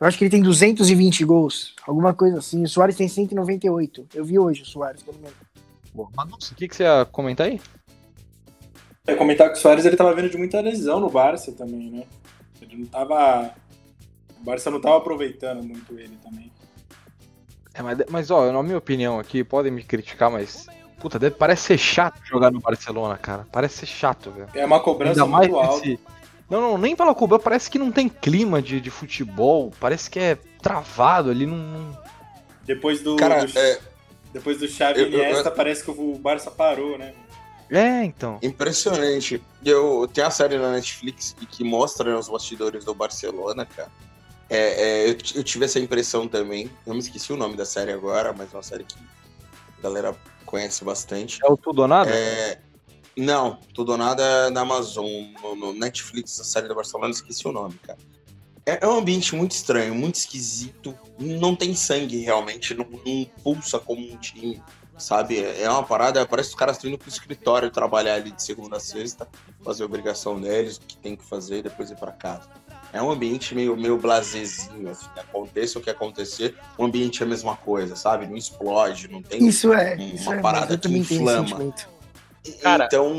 Eu 0.00 0.06
acho 0.06 0.18
que 0.18 0.24
ele 0.24 0.30
tem 0.30 0.42
220 0.42 1.24
gols. 1.24 1.74
Alguma 1.86 2.14
coisa 2.14 2.38
assim. 2.38 2.62
O 2.62 2.68
Soares 2.68 2.96
tem 2.96 3.08
198. 3.08 4.06
Eu 4.14 4.24
vi 4.24 4.38
hoje 4.38 4.62
o 4.62 4.66
Soares, 4.66 5.02
pelo 5.02 5.18
menos. 5.18 5.36
Mas 6.16 6.28
nossa, 6.28 6.52
o 6.52 6.56
que, 6.56 6.68
que 6.68 6.76
você 6.76 6.82
ia 6.84 7.04
comentar 7.04 7.46
aí? 7.46 7.60
É, 9.06 9.14
comentar 9.14 9.50
que 9.50 9.58
o 9.58 9.60
Soares 9.60 9.84
ele 9.84 9.96
tava 9.96 10.14
vindo 10.14 10.30
de 10.30 10.36
muita 10.36 10.60
lesão 10.60 11.00
no 11.00 11.10
Barça 11.10 11.52
também, 11.52 11.90
né? 11.90 12.04
Ele 12.62 12.76
não 12.76 12.86
tava. 12.86 13.54
O 14.40 14.44
Barça 14.44 14.70
não 14.70 14.80
tava 14.80 14.96
aproveitando 14.98 15.62
muito 15.62 15.98
ele 15.98 16.16
também. 16.22 16.50
É, 17.74 17.82
mas, 17.82 17.98
mas 18.10 18.30
ó, 18.30 18.50
na 18.52 18.62
minha 18.62 18.78
opinião 18.78 19.18
aqui, 19.18 19.42
podem 19.44 19.72
me 19.72 19.82
criticar, 19.82 20.30
mas. 20.30 20.66
Puta, 21.00 21.18
deve, 21.18 21.34
parece 21.34 21.62
ser 21.62 21.78
chato 21.78 22.20
jogar 22.24 22.50
no 22.52 22.60
Barcelona, 22.60 23.16
cara. 23.16 23.46
Parece 23.50 23.78
ser 23.78 23.86
chato, 23.86 24.30
velho. 24.30 24.48
É 24.54 24.64
uma 24.64 24.78
cobrança 24.78 25.26
muito 25.26 25.56
alta. 25.56 25.84
esse. 25.86 25.98
Não, 26.48 26.60
não, 26.60 26.78
nem 26.78 26.94
pela 26.94 27.14
Cuba, 27.14 27.38
parece 27.38 27.68
que 27.70 27.78
não 27.78 27.90
tem 27.90 28.08
clima 28.08 28.60
de, 28.62 28.80
de 28.80 28.90
futebol. 28.90 29.72
Parece 29.80 30.08
que 30.10 30.18
é 30.20 30.36
travado 30.60 31.30
ali, 31.30 31.46
não. 31.46 31.56
não- 31.56 31.98
Depois 32.64 33.02
do. 33.02 33.16
Cara, 33.16 33.44
do- 33.46 33.58
é 33.58 33.80
Depois 34.32 34.58
do 34.58 34.68
Xavi 34.68 35.00
eu- 35.00 35.08
e 35.08 35.14
eu- 35.14 35.20
Iniesta, 35.20 35.50
parece 35.50 35.82
que 35.82 35.90
o 35.90 36.14
Barça 36.18 36.50
parou, 36.50 36.96
né? 36.98 37.14
É, 37.72 38.04
então. 38.04 38.38
impressionante. 38.42 39.42
Eu 39.64 40.06
tem 40.12 40.22
a 40.22 40.30
série 40.30 40.58
na 40.58 40.72
Netflix 40.72 41.34
que, 41.38 41.46
que 41.46 41.64
mostra 41.64 42.12
né, 42.12 42.18
os 42.18 42.28
bastidores 42.28 42.84
do 42.84 42.94
Barcelona, 42.94 43.64
cara. 43.64 43.90
É, 44.50 44.58
é, 44.58 45.08
eu, 45.08 45.16
eu 45.34 45.42
tive 45.42 45.64
essa 45.64 45.80
impressão 45.80 46.28
também. 46.28 46.70
Eu 46.86 46.92
me 46.92 47.00
esqueci 47.00 47.32
o 47.32 47.36
nome 47.36 47.56
da 47.56 47.64
série 47.64 47.90
agora, 47.90 48.34
mas 48.34 48.52
é 48.52 48.56
uma 48.58 48.62
série 48.62 48.84
que 48.84 48.96
a 49.78 49.82
galera 49.82 50.14
conhece 50.44 50.84
bastante. 50.84 51.38
É 51.42 51.50
o 51.50 51.56
tudo 51.56 51.80
ou 51.80 51.88
nada? 51.88 52.10
É, 52.10 52.60
Não, 53.16 53.58
Tudo 53.74 53.96
Nada 53.96 54.22
é 54.22 54.50
na 54.50 54.60
Amazon, 54.60 55.06
no, 55.42 55.56
no 55.56 55.72
Netflix, 55.72 56.38
a 56.38 56.44
série 56.44 56.68
da 56.68 56.74
Barcelona, 56.74 57.10
esqueci 57.10 57.48
o 57.48 57.52
nome, 57.52 57.80
cara. 57.86 57.98
É, 58.66 58.84
é, 58.84 58.86
um 58.86 58.98
ambiente 58.98 59.34
muito 59.34 59.52
estranho, 59.52 59.94
muito 59.94 60.16
esquisito. 60.16 60.94
Não 61.18 61.56
tem 61.56 61.74
sangue 61.74 62.18
realmente, 62.18 62.74
não, 62.74 62.86
não 62.86 63.24
pulsa 63.42 63.78
como 63.78 64.02
um 64.02 64.16
time, 64.18 64.62
sabe? 64.98 65.38
É, 65.38 65.62
é 65.62 65.70
uma 65.70 65.82
parada, 65.82 66.24
parece 66.26 66.50
que 66.50 66.54
os 66.54 66.58
caras 66.58 66.76
estão 66.76 66.88
indo 66.88 66.98
pro 66.98 67.08
escritório 67.08 67.70
trabalhar 67.70 68.14
ali 68.14 68.30
de 68.30 68.42
segunda 68.42 68.76
a 68.76 68.80
sexta, 68.80 69.28
fazer 69.64 69.82
a 69.82 69.86
obrigação 69.86 70.40
deles, 70.40 70.76
o 70.76 70.80
que 70.80 70.96
tem 70.96 71.16
que 71.16 71.24
fazer 71.24 71.58
e 71.58 71.62
depois 71.62 71.90
ir 71.90 71.96
para 71.96 72.12
casa. 72.12 72.48
É 72.92 73.00
um 73.00 73.10
ambiente 73.10 73.54
meio, 73.54 73.74
meio 73.74 73.96
blazezinho, 73.96 74.90
assim, 74.90 75.06
aconteça 75.16 75.78
o 75.78 75.82
que 75.82 75.88
acontecer, 75.88 76.54
o 76.76 76.84
ambiente 76.84 77.22
é 77.22 77.26
a 77.26 77.28
mesma 77.28 77.56
coisa, 77.56 77.96
sabe? 77.96 78.26
Não 78.26 78.36
explode, 78.36 79.08
não 79.08 79.22
tem 79.22 79.46
isso 79.46 79.72
é, 79.72 79.94
uma 79.94 80.04
isso 80.04 80.32
é, 80.32 80.40
parada 80.40 80.76
que 80.76 80.88
inflama. 80.88 81.74
Cara, 82.60 82.86
então, 82.86 83.14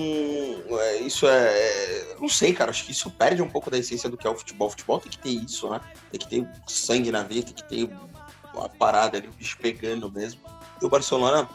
é, 0.80 0.98
isso 0.98 1.26
é, 1.26 1.48
é, 1.48 2.16
Não 2.20 2.28
sei, 2.28 2.54
cara. 2.54 2.72
Acho 2.72 2.84
que 2.84 2.92
isso 2.92 3.10
perde 3.10 3.42
um 3.42 3.50
pouco 3.50 3.72
da 3.72 3.78
essência 3.78 4.10
do 4.10 4.18
que 4.18 4.28
é 4.28 4.30
o 4.30 4.36
futebol. 4.36 4.68
O 4.68 4.72
futebol 4.72 5.00
tem 5.00 5.10
que 5.10 5.18
ter 5.18 5.30
isso, 5.30 5.70
né? 5.70 5.80
Tem 6.12 6.20
que 6.20 6.28
ter 6.28 6.48
sangue 6.68 7.10
na 7.10 7.24
veia, 7.24 7.42
tem 7.42 7.54
que 7.54 7.64
ter 7.64 7.90
uma 8.54 8.68
parada 8.68 9.18
ali, 9.18 9.28
o 9.28 9.32
bicho 9.32 9.58
pegando 9.62 10.12
mesmo. 10.12 10.42
E 10.82 10.86
o 10.86 10.90
Barcelona 10.90 11.48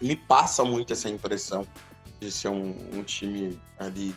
me 0.00 0.16
passa 0.16 0.64
muito 0.64 0.92
essa 0.92 1.08
impressão 1.08 1.66
de 2.20 2.30
ser 2.30 2.48
um, 2.48 2.74
um 2.92 3.02
time 3.02 3.60
ali 3.78 4.14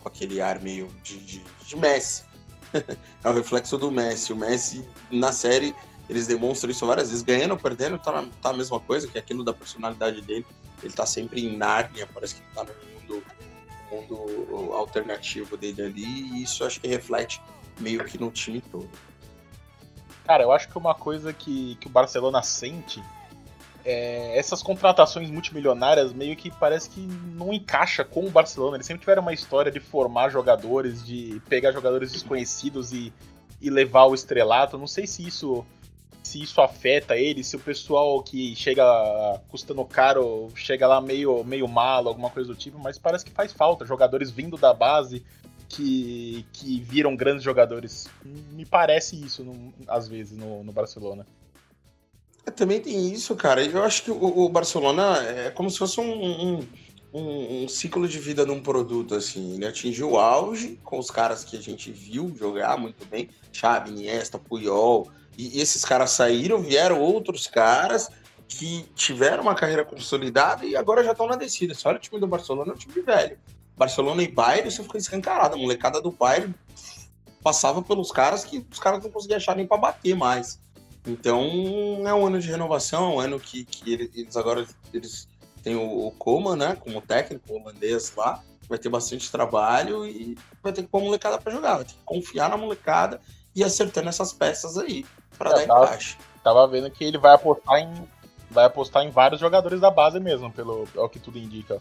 com 0.00 0.08
aquele 0.08 0.40
ar 0.40 0.60
meio 0.60 0.88
de, 1.02 1.18
de, 1.18 1.44
de 1.64 1.76
Messi. 1.76 2.24
é 2.72 3.28
o 3.28 3.32
reflexo 3.32 3.78
do 3.78 3.90
Messi. 3.90 4.32
O 4.32 4.36
Messi, 4.36 4.86
na 5.10 5.32
série, 5.32 5.74
eles 6.08 6.26
demonstram 6.26 6.70
isso 6.70 6.86
várias 6.86 7.10
vezes. 7.10 7.22
Ganhando 7.22 7.52
ou 7.52 7.58
perdendo, 7.58 7.98
tá, 7.98 8.24
tá 8.40 8.50
a 8.50 8.52
mesma 8.52 8.80
coisa, 8.80 9.06
que 9.06 9.16
é 9.16 9.20
aquilo 9.20 9.44
da 9.44 9.52
personalidade 9.52 10.20
dele 10.22 10.46
ele 10.82 10.92
tá 10.92 11.06
sempre 11.06 11.44
em 11.44 11.56
Nárnia, 11.56 12.08
parece 12.12 12.36
que 12.36 12.42
ele 12.42 12.50
tá 12.54 12.64
no 12.64 13.16
mundo, 13.16 13.24
mundo 13.90 14.72
alternativo 14.74 15.56
dele 15.56 15.82
ali, 15.82 16.04
e 16.04 16.42
isso 16.42 16.64
acho 16.64 16.80
que 16.80 16.88
reflete 16.88 17.40
meio 17.78 18.04
que 18.04 18.18
no 18.18 18.30
time 18.30 18.60
todo. 18.60 18.90
Cara, 20.24 20.42
eu 20.42 20.52
acho 20.52 20.68
que 20.68 20.78
uma 20.78 20.94
coisa 20.94 21.32
que, 21.32 21.76
que 21.76 21.86
o 21.86 21.90
Barcelona 21.90 22.42
sente 22.42 23.02
é 23.84 24.38
essas 24.38 24.62
contratações 24.62 25.30
multimilionárias 25.30 26.12
meio 26.12 26.36
que 26.36 26.50
parece 26.50 26.90
que 26.90 27.00
não 27.00 27.52
encaixa 27.52 28.04
com 28.04 28.24
o 28.24 28.30
Barcelona. 28.30 28.76
Eles 28.76 28.86
sempre 28.86 29.00
tiveram 29.00 29.22
uma 29.22 29.32
história 29.32 29.70
de 29.70 29.80
formar 29.80 30.30
jogadores, 30.30 31.04
de 31.04 31.40
pegar 31.48 31.72
jogadores 31.72 32.12
desconhecidos 32.12 32.92
e, 32.92 33.12
e 33.60 33.70
levar 33.70 34.04
o 34.06 34.14
estrelato. 34.14 34.78
Não 34.78 34.86
sei 34.86 35.06
se 35.06 35.26
isso 35.26 35.64
se 36.22 36.40
isso 36.40 36.60
afeta 36.60 37.16
ele, 37.16 37.42
se 37.42 37.56
o 37.56 37.58
pessoal 37.58 38.22
que 38.22 38.54
chega 38.54 38.84
custando 39.48 39.84
caro 39.84 40.48
chega 40.54 40.86
lá 40.86 41.00
meio, 41.00 41.42
meio 41.42 41.66
malo, 41.66 42.08
alguma 42.08 42.30
coisa 42.30 42.48
do 42.48 42.54
tipo, 42.54 42.78
mas 42.78 42.96
parece 42.96 43.24
que 43.24 43.32
faz 43.32 43.52
falta. 43.52 43.84
Jogadores 43.84 44.30
vindo 44.30 44.56
da 44.56 44.72
base 44.72 45.24
que, 45.68 46.46
que 46.52 46.80
viram 46.80 47.16
grandes 47.16 47.42
jogadores. 47.42 48.08
Me 48.24 48.64
parece 48.64 49.16
isso, 49.16 49.42
no, 49.42 49.74
às 49.88 50.06
vezes, 50.06 50.38
no, 50.38 50.62
no 50.62 50.72
Barcelona. 50.72 51.26
É, 52.46 52.50
também 52.50 52.80
tem 52.80 53.12
isso, 53.12 53.34
cara. 53.36 53.64
Eu 53.64 53.82
acho 53.82 54.04
que 54.04 54.10
o, 54.10 54.44
o 54.44 54.48
Barcelona 54.48 55.18
é 55.22 55.50
como 55.50 55.70
se 55.70 55.78
fosse 55.78 56.00
um, 56.00 56.12
um, 56.12 56.68
um, 57.12 57.64
um, 57.64 57.68
ciclo 57.68 58.08
de 58.08 58.18
vida 58.18 58.44
de 58.44 58.50
um 58.50 58.60
produto, 58.60 59.14
assim. 59.14 59.54
Ele 59.54 59.66
atingiu 59.66 60.12
o 60.12 60.18
auge 60.18 60.78
com 60.82 60.98
os 60.98 61.10
caras 61.10 61.44
que 61.44 61.56
a 61.56 61.60
gente 61.60 61.92
viu 61.92 62.34
jogar 62.36 62.76
muito 62.76 63.06
bem. 63.06 63.28
Xavi, 63.52 63.90
Iniesta, 63.90 64.38
Puyol, 64.38 65.10
e 65.36 65.60
esses 65.60 65.84
caras 65.84 66.10
saíram, 66.10 66.60
vieram 66.60 67.00
outros 67.00 67.46
caras 67.46 68.08
que 68.48 68.84
tiveram 68.94 69.42
uma 69.42 69.54
carreira 69.54 69.84
consolidada 69.84 70.64
e 70.66 70.76
agora 70.76 71.02
já 71.02 71.12
estão 71.12 71.26
na 71.26 71.36
descida. 71.36 71.74
Só 71.74 71.88
olha 71.88 71.98
o 71.98 72.00
time 72.00 72.20
do 72.20 72.26
Barcelona, 72.26 72.72
é 72.72 72.74
um 72.74 72.78
time 72.78 73.00
velho. 73.00 73.38
Barcelona 73.76 74.22
e 74.22 74.28
Bayern, 74.28 74.70
você 74.70 74.82
ficou 74.82 74.98
escancarado. 74.98 75.54
A 75.54 75.58
molecada 75.58 76.00
do 76.00 76.10
Bayern 76.10 76.54
passava 77.42 77.82
pelos 77.82 78.10
caras 78.12 78.44
que 78.44 78.64
os 78.70 78.78
caras 78.78 79.02
não 79.02 79.10
conseguiam 79.10 79.38
achar 79.38 79.56
nem 79.56 79.66
para 79.66 79.78
bater 79.78 80.14
mais. 80.14 80.60
Então 81.06 81.42
é 82.06 82.14
um 82.14 82.26
ano 82.26 82.40
de 82.40 82.48
renovação, 82.48 83.04
é 83.04 83.14
um 83.14 83.20
ano 83.20 83.40
que, 83.40 83.64
que 83.64 83.92
eles 83.92 84.36
agora 84.36 84.66
eles 84.92 85.28
têm 85.62 85.74
o, 85.74 86.06
o 86.06 86.10
Coman, 86.12 86.56
né, 86.56 86.76
como 86.78 87.00
técnico 87.00 87.54
holandês 87.54 88.12
lá, 88.16 88.42
vai 88.68 88.78
ter 88.78 88.88
bastante 88.88 89.30
trabalho 89.30 90.06
e 90.06 90.36
vai 90.62 90.72
ter 90.72 90.82
que 90.82 90.88
pôr 90.88 90.98
a 90.98 91.04
molecada 91.04 91.38
para 91.38 91.52
jogar, 91.52 91.76
vai 91.76 91.84
ter 91.84 91.94
que 91.94 92.04
confiar 92.04 92.48
na 92.48 92.56
molecada 92.56 93.20
e 93.54 93.64
acertando 93.64 94.08
essas 94.08 94.32
peças 94.32 94.78
aí 94.78 95.04
para 95.36 95.50
dar 95.50 95.66
tava, 95.66 95.84
encaixe. 95.84 96.16
Tava 96.42 96.66
vendo 96.68 96.90
que 96.90 97.04
ele 97.04 97.18
vai 97.18 97.34
apostar 97.34 97.78
em 97.78 97.92
vai 98.50 98.66
apostar 98.66 99.02
em 99.02 99.10
vários 99.10 99.40
jogadores 99.40 99.80
da 99.80 99.90
base 99.90 100.20
mesmo, 100.20 100.52
pelo 100.52 100.86
ao 100.96 101.08
que 101.08 101.18
tudo 101.18 101.38
indica. 101.38 101.80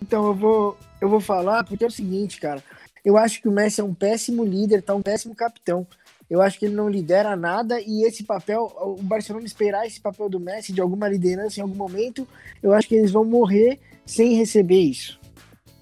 Então 0.00 0.26
eu 0.26 0.34
vou 0.34 0.78
eu 1.00 1.08
vou 1.08 1.20
falar 1.20 1.64
porque 1.64 1.84
é 1.84 1.88
o 1.88 1.90
seguinte, 1.90 2.38
cara. 2.38 2.62
Eu 3.04 3.16
acho 3.16 3.40
que 3.40 3.48
o 3.48 3.52
Messi 3.52 3.80
é 3.80 3.84
um 3.84 3.94
péssimo 3.94 4.44
líder, 4.44 4.82
tá 4.82 4.94
um 4.94 5.02
péssimo 5.02 5.34
capitão. 5.34 5.86
Eu 6.28 6.42
acho 6.42 6.58
que 6.58 6.66
ele 6.66 6.74
não 6.74 6.88
lidera 6.88 7.36
nada 7.36 7.80
e 7.80 8.04
esse 8.04 8.24
papel, 8.24 8.72
o 8.80 9.02
Barcelona 9.02 9.46
esperar 9.46 9.86
esse 9.86 10.00
papel 10.00 10.28
do 10.28 10.40
Messi 10.40 10.72
de 10.72 10.80
alguma 10.80 11.08
liderança 11.08 11.60
em 11.60 11.62
algum 11.62 11.76
momento, 11.76 12.26
eu 12.62 12.72
acho 12.72 12.88
que 12.88 12.96
eles 12.96 13.12
vão 13.12 13.24
morrer 13.24 13.78
sem 14.04 14.34
receber 14.34 14.80
isso. 14.80 15.20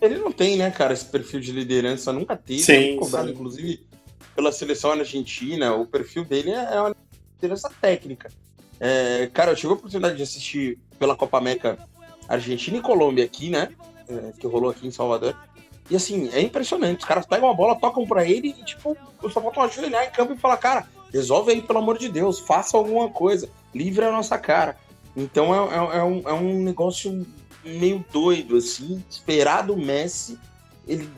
Ele 0.00 0.18
não 0.18 0.30
tem, 0.30 0.58
né, 0.58 0.70
cara, 0.70 0.92
esse 0.92 1.06
perfil 1.06 1.40
de 1.40 1.50
liderança, 1.50 2.12
nunca 2.12 2.36
teve, 2.36 2.60
sim, 2.60 2.96
cobrado, 2.96 3.28
sim. 3.28 3.34
inclusive 3.34 3.86
pela 4.34 4.52
seleção 4.52 4.92
argentina, 4.92 5.74
o 5.74 5.86
perfil 5.86 6.24
dele 6.24 6.50
é 6.50 6.80
uma 6.80 6.94
liderança 7.36 7.70
técnica. 7.80 8.30
É, 8.78 9.30
cara, 9.32 9.52
eu 9.52 9.56
tive 9.56 9.72
a 9.72 9.76
oportunidade 9.76 10.16
de 10.16 10.22
assistir 10.22 10.78
pela 10.98 11.16
Copa 11.16 11.38
América 11.38 11.78
Argentina 12.28 12.76
e 12.76 12.82
Colômbia 12.82 13.24
aqui, 13.24 13.48
né? 13.48 13.70
É, 14.08 14.32
que 14.38 14.46
rolou 14.46 14.70
aqui 14.70 14.86
em 14.86 14.90
Salvador. 14.90 15.36
E 15.90 15.96
assim, 15.96 16.30
é 16.32 16.40
impressionante. 16.40 17.00
Os 17.00 17.04
caras 17.04 17.26
pegam 17.26 17.50
a 17.50 17.54
bola, 17.54 17.78
tocam 17.78 18.06
para 18.06 18.24
ele 18.24 18.54
e, 18.58 18.64
tipo, 18.64 18.96
só 19.22 19.40
faltam 19.40 19.62
ajoelhar 19.62 20.04
em 20.04 20.10
campo 20.10 20.32
e 20.32 20.38
falar, 20.38 20.56
cara, 20.56 20.88
resolve 21.12 21.52
aí, 21.52 21.62
pelo 21.62 21.78
amor 21.78 21.98
de 21.98 22.08
Deus, 22.08 22.40
faça 22.40 22.76
alguma 22.76 23.08
coisa, 23.10 23.48
livre 23.74 24.04
a 24.04 24.10
nossa 24.10 24.38
cara. 24.38 24.76
Então 25.16 25.54
é, 25.54 25.74
é, 25.74 25.98
é 25.98 26.02
um, 26.02 26.28
é 26.28 26.32
um 26.32 26.62
negócio 26.62 27.26
meio 27.64 28.04
doido, 28.12 28.56
assim, 28.56 29.02
esperar 29.08 29.62
do 29.62 29.76
Messi 29.76 30.38
ele 30.86 31.08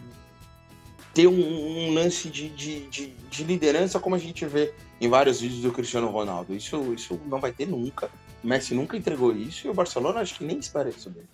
ter 1.12 1.26
um, 1.26 1.33
um 1.33 1.94
lance 1.94 2.29
de, 2.29 2.50
de, 2.50 2.87
de, 2.88 3.07
de, 3.31 3.44
liderança 3.44 3.98
como 3.98 4.14
a 4.14 4.18
gente 4.18 4.44
vê 4.44 4.74
em 5.00 5.09
vários 5.09 5.40
vídeos 5.40 5.62
do 5.62 5.72
Cristiano 5.72 6.09
Ronaldo. 6.09 6.55
Isso, 6.55 6.92
isso 6.92 7.18
não 7.26 7.40
vai 7.40 7.52
ter 7.52 7.66
nunca. 7.66 8.11
O 8.44 8.46
Messi 8.46 8.74
nunca 8.74 8.98
entregou 8.98 9.35
isso 9.35 9.66
e 9.66 9.70
o 9.70 9.74
Barcelona 9.74 10.20
acho 10.20 10.35
que 10.35 10.44
nem 10.44 10.59
espera 10.59 10.90
isso 10.90 11.09
dele. 11.09 11.26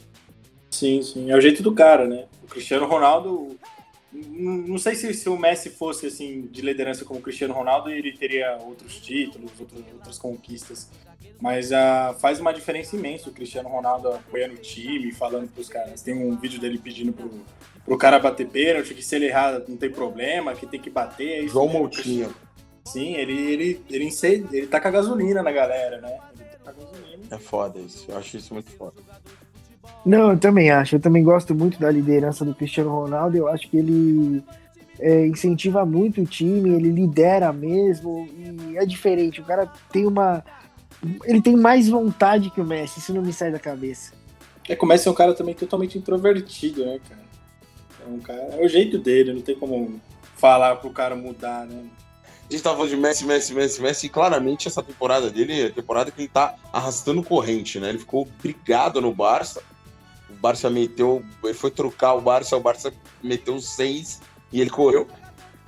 Sim, 0.83 1.01
sim. 1.01 1.31
É 1.31 1.37
o 1.37 1.40
jeito 1.40 1.62
do 1.62 1.73
cara, 1.73 2.09
né? 2.09 2.25
O 2.42 2.49
Cristiano 2.49 2.87
Ronaldo. 2.87 3.57
Não 4.12 4.77
sei 4.79 4.97
se, 4.97 5.14
se 5.14 5.29
o 5.29 5.38
Messi 5.38 5.71
fosse 5.71 6.07
assim 6.07 6.49
de 6.51 6.61
liderança 6.61 7.05
como 7.05 7.21
o 7.21 7.23
Cristiano 7.23 7.55
Ronaldo, 7.55 7.88
ele 7.88 8.11
teria 8.12 8.59
outros 8.61 8.97
títulos, 8.97 9.53
outros, 9.61 9.81
outras 9.95 10.18
conquistas. 10.18 10.90
Mas 11.40 11.71
uh, 11.71 12.18
faz 12.18 12.40
uma 12.40 12.53
diferença 12.53 12.97
imensa 12.97 13.31
o 13.31 13.33
Cristiano 13.33 13.68
Ronaldo 13.68 14.09
apoiando 14.09 14.55
o 14.55 14.59
time, 14.59 15.12
falando 15.12 15.49
pros 15.53 15.68
caras. 15.68 16.03
Tem 16.03 16.14
um 16.14 16.37
vídeo 16.37 16.61
dele 16.61 16.79
pedindo 16.79 17.12
pro, 17.12 17.31
pro 17.85 17.97
cara 17.97 18.18
bater 18.18 18.49
pênalti, 18.49 18.92
que 18.92 19.05
se 19.05 19.14
ele 19.14 19.27
errar 19.27 19.62
não 19.68 19.77
tem 19.77 19.88
problema, 19.88 20.53
que 20.53 20.66
tem 20.66 20.81
que 20.81 20.90
bater. 20.90 21.45
É 21.45 21.47
João 21.47 21.68
Moutinho. 21.68 22.35
Sim, 22.85 23.14
ele, 23.14 23.40
ele, 23.40 23.85
ele, 23.88 24.11
ele, 24.23 24.47
ele 24.53 24.66
tá 24.66 24.81
com 24.81 24.88
a 24.88 24.90
gasolina 24.90 25.45
na 25.45 25.53
galera, 25.53 26.01
né? 26.01 26.18
Ele 26.35 26.45
tá 26.45 26.59
com 26.59 26.71
a 26.71 26.73
gasolina. 26.73 27.23
É 27.31 27.38
foda 27.38 27.79
isso, 27.79 28.11
eu 28.11 28.18
acho 28.18 28.37
isso 28.37 28.53
muito 28.53 28.71
foda. 28.73 29.01
Não, 30.05 30.33
eu 30.33 30.38
também 30.38 30.71
acho. 30.71 30.97
Eu 30.97 31.01
também 31.01 31.23
gosto 31.23 31.55
muito 31.55 31.79
da 31.79 31.90
liderança 31.90 32.45
do 32.45 32.55
Cristiano 32.55 32.90
Ronaldo. 32.90 33.37
Eu 33.37 33.49
acho 33.49 33.68
que 33.68 33.77
ele 33.77 34.42
é, 34.99 35.27
incentiva 35.27 35.85
muito 35.85 36.23
o 36.23 36.27
time, 36.27 36.71
ele 36.71 36.90
lidera 36.90 37.53
mesmo 37.53 38.29
e 38.68 38.77
é 38.77 38.87
diferente. 38.87 39.40
O 39.40 39.45
cara 39.45 39.71
tem 39.90 40.07
uma. 40.07 40.45
Ele 41.25 41.42
tem 41.42 41.57
mais 41.57 41.88
vontade 41.88 42.50
que 42.50 42.61
o 42.61 42.65
Messi, 42.65 43.00
isso 43.00 43.13
não 43.13 43.23
me 43.23 43.33
sai 43.33 43.50
da 43.50 43.59
cabeça. 43.59 44.13
É 44.69 44.77
que 44.77 44.85
o 44.85 44.87
Messi 44.87 45.09
é 45.09 45.11
um 45.11 45.15
cara 45.15 45.35
também 45.35 45.54
totalmente 45.54 45.98
introvertido, 45.98 46.85
né, 46.85 47.00
cara? 47.09 47.23
É, 48.04 48.09
um 48.09 48.21
cara, 48.21 48.40
é 48.40 48.65
o 48.65 48.69
jeito 48.69 48.98
dele, 48.98 49.33
não 49.33 49.42
tem 49.42 49.56
como 49.56 50.00
falar 50.37 50.77
pro 50.77 50.90
cara 50.90 51.17
mudar, 51.17 51.67
né? 51.67 51.85
A 52.48 52.52
gente 52.52 52.63
tava 52.63 52.77
falando 52.77 52.90
de 52.90 52.96
Messi, 52.96 53.25
Messi, 53.25 53.54
Messi, 53.54 53.83
Messi, 53.83 54.06
e 54.06 54.09
claramente 54.09 54.69
essa 54.69 54.83
temporada 54.83 55.31
dele 55.31 55.63
é 55.63 55.67
a 55.67 55.73
temporada 55.73 56.11
que 56.11 56.21
ele 56.21 56.29
tá 56.29 56.54
arrastando 56.73 57.23
corrente, 57.23 57.81
né? 57.81 57.88
Ele 57.88 57.98
ficou 57.98 58.29
brigado 58.40 59.00
no 59.00 59.13
Barça. 59.13 59.63
O 60.43 60.49
Barça 60.49 60.69
meteu. 60.69 61.25
Ele 61.45 61.55
foi 61.55 61.71
trocar 61.71 62.15
o 62.15 62.21
Barça, 62.21 62.57
o 62.57 62.61
Barça 62.61 62.93
meteu 63.23 63.61
seis 63.61 64.21
e 64.53 64.61
ele 64.61 64.71
correu 64.71 65.07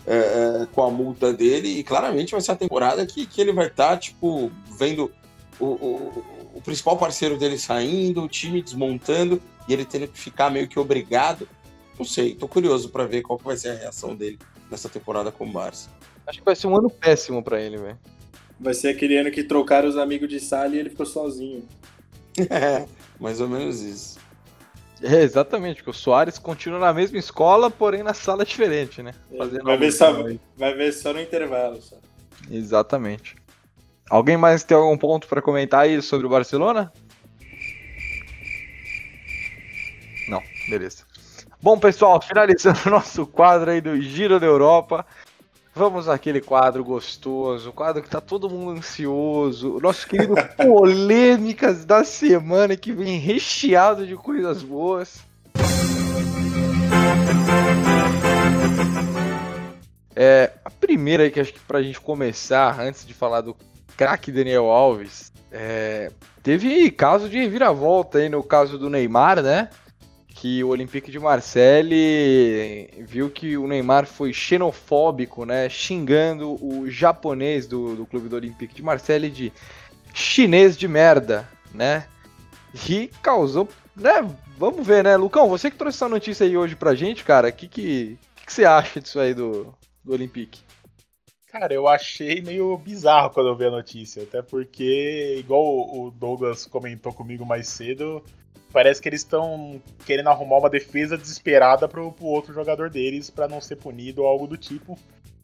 é, 0.07 0.17
é, 0.17 0.67
com 0.73 0.83
a 0.83 0.91
multa 0.91 1.33
dele. 1.33 1.69
E 1.69 1.85
claramente 1.85 2.33
vai 2.33 2.41
ser 2.41 2.53
a 2.53 2.57
temporada 2.57 3.07
que, 3.07 3.27
que 3.27 3.41
ele 3.41 3.53
vai 3.53 3.69
estar, 3.69 3.91
tá, 3.91 3.97
tipo, 3.97 4.51
vendo 4.77 5.11
o, 5.61 5.67
o, 5.67 6.25
o 6.55 6.61
principal 6.61 6.97
parceiro 6.97 7.39
dele 7.39 7.57
saindo, 7.57 8.23
o 8.23 8.29
time 8.29 8.61
desmontando, 8.61 9.41
e 9.69 9.73
ele 9.73 9.85
tendo 9.85 10.09
que 10.09 10.19
ficar 10.19 10.51
meio 10.51 10.67
que 10.67 10.79
obrigado 10.79 11.49
não 11.99 12.05
sei, 12.05 12.35
tô 12.35 12.49
curioso 12.49 12.89
para 12.89 13.07
ver 13.07 13.23
qual 13.23 13.39
que 13.39 13.45
vai 13.45 13.57
ser 13.57 13.71
a 13.71 13.75
reação 13.75 14.15
dele 14.15 14.39
nessa 14.71 14.89
temporada 14.89 15.31
com 15.31 15.47
o 15.47 15.53
Barça. 15.53 15.89
Acho 16.27 16.39
que 16.39 16.45
vai 16.45 16.57
ser 16.57 16.67
um 16.67 16.77
ano 16.77 16.91
péssimo 16.91 17.43
para 17.43 17.61
ele, 17.61 17.77
velho. 17.77 17.99
Vai 18.59 18.75
ser 18.75 18.89
aquele 18.89 19.17
ano 19.17 19.31
que 19.31 19.45
trocaram 19.45 19.89
os 19.89 19.97
amigos 19.97 20.29
de 20.29 20.41
sala 20.41 20.75
e 20.75 20.79
ele 20.79 20.91
ficou 20.91 21.07
sozinho. 21.07 21.67
É, 22.51 22.85
mais 23.21 23.41
ou 23.41 23.49
menos 23.49 23.81
isso. 23.81 24.19
É, 25.13 25.23
exatamente, 25.23 25.77
porque 25.77 25.91
o 25.91 25.93
Soares 25.93 26.39
continua 26.39 26.79
na 26.79 26.93
mesma 26.93 27.19
escola, 27.19 27.71
porém 27.71 28.03
na 28.03 28.15
sala 28.15 28.45
diferente, 28.45 29.03
né? 29.03 29.13
Fazendo 29.37 29.65
Vai 29.65 29.77
ver, 29.77 29.93
só, 29.93 30.27
aí. 30.27 30.41
vai 30.57 30.75
ver 30.75 30.93
só 30.93 31.13
no 31.13 31.21
intervalo. 31.21 31.81
Só. 31.83 31.97
Exatamente. 32.51 33.37
Alguém 34.09 34.39
mais 34.39 34.65
tem 34.65 34.75
algum 34.77 34.97
ponto 34.97 35.29
pra 35.29 35.43
comentar 35.43 35.81
aí 35.81 36.01
sobre 36.01 36.27
o 36.27 36.31
Barcelona? 36.31 36.91
Não, 40.27 40.43
beleza. 40.69 41.05
Bom, 41.61 41.79
pessoal, 41.79 42.21
finalizando 42.21 42.81
o 42.87 42.91
nosso 42.91 43.27
quadro 43.27 43.71
aí 43.71 43.83
do 43.83 44.01
Giro 44.01 44.41
da 44.41 44.47
Europa. 44.47 45.05
Vamos 45.77 46.09
àquele 46.09 46.41
quadro 46.41 46.85
gostoso, 46.85 47.73
quadro 47.73 48.01
que 48.01 48.09
tá 48.09 48.21
todo 48.21 48.49
mundo 48.49 48.79
ansioso, 48.79 49.81
nosso 49.83 50.07
querido 50.07 50.35
Polêmicas 50.57 51.85
da 51.85 52.05
Semana, 52.05 52.77
que 52.77 52.93
vem 52.93 53.19
recheado 53.19 54.07
de 54.07 54.15
coisas 54.15 54.63
boas. 54.63 55.19
É, 60.15 60.53
a 60.65 60.71
primeira 60.71 61.29
que 61.29 61.41
acho 61.41 61.53
que 61.53 61.59
pra 61.59 61.83
gente 61.83 62.01
começar, 62.01 62.79
antes 62.79 63.05
de 63.05 63.13
falar 63.13 63.41
do 63.41 63.57
craque 63.97 64.31
Daniel 64.31 64.67
Alves, 64.67 65.33
é, 65.51 66.13
teve 66.41 66.89
caso 66.93 67.29
de 67.29 67.39
reviravolta 67.39 68.19
aí 68.19 68.29
no 68.29 68.45
caso 68.45 68.79
do 68.79 68.89
Neymar, 68.89 69.43
né? 69.43 69.69
Que 70.35 70.63
o 70.65 70.69
Olympique 70.69 71.11
de 71.11 71.19
Marseille 71.19 72.91
viu 73.07 73.31
que 73.31 73.57
o 73.57 73.67
Neymar 73.67 74.07
foi 74.07 74.33
xenofóbico, 74.33 75.45
né? 75.45 75.69
Xingando 75.69 76.59
o 76.63 76.91
japonês 76.91 77.67
do, 77.67 77.95
do 77.95 78.05
clube 78.05 78.29
do 78.29 78.37
Olympique 78.37 78.75
de 78.75 78.83
Marseille 78.83 79.31
de 79.31 79.53
chinês 80.13 80.77
de 80.77 80.89
merda, 80.89 81.49
né? 81.73 82.07
E 82.89 83.09
causou, 83.23 83.69
né? 83.97 84.29
Vamos 84.59 84.87
ver, 84.87 85.05
né? 85.05 85.17
Lucão, 85.17 85.49
você 85.49 85.71
que 85.71 85.77
trouxe 85.77 85.99
essa 85.99 86.09
notícia 86.09 86.45
aí 86.45 86.57
hoje 86.57 86.77
pra 86.77 86.95
gente, 86.95 87.25
cara, 87.25 87.49
o 87.49 87.53
que, 87.53 87.69
que, 87.69 88.19
que, 88.37 88.47
que 88.47 88.53
você 88.53 88.65
acha 88.65 89.01
disso 89.01 89.21
aí 89.21 89.33
do, 89.35 89.75
do 90.05 90.13
Olympique? 90.13 90.61
Cara, 91.47 91.73
eu 91.73 91.87
achei 91.87 92.43
meio 92.43 92.77
bizarro 92.77 93.31
quando 93.31 93.49
eu 93.49 93.57
vi 93.57 93.67
a 93.67 93.71
notícia, 93.71 94.25
até 94.25 94.43
porque, 94.43 95.37
igual 95.39 95.63
o 95.63 96.11
Douglas 96.11 96.67
comentou 96.67 97.13
comigo 97.13 97.47
mais 97.47 97.69
cedo, 97.69 98.25
parece 98.75 99.01
que 99.01 99.09
eles 99.09 99.21
estão 99.21 99.81
querendo 100.05 100.29
arrumar 100.29 100.59
uma 100.59 100.69
defesa 100.69 101.17
desesperada 101.17 101.89
pro, 101.89 102.11
pro 102.11 102.27
outro 102.27 102.53
jogador 102.53 102.91
deles 102.91 103.31
pra 103.31 103.47
não 103.47 103.61
ser 103.61 103.77
punido 103.77 104.23
ou 104.23 104.29
algo 104.29 104.49
do 104.49 104.57
tipo. 104.57 104.99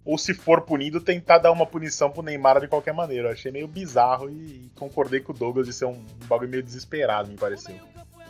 Ou 0.04 0.18
se 0.18 0.34
for 0.34 0.62
punido, 0.62 1.00
tentar 1.00 1.38
dar 1.38 1.52
uma 1.52 1.64
punição 1.64 2.10
pro 2.10 2.22
Neymar 2.22 2.60
de 2.60 2.66
qualquer 2.66 2.92
maneira. 2.92 3.28
Eu 3.28 3.32
achei 3.32 3.52
meio 3.52 3.68
bizarro 3.68 4.28
e, 4.28 4.68
concordei 4.74 5.20
com 5.20 5.32
o 5.32 5.34
Douglas 5.34 5.68
de 5.68 5.72
ser 5.72 5.84
um, 5.84 5.92
um 5.92 6.26
bagulho 6.26 6.50
meio 6.50 6.62
desesperado, 6.62 7.28
me 7.28 7.36
pareceu. 7.36 7.76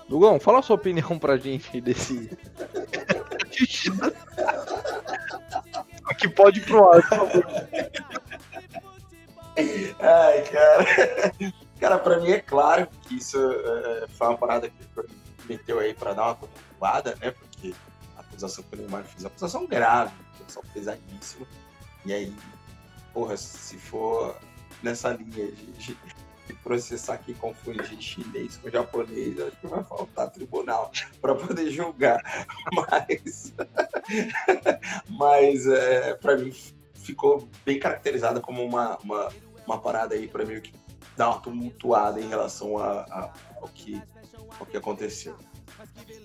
Lugão, 0.09 0.39
fala 0.39 0.59
a 0.59 0.63
sua 0.63 0.77
opinião 0.77 1.19
pra 1.19 1.39
gente 1.39 1.81
desse. 1.81 2.37
que 6.19 6.29
pode 6.29 6.59
ir 6.59 6.65
pro 6.65 6.91
ar, 6.91 7.01
por 7.01 7.19
favor. 7.19 7.47
Ai, 10.01 10.43
cara. 10.43 11.65
Cara, 11.81 11.99
pra 11.99 12.21
mim 12.21 12.31
é 12.31 12.39
claro 12.39 12.87
que 13.03 13.17
isso 13.17 13.39
é, 13.39 14.07
foi 14.09 14.29
uma 14.29 14.37
parada 14.37 14.69
que 14.69 14.77
meteu 15.49 15.79
aí 15.79 15.95
pra 15.95 16.13
dar 16.13 16.25
uma 16.25 16.35
controlada, 16.35 17.17
né? 17.21 17.31
Porque 17.31 17.75
a 18.17 18.21
acusação 18.21 18.63
que 18.65 18.77
o 18.77 18.79
Neymar 18.79 19.03
fez 19.05 19.25
uma 19.25 19.29
acusação 19.29 19.67
grave, 19.67 20.13
uma 20.15 20.35
acusação 20.35 20.63
pesadíssima. 20.75 21.47
E 22.05 22.13
aí, 22.13 22.37
porra, 23.15 23.35
se 23.39 23.79
for 23.79 24.37
nessa 24.83 25.11
linha 25.13 25.51
de, 25.53 25.73
de, 25.73 25.97
processar 26.65 27.17
que 27.19 27.33
confundir 27.33 28.03
chinês 28.03 28.57
com 28.59 28.69
japonês, 28.69 29.41
acho 29.41 29.57
que 29.57 29.67
vai 29.69 29.85
faltar 29.85 30.31
tribunal 30.31 30.91
para 31.21 31.35
poder 31.35 31.71
julgar. 31.71 32.21
Mas, 32.75 33.55
mas 35.09 35.67
é, 35.67 36.15
para 36.15 36.37
mim 36.37 36.53
ficou 36.95 37.49
bem 37.65 37.79
caracterizada 37.79 38.41
como 38.41 38.65
uma, 38.65 38.99
uma, 38.99 39.33
uma 39.65 39.81
parada 39.81 40.15
aí 40.15 40.27
para 40.27 40.45
mim 40.45 40.61
que 40.61 40.73
dá 41.17 41.29
uma 41.29 41.41
tumultuada 41.41 42.21
em 42.21 42.29
relação 42.29 42.79
a, 42.79 43.01
a, 43.03 43.31
ao, 43.61 43.69
que, 43.69 44.01
ao 44.59 44.67
que 44.67 44.77
aconteceu. 44.77 45.37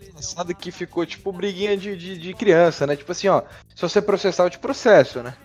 Engraçado 0.10 0.56
que 0.56 0.72
ficou 0.72 1.06
tipo 1.06 1.32
briguinha 1.32 1.78
de, 1.78 1.96
de, 1.96 2.18
de, 2.18 2.34
criança, 2.34 2.88
né? 2.88 2.96
Tipo 2.96 3.12
assim, 3.12 3.28
ó, 3.28 3.42
se 3.74 3.82
você 3.82 4.02
processar, 4.02 4.44
eu 4.44 4.50
te 4.50 4.60
processo, 4.60 5.22
né? 5.22 5.36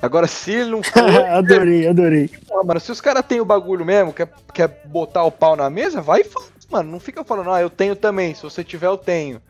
Agora, 0.00 0.26
se 0.26 0.52
ele 0.52 0.70
não 0.70 0.82
for. 0.82 1.02
adorei, 1.30 1.86
adorei. 1.86 2.28
Pô, 2.48 2.62
mano, 2.64 2.80
se 2.80 2.90
os 2.90 3.00
caras 3.00 3.24
têm 3.26 3.40
o 3.40 3.44
bagulho 3.44 3.84
mesmo, 3.84 4.12
quer, 4.12 4.32
quer 4.54 4.82
botar 4.86 5.24
o 5.24 5.30
pau 5.30 5.54
na 5.54 5.68
mesa, 5.68 6.00
vai 6.00 6.20
e 6.20 6.24
fala, 6.24 6.46
mano. 6.70 6.90
Não 6.90 7.00
fica 7.00 7.22
falando, 7.22 7.50
ah, 7.50 7.60
eu 7.60 7.68
tenho 7.68 7.94
também. 7.94 8.34
Se 8.34 8.42
você 8.42 8.64
tiver, 8.64 8.86
eu 8.86 8.96
tenho. 8.96 9.42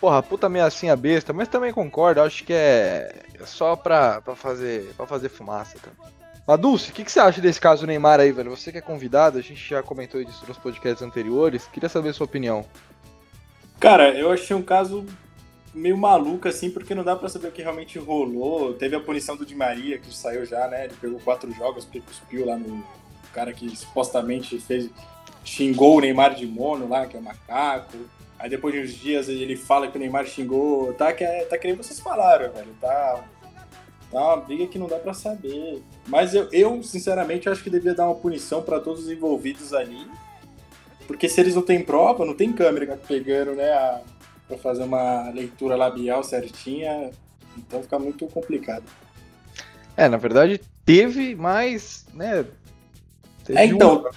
Porra, 0.00 0.22
puta 0.22 0.46
ameaçinha 0.46 0.94
besta, 0.96 1.32
mas 1.32 1.48
também 1.48 1.72
concordo, 1.72 2.20
acho 2.20 2.44
que 2.44 2.52
é 2.52 3.14
só 3.46 3.74
pra, 3.74 4.20
pra, 4.20 4.36
fazer, 4.36 4.92
pra 4.96 5.06
fazer 5.06 5.30
fumaça. 5.30 5.78
Tá? 5.78 5.90
Mas, 6.46 6.60
Dulce, 6.60 6.90
o 6.90 6.94
que, 6.94 7.04
que 7.04 7.10
você 7.10 7.20
acha 7.20 7.40
desse 7.40 7.60
caso 7.60 7.86
Neymar 7.86 8.20
aí, 8.20 8.30
velho? 8.30 8.50
Você 8.50 8.70
que 8.70 8.78
é 8.78 8.82
convidado, 8.82 9.38
a 9.38 9.42
gente 9.42 9.66
já 9.66 9.82
comentou 9.82 10.20
isso 10.20 10.44
nos 10.46 10.58
podcasts 10.58 11.02
anteriores, 11.02 11.66
queria 11.66 11.88
saber 11.88 12.10
a 12.10 12.12
sua 12.12 12.26
opinião. 12.26 12.66
Cara, 13.80 14.10
eu 14.10 14.30
achei 14.30 14.54
um 14.54 14.62
caso 14.62 15.06
meio 15.74 15.96
maluco, 15.96 16.46
assim, 16.46 16.70
porque 16.70 16.94
não 16.94 17.02
dá 17.02 17.16
pra 17.16 17.28
saber 17.28 17.48
o 17.48 17.52
que 17.52 17.62
realmente 17.62 17.98
rolou. 17.98 18.74
Teve 18.74 18.94
a 18.94 19.00
punição 19.00 19.36
do 19.36 19.44
Di 19.44 19.54
Maria, 19.54 19.98
que 19.98 20.14
saiu 20.14 20.46
já, 20.46 20.68
né? 20.68 20.84
Ele 20.84 20.94
pegou 21.00 21.18
quatro 21.20 21.50
jogos, 21.52 21.84
porque 21.84 22.00
cuspiu 22.00 22.46
lá 22.46 22.56
no 22.56 22.84
cara 23.32 23.52
que 23.52 23.74
supostamente 23.76 24.58
fez. 24.58 24.88
xingou 25.44 25.96
o 25.96 26.00
Neymar 26.00 26.34
de 26.34 26.46
mono 26.46 26.88
lá, 26.88 27.06
que 27.06 27.16
é 27.16 27.20
o 27.20 27.22
macaco. 27.22 27.96
Aí 28.38 28.48
depois 28.48 28.74
de 28.74 28.80
uns 28.80 28.92
dias 28.92 29.28
ele 29.28 29.56
fala 29.56 29.88
que 29.88 29.96
o 29.96 30.00
Neymar 30.00 30.26
xingou. 30.26 30.92
Tá 30.94 31.12
que, 31.12 31.26
tá 31.46 31.58
que 31.58 31.66
nem 31.66 31.76
vocês 31.76 31.98
falaram, 31.98 32.52
velho. 32.52 32.74
Tá, 32.80 33.24
tá 34.14 34.34
uma 34.34 34.36
briga 34.36 34.66
que 34.66 34.78
não 34.78 34.86
dá 34.86 34.96
pra 34.96 35.12
saber. 35.12 35.82
Mas 36.06 36.34
eu, 36.34 36.48
eu 36.52 36.82
sinceramente, 36.82 37.48
acho 37.48 37.62
que 37.62 37.70
devia 37.70 37.94
dar 37.94 38.06
uma 38.06 38.14
punição 38.14 38.62
para 38.62 38.80
todos 38.80 39.04
os 39.04 39.10
envolvidos 39.10 39.74
ali. 39.74 40.06
Porque 41.06 41.28
se 41.28 41.40
eles 41.40 41.54
não 41.54 41.62
têm 41.62 41.82
prova, 41.82 42.24
não 42.24 42.34
tem 42.34 42.52
câmera 42.52 42.98
pegando, 43.08 43.54
né? 43.54 43.70
A, 43.72 44.00
pra 44.46 44.56
fazer 44.56 44.84
uma 44.84 45.30
leitura 45.30 45.76
labial 45.76 46.22
certinha. 46.22 47.10
Então 47.58 47.82
fica 47.82 47.98
muito 47.98 48.26
complicado. 48.28 48.84
É, 49.96 50.08
na 50.08 50.16
verdade, 50.16 50.60
teve, 50.84 51.34
mas, 51.34 52.06
né? 52.14 52.46
Teve 53.44 53.58
é, 53.58 53.66
então, 53.66 53.98
uma. 53.98 54.10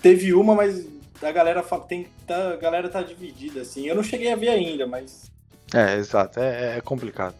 teve 0.00 0.34
uma, 0.34 0.54
mas 0.54 0.86
a 1.22 1.32
galera 1.32 1.62
tem, 1.86 2.08
tá, 2.26 2.52
a 2.52 2.56
galera 2.56 2.88
tá 2.88 3.02
dividida, 3.02 3.60
assim. 3.60 3.86
Eu 3.86 3.94
não 3.94 4.02
cheguei 4.02 4.32
a 4.32 4.36
ver 4.36 4.48
ainda, 4.48 4.86
mas. 4.86 5.30
É, 5.72 5.96
exato, 5.96 6.40
é, 6.40 6.78
é 6.78 6.80
complicado. 6.80 7.34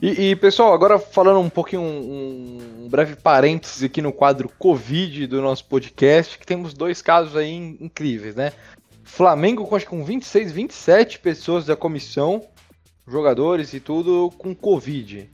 E, 0.00 0.30
e, 0.30 0.36
pessoal, 0.36 0.74
agora 0.74 0.98
falando 0.98 1.40
um 1.40 1.48
pouquinho, 1.48 1.80
um, 1.80 2.58
um, 2.84 2.88
breve 2.88 3.16
parênteses 3.16 3.82
aqui 3.82 4.02
no 4.02 4.12
quadro 4.12 4.46
Covid 4.58 5.26
do 5.26 5.40
nosso 5.40 5.64
podcast, 5.64 6.38
que 6.38 6.46
temos 6.46 6.74
dois 6.74 7.00
casos 7.00 7.34
aí 7.34 7.54
incríveis, 7.80 8.34
né? 8.34 8.52
Flamengo, 9.02 9.74
acho 9.74 9.86
com 9.86 10.04
26, 10.04 10.52
27 10.52 11.18
pessoas 11.18 11.64
da 11.64 11.74
comissão, 11.74 12.42
jogadores 13.08 13.72
e 13.72 13.80
tudo, 13.80 14.30
com 14.36 14.54
Covid. 14.54 15.30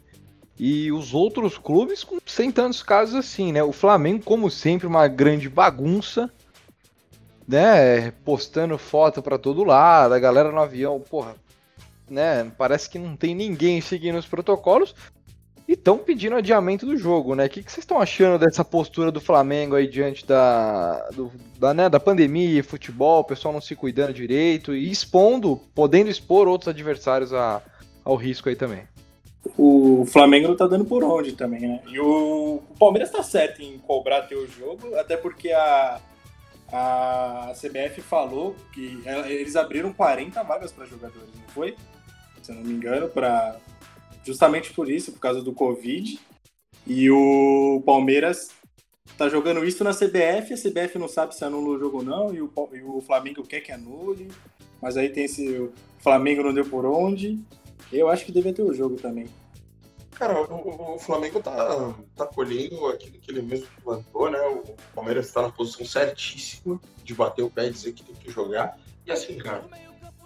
E 0.57 0.93
os 0.93 1.13
outros 1.13 1.59
clubes 1.59 2.05
com 2.05 2.19
sem 2.25 2.53
tantos 2.53 2.85
casos 2.85 3.17
assim, 3.17 3.51
né? 3.51 3.65
O 3.65 3.73
Flamengo, 3.73 4.23
como 4.23 4.49
sempre, 4.49 4.87
uma 4.87 5.09
grande 5.09 5.49
bagunça, 5.49 6.31
né? 7.49 8.13
Postando 8.25 8.79
foto 8.79 9.21
para 9.21 9.39
todo 9.39 9.65
lado, 9.65 10.15
a 10.15 10.21
galera 10.21 10.53
no 10.53 10.61
avião, 10.61 11.01
porra, 11.01 11.35
né? 12.13 12.51
Parece 12.57 12.89
que 12.89 12.99
não 12.99 13.17
tem 13.17 13.35
ninguém 13.35 13.81
seguindo 13.81 14.19
os 14.19 14.27
protocolos 14.27 14.95
e 15.67 15.73
estão 15.73 15.99
pedindo 15.99 16.37
adiamento 16.37 16.85
do 16.85 16.97
jogo, 16.97 17.35
né? 17.35 17.47
O 17.47 17.49
que, 17.49 17.63
vocês 17.63 17.79
estão 17.79 18.01
achando 18.01 18.39
dessa 18.39 18.65
postura 18.65 19.11
do 19.11 19.21
Flamengo 19.21 19.75
aí 19.75 19.87
diante 19.87 20.27
da, 20.27 21.09
do, 21.11 21.33
da, 21.59 21.73
né, 21.73 21.89
da 21.89 22.01
pandemia, 22.01 22.63
futebol, 22.63 23.21
o 23.21 23.25
pessoal 23.25 23.55
não 23.55 23.61
se 23.61 23.75
cuidando 23.75 24.13
direito 24.13 24.75
e 24.75 24.91
expondo, 24.91 25.61
podendo 25.75 26.11
expor 26.11 26.49
outros 26.49 26.69
adversários 26.69 27.33
a, 27.33 27.63
ao 28.05 28.17
risco 28.17 28.49
aí 28.49 28.57
também? 28.57 28.83
O 29.57 30.05
Flamengo 30.07 30.49
não 30.49 30.57
tá 30.57 30.67
dando 30.67 30.85
por 30.85 31.03
onde 31.03 31.33
também, 31.33 31.61
né? 31.61 31.81
E 31.89 31.99
o, 31.99 32.63
o 32.69 32.75
Palmeiras 32.79 33.11
tá 33.11 33.23
certo 33.23 33.61
em 33.61 33.79
cobrar 33.79 34.23
teu 34.23 34.47
jogo, 34.49 34.95
até 34.97 35.17
porque 35.17 35.51
a, 35.53 36.01
a 36.73 37.53
CBF 37.55 38.01
falou 38.03 38.55
que 38.73 39.03
eles 39.27 39.57
abriram 39.57 39.93
40 39.93 40.43
vagas 40.43 40.71
para 40.71 40.87
jogadores, 40.87 41.29
não 41.35 41.49
foi? 41.49 41.75
Se 42.43 42.53
eu 42.53 42.57
não 42.57 42.65
me 42.65 42.73
engano, 42.73 43.09
para 43.09 43.59
justamente 44.25 44.73
por 44.73 44.91
isso, 44.91 45.13
por 45.13 45.21
causa 45.21 45.43
do 45.43 45.53
Covid. 45.53 46.19
E 46.87 47.11
o 47.11 47.83
Palmeiras 47.87 48.51
tá 49.17 49.29
jogando 49.29 49.65
isso 49.65 49.85
na 49.85 49.93
CBF, 49.93 50.55
a 50.55 50.57
CBF 50.57 50.99
não 50.99 51.09
sabe 51.09 51.35
se 51.35 51.45
anula 51.45 51.77
o 51.77 51.79
jogo 51.79 51.99
ou 51.99 52.05
não, 52.05 52.35
e 52.35 52.41
o, 52.41 52.51
e 52.73 52.83
o 52.83 53.01
Flamengo 53.01 53.43
quer 53.43 53.61
que 53.61 53.71
anule, 53.71 54.29
mas 54.81 54.97
aí 54.97 55.09
tem 55.09 55.25
esse. 55.25 55.59
O 55.59 55.73
Flamengo 56.01 56.43
não 56.43 56.53
deu 56.53 56.65
por 56.65 56.85
onde. 56.85 57.39
Eu 57.93 58.09
acho 58.09 58.25
que 58.25 58.33
devia 58.33 58.53
ter 58.53 58.63
o 58.63 58.75
jogo 58.75 58.97
também. 58.97 59.29
Cara, 60.13 60.41
o, 60.41 60.95
o, 60.95 60.99
Flamengo 60.99 61.41
tá, 61.41 61.95
tá 62.17 62.27
colhendo 62.27 62.87
aquilo 62.87 63.19
que 63.19 63.31
ele 63.31 63.43
mesmo 63.43 63.67
plantou, 63.83 64.31
né? 64.31 64.39
O 64.41 64.63
Palmeiras 64.95 65.27
está 65.27 65.43
na 65.43 65.51
posição 65.51 65.85
certíssima 65.85 66.81
de 67.03 67.15
bater 67.15 67.43
o 67.43 67.51
pé 67.51 67.67
e 67.67 67.71
dizer 67.71 67.93
que 67.93 68.05
tem 68.05 68.15
que 68.15 68.31
jogar. 68.31 68.79
E 69.07 69.11
assim, 69.11 69.37
cara, 69.39 69.65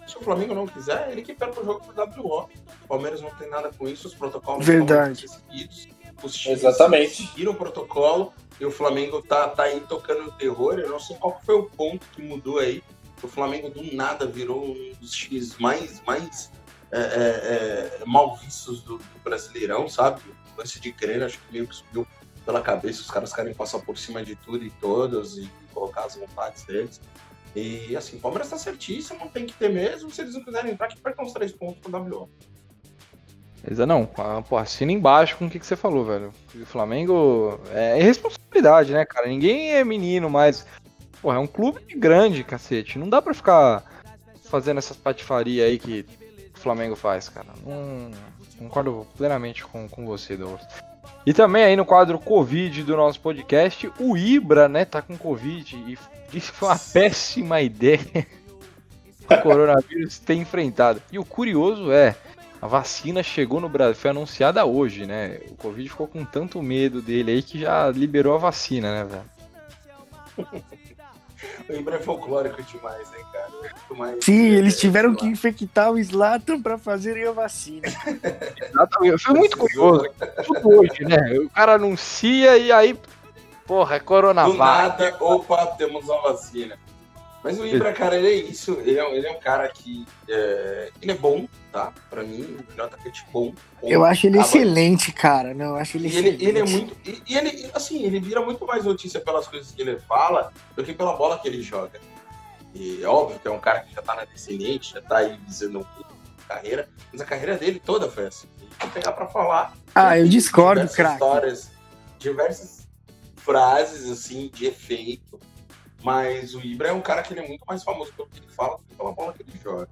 Se 0.07 0.17
o 0.17 0.21
Flamengo 0.21 0.55
não 0.55 0.65
quiser, 0.65 1.11
ele 1.11 1.21
que 1.21 1.33
perca 1.33 1.59
o 1.59 1.65
jogo 1.65 1.81
pro 1.85 2.23
WO. 2.23 2.49
O 2.85 2.87
Palmeiras 2.87 3.21
não 3.21 3.29
tem 3.31 3.49
nada 3.49 3.69
com 3.77 3.87
isso, 3.87 4.07
os 4.07 4.13
protocolos 4.13 4.65
Verdade. 4.65 5.25
estão 5.25 5.39
seguidos. 5.49 5.87
Os 6.23 6.33
times 6.33 6.63
Exatamente. 6.63 7.27
seguiram 7.27 7.51
o 7.51 7.55
protocolo 7.55 8.33
e 8.59 8.65
o 8.65 8.71
Flamengo 8.71 9.21
tá, 9.21 9.49
tá 9.49 9.63
aí 9.63 9.81
tocando 9.81 10.29
o 10.29 10.31
terror. 10.31 10.79
Eu 10.79 10.89
não 10.89 10.99
sei 10.99 11.15
qual 11.17 11.39
foi 11.45 11.55
o 11.55 11.63
ponto 11.63 12.05
que 12.13 12.21
mudou 12.21 12.59
aí. 12.59 12.81
O 13.21 13.27
Flamengo 13.27 13.69
do 13.69 13.83
nada 13.95 14.25
virou 14.25 14.63
um 14.63 14.93
dos 14.99 15.11
times 15.11 15.57
mais, 15.57 16.01
mais 16.05 16.51
é, 16.91 16.99
é, 16.99 18.01
é, 18.01 18.05
mal 18.05 18.35
vistos 18.37 18.81
do, 18.81 18.97
do 18.97 19.19
Brasileirão, 19.23 19.89
sabe? 19.89 20.21
O 20.55 20.59
lance 20.59 20.79
de 20.79 20.91
grana, 20.91 21.25
acho 21.25 21.37
que 21.37 21.51
meio 21.51 21.67
que 21.67 21.75
subiu 21.75 22.07
pela 22.45 22.61
cabeça. 22.61 23.01
Os 23.01 23.11
caras 23.11 23.33
querem 23.33 23.53
passar 23.53 23.79
por 23.79 23.97
cima 23.97 24.23
de 24.23 24.35
tudo 24.35 24.63
e 24.63 24.69
todos 24.69 25.37
e 25.37 25.49
colocar 25.73 26.05
as 26.05 26.15
vontades 26.15 26.63
deles. 26.63 27.01
E 27.57 27.97
assim, 27.97 28.17
o 28.17 28.19
Palmeiras 28.19 28.49
tá 28.49 28.57
certíssimo, 28.57 29.29
tem 29.29 29.45
que 29.45 29.53
ter 29.53 29.69
mesmo. 29.69 30.11
Se 30.11 30.21
eles 30.21 30.35
não 30.35 30.43
quiserem 30.43 30.71
entrar, 30.71 30.87
que 30.87 30.99
percam 30.99 31.25
os 31.25 31.33
três 31.33 31.51
pontos 31.51 31.79
pro 31.79 31.97
WO. 31.97 32.29
Mas 33.67 33.79
não, 33.79 34.07
ah, 34.17 34.43
pô, 34.47 34.57
assina 34.57 34.91
embaixo 34.91 35.35
com 35.37 35.47
o 35.47 35.49
que, 35.49 35.59
que 35.59 35.65
você 35.65 35.75
falou, 35.75 36.05
velho. 36.05 36.31
O 36.55 36.65
Flamengo 36.65 37.59
é 37.73 37.99
irresponsabilidade, 37.99 38.93
né, 38.93 39.03
cara? 39.05 39.27
Ninguém 39.27 39.71
é 39.71 39.83
menino, 39.83 40.29
mas. 40.29 40.67
Pô, 41.19 41.33
é 41.33 41.39
um 41.39 41.47
clube 41.47 41.81
grande, 41.95 42.43
cacete. 42.43 42.99
Não 42.99 43.09
dá 43.09 43.21
pra 43.21 43.33
ficar 43.33 43.83
fazendo 44.43 44.77
essas 44.77 44.95
patifarias 44.95 45.67
aí 45.67 45.79
que 45.79 46.05
o 46.55 46.59
Flamengo 46.59 46.95
faz, 46.95 47.27
cara. 47.27 47.47
Não, 47.65 48.11
concordo 48.59 49.07
plenamente 49.17 49.65
com, 49.65 49.89
com 49.89 50.05
você, 50.05 50.37
Douglas. 50.37 50.65
E 51.27 51.33
também 51.33 51.61
aí 51.61 51.75
no 51.75 51.83
quadro 51.83 52.17
Covid 52.17 52.83
do 52.83 52.95
nosso 52.95 53.19
podcast, 53.19 53.91
o 53.99 54.15
Ibra, 54.15 54.69
né, 54.69 54.85
tá 54.85 55.01
com 55.01 55.17
Covid 55.17 55.75
e 55.75 55.97
disse 56.31 56.53
que 56.53 56.57
foi 56.57 56.69
uma 56.69 56.79
péssima 56.79 57.59
ideia 57.61 58.25
o 59.29 59.41
coronavírus 59.41 60.19
ter 60.23 60.35
enfrentado. 60.35 61.01
E 61.11 61.19
o 61.19 61.25
curioso 61.25 61.91
é, 61.91 62.15
a 62.61 62.67
vacina 62.67 63.21
chegou 63.21 63.59
no 63.59 63.67
Brasil, 63.67 63.95
foi 63.95 64.11
anunciada 64.11 64.65
hoje, 64.65 65.05
né? 65.05 65.41
O 65.49 65.55
Covid 65.55 65.89
ficou 65.89 66.07
com 66.07 66.23
tanto 66.23 66.63
medo 66.63 67.01
dele 67.01 67.31
aí 67.31 67.43
que 67.43 67.59
já 67.59 67.89
liberou 67.89 68.33
a 68.33 68.37
vacina, 68.37 69.03
né, 69.03 69.21
velho? 70.37 70.63
O 71.69 71.73
Ibra 71.73 71.97
é 71.97 71.99
folclórico 71.99 72.61
demais, 72.63 73.09
né, 73.11 73.17
cara? 73.31 73.49
Mais- 73.91 74.23
Sim, 74.23 74.47
eles 74.51 74.79
tiveram 74.79 75.13
que 75.13 75.25
infectar 75.25 75.91
o 75.91 75.99
Slatan 75.99 76.61
pra 76.61 76.77
fazerem 76.77 77.25
a 77.27 77.31
vacina. 77.31 77.87
Exatamente. 78.61 79.23
Foi 79.23 79.33
muito 79.33 79.57
curioso. 79.57 80.05
Tudo 80.45 80.79
hoje, 80.79 81.03
né? 81.03 81.17
O 81.39 81.49
cara 81.49 81.73
anuncia 81.73 82.57
e 82.57 82.71
aí, 82.71 82.97
porra, 83.65 83.95
é 83.95 83.99
Do 83.99 84.05
coronavírus. 84.05 84.57
nada, 84.57 85.17
opa, 85.19 85.65
temos 85.77 86.05
uma 86.05 86.21
vacina. 86.21 86.77
Mas 87.47 87.59
o 87.59 87.65
Ibra, 87.65 87.93
cara, 87.93 88.15
ele 88.17 88.27
é 88.27 88.33
isso. 88.35 88.73
Ele 88.81 88.99
é, 88.99 89.15
ele 89.17 89.25
é 89.27 89.31
um 89.31 89.39
cara 89.39 89.67
que. 89.69 90.05
é, 90.29 90.91
ele 91.01 91.11
é 91.11 91.15
bom, 91.15 91.47
tá? 91.71 91.93
Pra 92.09 92.23
mim, 92.23 92.57
é 92.77 92.81
um 92.81 92.85
atacante 92.85 93.25
bom. 93.31 93.53
bom 93.81 93.87
Eu 93.87 94.03
acho 94.03 94.27
ele 94.27 94.37
acaba- 94.37 94.49
excelente, 94.57 95.11
cara. 95.11 95.53
Não, 95.53 95.67
eu 95.67 95.75
acho 95.77 95.97
ele 95.97 96.07
E 96.09 96.17
ele, 96.17 96.29
excelente. 96.29 96.45
ele 96.45 96.59
é 96.59 96.63
muito. 96.65 96.97
E, 97.05 97.23
e 97.27 97.37
ele, 97.37 97.71
assim, 97.73 98.03
ele 98.03 98.19
vira 98.19 98.41
muito 98.41 98.65
mais 98.65 98.83
notícia 98.85 99.19
pelas 99.19 99.47
coisas 99.47 99.71
que 99.71 99.81
ele 99.81 99.97
fala 99.99 100.51
do 100.75 100.83
que 100.83 100.93
pela 100.93 101.13
bola 101.15 101.39
que 101.39 101.47
ele 101.47 101.61
joga. 101.61 101.99
E 102.75 103.01
é 103.01 103.07
óbvio 103.07 103.39
que 103.39 103.47
é 103.47 103.51
um 103.51 103.59
cara 103.59 103.79
que 103.79 103.93
já 103.95 104.01
tá 104.01 104.13
na 104.15 104.25
descendente, 104.25 104.93
já 104.93 105.01
tá 105.01 105.17
aí 105.17 105.37
de 105.37 105.85
carreira, 106.47 106.87
mas 107.11 107.21
a 107.21 107.25
carreira 107.25 107.57
dele 107.57 107.81
toda 107.83 108.09
foi 108.09 108.27
assim. 108.27 108.47
Vou 108.79 108.89
pegar 108.91 109.11
pra 109.13 109.27
falar. 109.27 109.73
Ah, 109.95 110.17
eu 110.19 110.27
discordo, 110.27 110.81
diversas 110.81 110.95
craque. 110.95 111.13
histórias, 111.13 111.71
diversas 112.19 112.87
frases, 113.37 114.09
assim, 114.11 114.49
de 114.53 114.65
efeito. 114.67 115.39
Mas 116.03 116.53
o 116.53 116.59
Ibra 116.61 116.89
é 116.89 116.93
um 116.93 117.01
cara 117.01 117.23
que 117.23 117.33
ele 117.33 117.41
é 117.41 117.47
muito 117.47 117.63
mais 117.67 117.83
famoso 117.83 118.13
pelo 118.13 118.27
que 118.29 118.39
ele 118.39 118.47
fala 118.49 118.77
do 118.77 118.83
que 118.83 118.95
pela 118.95 119.11
bola 119.11 119.33
que 119.33 119.41
ele 119.41 119.59
joga. 119.63 119.89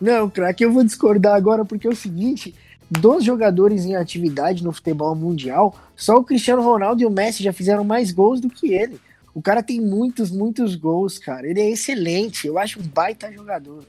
Não, 0.00 0.28
craque, 0.28 0.64
eu 0.64 0.72
vou 0.72 0.82
discordar 0.82 1.34
agora 1.34 1.64
porque 1.64 1.86
é 1.86 1.90
o 1.90 1.96
seguinte: 1.96 2.54
dos 2.90 3.24
jogadores 3.24 3.84
em 3.84 3.96
atividade 3.96 4.64
no 4.64 4.72
futebol 4.72 5.14
mundial, 5.14 5.74
só 5.94 6.16
o 6.16 6.24
Cristiano 6.24 6.62
Ronaldo 6.62 7.02
e 7.02 7.06
o 7.06 7.10
Messi 7.10 7.42
já 7.42 7.52
fizeram 7.52 7.84
mais 7.84 8.10
gols 8.10 8.40
do 8.40 8.50
que 8.50 8.74
ele. 8.74 9.00
O 9.34 9.40
cara 9.40 9.62
tem 9.62 9.80
muitos, 9.80 10.30
muitos 10.30 10.74
gols, 10.74 11.18
cara. 11.18 11.46
Ele 11.46 11.60
é 11.60 11.70
excelente. 11.70 12.46
Eu 12.46 12.58
acho 12.58 12.80
um 12.80 12.82
baita 12.82 13.32
jogador. 13.32 13.84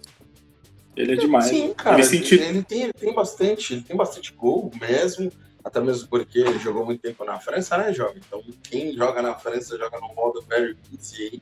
Ele 0.96 1.14
é 1.14 1.16
demais. 1.16 1.46
Sim, 1.46 1.74
cara, 1.74 1.98
ele 1.98 2.04
sentiu. 2.06 2.42
ele 2.42 2.64
tem, 2.64 2.84
ele 2.84 2.94
tem 2.94 3.14
bastante, 3.14 3.74
ele 3.74 3.82
tem 3.82 3.98
bastante 3.98 4.32
gol 4.34 4.72
mesmo, 4.80 5.32
até 5.64 5.80
mesmo 5.80 6.08
porque 6.10 6.40
ele 6.40 6.60
jogou 6.60 6.86
muito 6.86 7.02
tempo 7.02 7.24
na 7.24 7.40
França, 7.40 7.78
né, 7.78 7.94
jovem? 7.94 8.22
Então 8.26 8.42
quem 8.64 8.94
joga 8.94 9.22
na 9.22 9.36
França 9.36 9.78
joga 9.78 10.00
no 10.00 10.14
modo 10.14 10.42
very 10.44 10.78
easy 10.94 11.24
aí. 11.24 11.42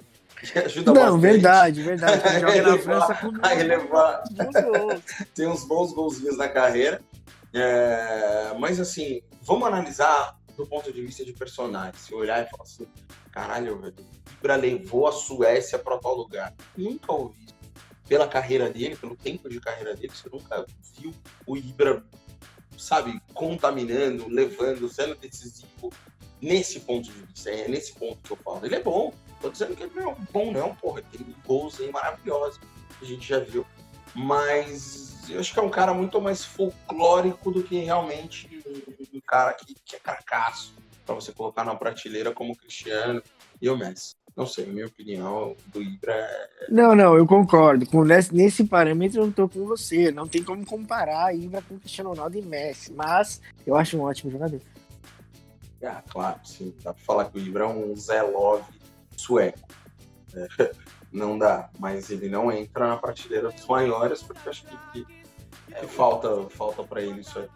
que 0.51 0.59
Ajuda 0.59 0.93
Não, 0.93 1.01
bastante. 1.03 1.21
verdade, 1.21 1.81
verdade. 1.83 2.21
Ele 2.27 2.39
joga 2.39 2.61
na 2.63 2.77
França 2.79 3.15
com 3.21 3.31
gols. 4.71 5.01
tem 5.33 5.47
uns 5.47 5.65
bons 5.67 5.93
golzinhos 5.93 6.37
na 6.37 6.47
carreira. 6.47 7.01
É, 7.53 8.53
mas 8.59 8.79
assim, 8.79 9.21
vamos 9.41 9.67
analisar 9.67 10.37
do 10.55 10.65
ponto 10.65 10.91
de 10.91 11.01
vista 11.01 11.25
de 11.25 11.33
personagem. 11.33 11.93
Se 11.95 12.13
olhar 12.13 12.45
e 12.45 12.49
falar 12.49 12.63
assim, 12.63 12.87
caralho, 13.31 13.77
velho, 13.79 13.95
o 13.99 14.33
Ibra 14.39 14.55
levou 14.55 15.07
a 15.07 15.11
Suécia 15.11 15.77
para 15.79 15.97
tal 15.97 16.15
lugar. 16.15 16.53
Nunca 16.77 17.11
ouvi. 17.11 17.45
Pela 18.07 18.27
carreira 18.27 18.69
dele, 18.69 18.95
pelo 18.95 19.15
tempo 19.15 19.47
de 19.49 19.59
carreira 19.59 19.95
dele, 19.95 20.11
você 20.13 20.29
nunca 20.29 20.65
viu 20.99 21.13
o 21.47 21.55
Ibra, 21.55 22.03
sabe, 22.81 23.21
contaminando, 23.33 24.27
levando, 24.27 24.89
sendo 24.89 25.15
decisivo 25.15 25.93
nesse 26.41 26.79
ponto 26.79 27.03
de 27.03 27.11
vista. 27.11 27.51
É 27.51 27.67
nesse 27.67 27.93
ponto 27.93 28.17
que 28.23 28.31
eu 28.31 28.37
falo. 28.37 28.65
Ele 28.65 28.75
é 28.75 28.81
bom. 28.81 29.13
Tô 29.39 29.49
dizendo 29.49 29.75
que 29.75 29.83
ele 29.83 29.93
não 29.95 30.11
é 30.11 30.15
bom, 30.31 30.51
não, 30.51 30.75
porra. 30.75 31.03
Tem 31.03 31.23
gols 31.45 31.79
aí 31.79 31.91
maravilhosos 31.91 32.59
que 32.97 33.05
a 33.05 33.07
gente 33.07 33.27
já 33.27 33.39
viu. 33.39 33.65
Mas 34.15 35.29
eu 35.29 35.39
acho 35.39 35.53
que 35.53 35.59
é 35.59 35.61
um 35.61 35.69
cara 35.69 35.93
muito 35.93 36.19
mais 36.19 36.43
folclórico 36.43 37.51
do 37.51 37.63
que 37.63 37.77
realmente 37.79 38.49
um, 39.13 39.21
cara 39.21 39.53
que, 39.53 39.75
que 39.85 39.95
é 39.95 39.99
cracaço 39.99 40.73
pra 41.05 41.15
você 41.15 41.31
colocar 41.31 41.63
na 41.63 41.75
prateleira 41.75 42.33
como 42.33 42.55
Cristiano 42.55 43.21
e 43.61 43.69
o 43.69 43.77
Messi. 43.77 44.15
Não 44.35 44.45
sei, 44.45 44.65
minha 44.67 44.85
opinião, 44.87 45.55
do 45.67 45.81
Ibra 45.81 46.13
é 46.13 46.49
Não, 46.69 46.95
não, 46.95 47.15
eu 47.17 47.27
concordo. 47.27 47.85
Com, 47.85 48.03
nesse, 48.03 48.33
nesse 48.33 48.63
parâmetro 48.63 49.21
eu 49.23 49.31
tô 49.31 49.47
com 49.49 49.65
você. 49.65 50.11
Não 50.11 50.27
tem 50.27 50.41
como 50.43 50.65
comparar 50.65 51.35
Ibra 51.35 51.61
com 51.61 51.77
Cristiano 51.77 52.11
Ronaldo 52.11 52.37
e 52.37 52.41
Messi. 52.41 52.93
Mas 52.93 53.41
eu 53.67 53.75
acho 53.75 53.97
um 53.97 54.01
ótimo 54.03 54.31
jogador. 54.31 54.61
Ah, 55.83 56.01
claro, 56.09 56.39
sim. 56.45 56.73
Dá 56.83 56.93
pra 56.93 57.03
falar 57.03 57.25
que 57.25 57.37
o 57.37 57.41
Ibra 57.41 57.65
é 57.65 57.67
um 57.67 57.95
Zé 57.95 58.21
Love 58.21 58.63
sueco. 59.17 59.59
É, 60.33 60.71
não 61.11 61.37
dá, 61.37 61.69
mas 61.77 62.09
ele 62.09 62.29
não 62.29 62.51
entra 62.51 62.87
na 62.87 62.97
prateleira 62.97 63.49
dos 63.51 63.65
maiores, 63.65 64.23
porque 64.23 64.47
eu 64.47 64.51
acho 64.51 64.63
que, 64.65 64.77
que- 65.05 65.21
que 65.73 65.87
falta, 65.87 66.49
falta 66.49 66.83
para 66.83 67.01
ele 67.01 67.21
isso 67.21 67.37
aí. 67.39 67.47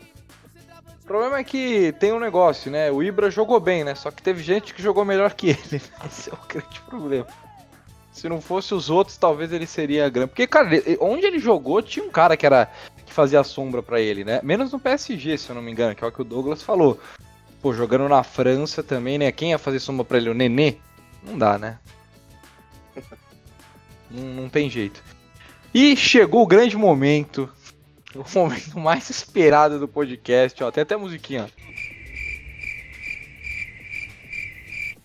O 1.06 1.08
problema 1.08 1.38
é 1.38 1.44
que 1.44 1.92
tem 2.00 2.12
um 2.12 2.20
negócio, 2.20 2.72
né? 2.72 2.92
O 2.92 3.04
Ibra 3.04 3.30
jogou 3.30 3.60
bem, 3.60 3.84
né? 3.84 3.94
Só 3.94 4.10
que 4.10 4.24
teve 4.24 4.42
gente 4.42 4.74
que 4.74 4.82
jogou 4.82 5.06
melhor 5.06 5.36
que 5.36 5.50
ele. 5.50 5.60
Esse 6.04 6.32
é 6.32 6.34
o 6.34 6.48
grande 6.48 6.82
problema. 6.82 7.28
Se 8.12 8.28
não 8.28 8.42
fosse 8.42 8.74
os 8.74 8.90
outros, 8.90 9.16
talvez 9.16 9.54
ele 9.54 9.68
seria 9.68 10.10
grande. 10.10 10.30
Porque, 10.30 10.48
cara, 10.48 10.68
onde 11.00 11.28
ele 11.28 11.38
jogou, 11.38 11.80
tinha 11.84 12.04
um 12.04 12.10
cara 12.10 12.36
que 12.36 12.44
era 12.44 12.72
que 13.06 13.14
fazia 13.14 13.44
sombra 13.44 13.84
pra 13.84 14.02
ele, 14.02 14.24
né? 14.24 14.40
Menos 14.42 14.72
no 14.72 14.80
PSG, 14.80 15.38
se 15.38 15.48
eu 15.48 15.56
não 15.56 15.62
me 15.62 15.72
engano, 15.72 15.94
que 15.94 16.04
é 16.04 16.08
o 16.08 16.12
que 16.12 16.24
o 16.24 16.26
Douglas 16.26 16.64
falou. 16.64 17.00
Pô, 17.62 17.72
jogando 17.72 18.10
na 18.10 18.24
França 18.24 18.82
também, 18.82 19.20
né? 19.20 19.32
Quem 19.32 19.52
ia 19.52 19.60
fazer 19.60 19.80
sombra 19.80 20.04
pra 20.04 20.18
ele? 20.18 20.32
O 20.32 20.34
Nenê? 20.34 20.78
Não 21.22 21.38
dá, 21.38 21.60
né? 21.60 21.78
Não, 24.10 24.24
não 24.24 24.50
tem 24.50 24.72
jeito. 24.72 25.04
E 25.72 25.96
chegou 25.96 26.42
o 26.42 26.48
grande 26.48 26.76
momento. 26.76 27.48
O 28.34 28.40
momento 28.40 28.80
mais 28.80 29.10
esperado 29.10 29.78
do 29.80 29.88
podcast, 29.88 30.64
ó. 30.64 30.72
Tem 30.72 30.82
até 30.84 30.96
musiquinha. 30.96 31.48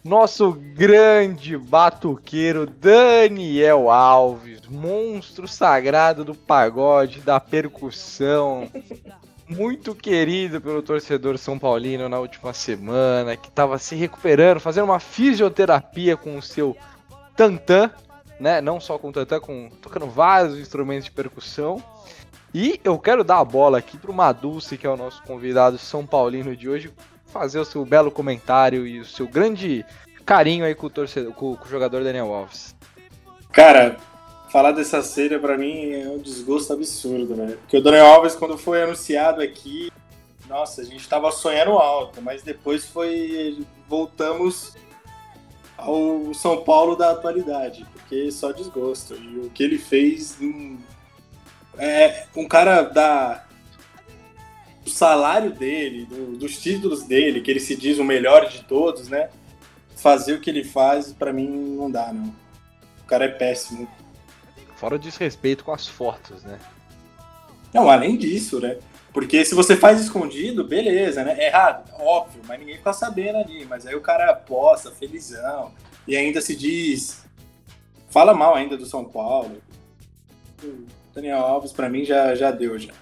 Nosso 0.03 0.53
grande 0.53 1.59
batuqueiro 1.59 2.67
Daniel 2.67 3.91
Alves, 3.91 4.63
monstro 4.67 5.47
sagrado 5.47 6.25
do 6.25 6.35
pagode, 6.35 7.21
da 7.21 7.39
percussão, 7.39 8.67
muito 9.47 9.95
querido 9.95 10.59
pelo 10.59 10.81
torcedor 10.81 11.37
São 11.37 11.59
Paulino 11.59 12.09
na 12.09 12.19
última 12.19 12.55
semana, 12.55 13.37
que 13.37 13.49
estava 13.49 13.77
se 13.77 13.95
recuperando, 13.95 14.59
fazendo 14.59 14.85
uma 14.85 15.01
fisioterapia 15.01 16.17
com 16.17 16.39
o 16.39 16.43
seu 16.43 16.75
tantã, 17.37 17.91
né? 18.41 18.63
Não 18.63 18.81
só 18.81 18.99
com 18.99 19.11
o 19.11 19.13
tantã, 19.13 19.39
com 19.39 19.69
tocando 19.83 20.07
vários 20.07 20.59
instrumentos 20.59 21.05
de 21.05 21.11
percussão. 21.11 21.83
E 22.53 22.81
eu 22.83 22.99
quero 22.99 23.23
dar 23.23 23.39
a 23.39 23.45
bola 23.45 23.79
aqui 23.79 23.97
pro 23.97 24.13
Madulce, 24.13 24.77
que 24.77 24.87
é 24.87 24.91
o 24.91 24.97
nosso 24.97 25.23
convidado 25.23 25.79
São 25.79 26.05
Paulino 26.05 26.57
de 26.57 26.69
hoje, 26.69 26.93
fazer 27.27 27.61
o 27.61 27.65
seu 27.65 27.85
belo 27.85 28.11
comentário 28.11 28.87
e 28.87 29.01
o 29.01 29.05
seu 29.05 29.29
grande 29.29 29.85
carinho 30.27 30.65
aí 30.65 30.75
com 30.75 30.87
o 30.87 30.91
torcedor, 30.91 31.33
com, 31.33 31.57
com 31.57 31.65
o 31.65 31.69
jogador 31.69 32.03
Daniel 32.03 32.33
Alves. 32.33 32.75
Cara, 33.53 33.97
falar 34.51 34.73
dessa 34.73 35.03
cera 35.03 35.39
pra 35.39 35.57
mim 35.57 35.93
é 35.93 36.09
um 36.09 36.19
desgosto 36.19 36.73
absurdo, 36.73 37.37
né? 37.37 37.57
Porque 37.61 37.77
o 37.77 37.83
Daniel 37.83 38.07
Alves, 38.07 38.35
quando 38.35 38.59
foi 38.59 38.83
anunciado 38.83 39.41
aqui, 39.41 39.91
nossa, 40.49 40.83
a 40.83 40.85
gente 40.85 41.09
tava 41.09 41.31
sonhando 41.31 41.73
alto, 41.73 42.21
mas 42.21 42.43
depois 42.43 42.85
foi. 42.85 43.65
Voltamos 43.89 44.77
ao 45.77 46.35
São 46.35 46.65
Paulo 46.65 46.97
da 46.97 47.13
atualidade, 47.13 47.87
porque 47.93 48.31
só 48.33 48.51
desgosto. 48.51 49.15
E 49.15 49.39
o 49.39 49.51
que 49.51 49.63
ele 49.63 49.79
fez, 49.79 50.37
hum, 50.41 50.79
é, 51.79 52.27
um 52.37 52.47
cara 52.47 52.83
da 52.83 53.45
do 54.83 54.91
salário 54.91 55.53
dele, 55.53 56.07
do, 56.07 56.37
dos 56.37 56.59
títulos 56.59 57.05
dele, 57.05 57.41
que 57.41 57.51
ele 57.51 57.61
se 57.61 57.77
diz 57.77 57.99
o 57.99 58.05
melhor 58.05 58.49
de 58.49 58.65
todos, 58.65 59.09
né? 59.09 59.29
Fazer 59.97 60.35
o 60.35 60.41
que 60.41 60.49
ele 60.49 60.65
faz, 60.65 61.13
para 61.13 61.33
mim, 61.33 61.49
não 61.49 61.91
dá, 61.91 62.13
não. 62.13 62.35
O 63.03 63.07
cara 63.07 63.27
é 63.27 63.29
péssimo. 63.29 63.89
Fora 64.77 64.97
o 64.97 64.99
desrespeito 64.99 65.65
com 65.65 65.73
as 65.73 65.87
fotos, 65.87 66.43
né? 66.43 66.59
Não, 67.73 67.91
além 67.91 68.17
disso, 68.17 68.59
né? 68.59 68.79
Porque 69.13 69.45
se 69.45 69.55
você 69.55 69.77
faz 69.77 70.01
escondido, 70.01 70.65
beleza, 70.65 71.23
né? 71.25 71.37
É 71.39 71.47
errado, 71.49 71.91
óbvio, 71.99 72.41
mas 72.47 72.59
ninguém 72.59 72.77
fica 72.77 72.93
sabendo 72.93 73.39
ali. 73.39 73.67
Mas 73.67 73.87
aí 73.87 73.95
o 73.95 74.01
cara 74.01 74.33
posta, 74.35 74.91
felizão, 74.91 75.73
e 76.07 76.17
ainda 76.17 76.41
se 76.41 76.57
diz. 76.57 77.25
Fala 78.09 78.33
mal 78.35 78.55
ainda 78.55 78.77
do 78.77 78.87
São 78.87 79.05
Paulo. 79.05 79.61
Daniel 81.21 81.41
Alves, 81.41 81.73
para 81.73 81.89
mim, 81.89 82.05
já, 82.05 82.35
já 82.35 82.51
deu 82.51 82.79
já. 82.79 82.93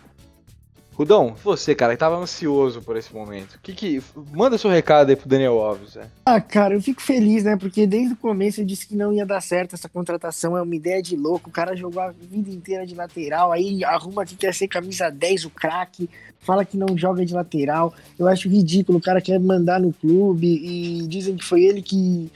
Rudão, 0.92 1.36
você, 1.44 1.76
cara, 1.76 1.92
que 1.92 2.00
tava 2.00 2.16
ansioso 2.16 2.82
por 2.82 2.96
esse 2.96 3.14
momento. 3.14 3.60
Que 3.62 3.72
que 3.72 4.02
manda 4.32 4.58
seu 4.58 4.68
recado 4.68 5.10
aí 5.10 5.14
pro 5.14 5.28
Daniel 5.28 5.60
Alves, 5.60 5.94
né? 5.94 6.10
Ah, 6.26 6.40
cara, 6.40 6.74
eu 6.74 6.82
fico 6.82 7.00
feliz, 7.00 7.44
né? 7.44 7.56
Porque 7.56 7.86
desde 7.86 8.14
o 8.14 8.16
começo 8.16 8.60
eu 8.60 8.64
disse 8.64 8.88
que 8.88 8.96
não 8.96 9.12
ia 9.12 9.24
dar 9.24 9.40
certo 9.40 9.76
essa 9.76 9.88
contratação, 9.88 10.56
é 10.56 10.62
uma 10.62 10.74
ideia 10.74 11.00
de 11.00 11.16
louco. 11.16 11.50
O 11.50 11.52
cara 11.52 11.76
jogou 11.76 12.02
a 12.02 12.10
vida 12.10 12.50
inteira 12.50 12.84
de 12.84 12.96
lateral, 12.96 13.52
aí 13.52 13.84
arruma 13.84 14.26
que 14.26 14.34
quer 14.34 14.52
ser 14.52 14.66
camisa 14.66 15.08
10, 15.08 15.44
o 15.44 15.50
craque, 15.50 16.10
fala 16.40 16.64
que 16.64 16.76
não 16.76 16.98
joga 16.98 17.24
de 17.24 17.32
lateral. 17.32 17.94
Eu 18.18 18.26
acho 18.26 18.48
ridículo, 18.48 18.98
o 18.98 19.02
cara 19.02 19.20
quer 19.20 19.38
mandar 19.38 19.78
no 19.78 19.92
clube 19.92 20.48
e 20.48 21.06
dizem 21.06 21.36
que 21.36 21.44
foi 21.44 21.62
ele 21.62 21.80
que 21.80 22.28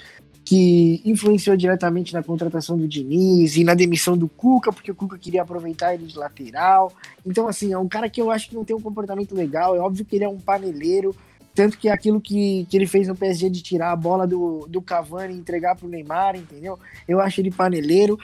que 0.53 1.01
influenciou 1.07 1.57
diretamente 1.57 2.13
na 2.13 2.23
contratação 2.23 2.77
do 2.77 2.87
Diniz 2.87 3.57
e 3.57 3.65
na 3.65 3.73
demissão 3.73 4.19
do 4.19 4.29
Cuca, 4.29 4.71
porque 4.71 4.91
o 4.91 4.95
Cuca 4.95 5.17
queria 5.17 5.41
aproveitar 5.41 5.95
ele 5.95 6.05
de 6.05 6.19
lateral. 6.19 6.93
Então, 7.25 7.49
assim, 7.49 7.73
é 7.73 7.79
um 7.79 7.89
cara 7.89 8.11
que 8.11 8.21
eu 8.21 8.31
acho 8.31 8.51
que 8.51 8.55
não 8.55 8.63
tem 8.63 8.77
um 8.77 8.81
comportamento 8.81 9.35
legal. 9.35 9.75
É 9.75 9.79
óbvio 9.79 10.05
que 10.05 10.15
ele 10.15 10.27
é 10.27 10.29
um 10.29 10.37
paneleiro, 10.39 11.17
tanto 11.55 11.79
que 11.79 11.89
aquilo 11.89 12.21
que, 12.21 12.67
que 12.69 12.77
ele 12.77 12.87
fez 12.87 13.09
no 13.09 13.17
PSG 13.17 13.49
de 13.49 13.63
tirar 13.63 13.93
a 13.93 13.97
bola 13.97 14.27
do, 14.27 14.67
do 14.69 14.83
Cavani 14.83 15.33
e 15.33 15.39
entregar 15.39 15.75
para 15.75 15.87
o 15.87 15.89
Neymar, 15.89 16.37
entendeu? 16.37 16.79
Eu 17.09 17.19
acho 17.19 17.41
ele 17.41 17.51
paneleiro. 17.51 18.19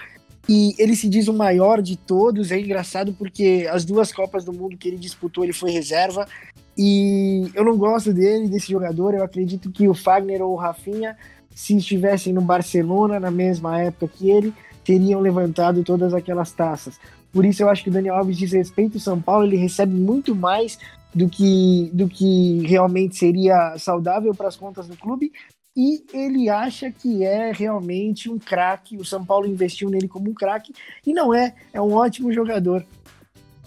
E 0.46 0.74
ele 0.78 0.94
se 0.96 1.08
diz 1.08 1.28
o 1.28 1.32
maior 1.32 1.80
de 1.80 1.96
todos. 1.96 2.52
É 2.52 2.60
engraçado 2.60 3.14
porque 3.14 3.66
as 3.72 3.86
duas 3.86 4.12
Copas 4.12 4.44
do 4.44 4.52
Mundo 4.52 4.76
que 4.76 4.86
ele 4.86 4.98
disputou, 4.98 5.44
ele 5.44 5.54
foi 5.54 5.70
reserva. 5.70 6.28
E 6.76 7.50
eu 7.54 7.64
não 7.64 7.78
gosto 7.78 8.12
dele, 8.12 8.48
desse 8.48 8.70
jogador. 8.70 9.14
Eu 9.14 9.24
acredito 9.24 9.72
que 9.72 9.88
o 9.88 9.94
Fagner 9.94 10.42
ou 10.42 10.52
o 10.52 10.56
Rafinha 10.56 11.16
se 11.58 11.76
estivessem 11.76 12.32
no 12.32 12.40
Barcelona 12.40 13.18
na 13.18 13.32
mesma 13.32 13.82
época 13.82 14.06
que 14.16 14.30
ele, 14.30 14.54
teriam 14.84 15.20
levantado 15.20 15.82
todas 15.82 16.14
aquelas 16.14 16.52
taças. 16.52 17.00
Por 17.32 17.44
isso 17.44 17.64
eu 17.64 17.68
acho 17.68 17.82
que 17.82 17.90
o 17.90 17.92
Daniel 17.92 18.14
Alves 18.14 18.38
diz 18.38 18.52
respeito 18.52 18.94
ao 18.94 19.00
São 19.00 19.20
Paulo, 19.20 19.44
ele 19.44 19.56
recebe 19.56 19.92
muito 19.92 20.36
mais 20.36 20.78
do 21.12 21.28
que, 21.28 21.90
do 21.92 22.08
que 22.08 22.64
realmente 22.64 23.16
seria 23.16 23.76
saudável 23.76 24.32
para 24.36 24.46
as 24.46 24.54
contas 24.54 24.86
do 24.86 24.96
clube. 24.96 25.32
E 25.76 26.04
ele 26.12 26.48
acha 26.48 26.92
que 26.92 27.24
é 27.24 27.50
realmente 27.50 28.30
um 28.30 28.38
craque. 28.38 28.96
O 28.96 29.04
São 29.04 29.26
Paulo 29.26 29.48
investiu 29.48 29.90
nele 29.90 30.06
como 30.06 30.30
um 30.30 30.34
craque 30.34 30.72
e 31.04 31.12
não 31.12 31.34
é. 31.34 31.56
É 31.72 31.80
um 31.80 31.92
ótimo 31.92 32.32
jogador. 32.32 32.86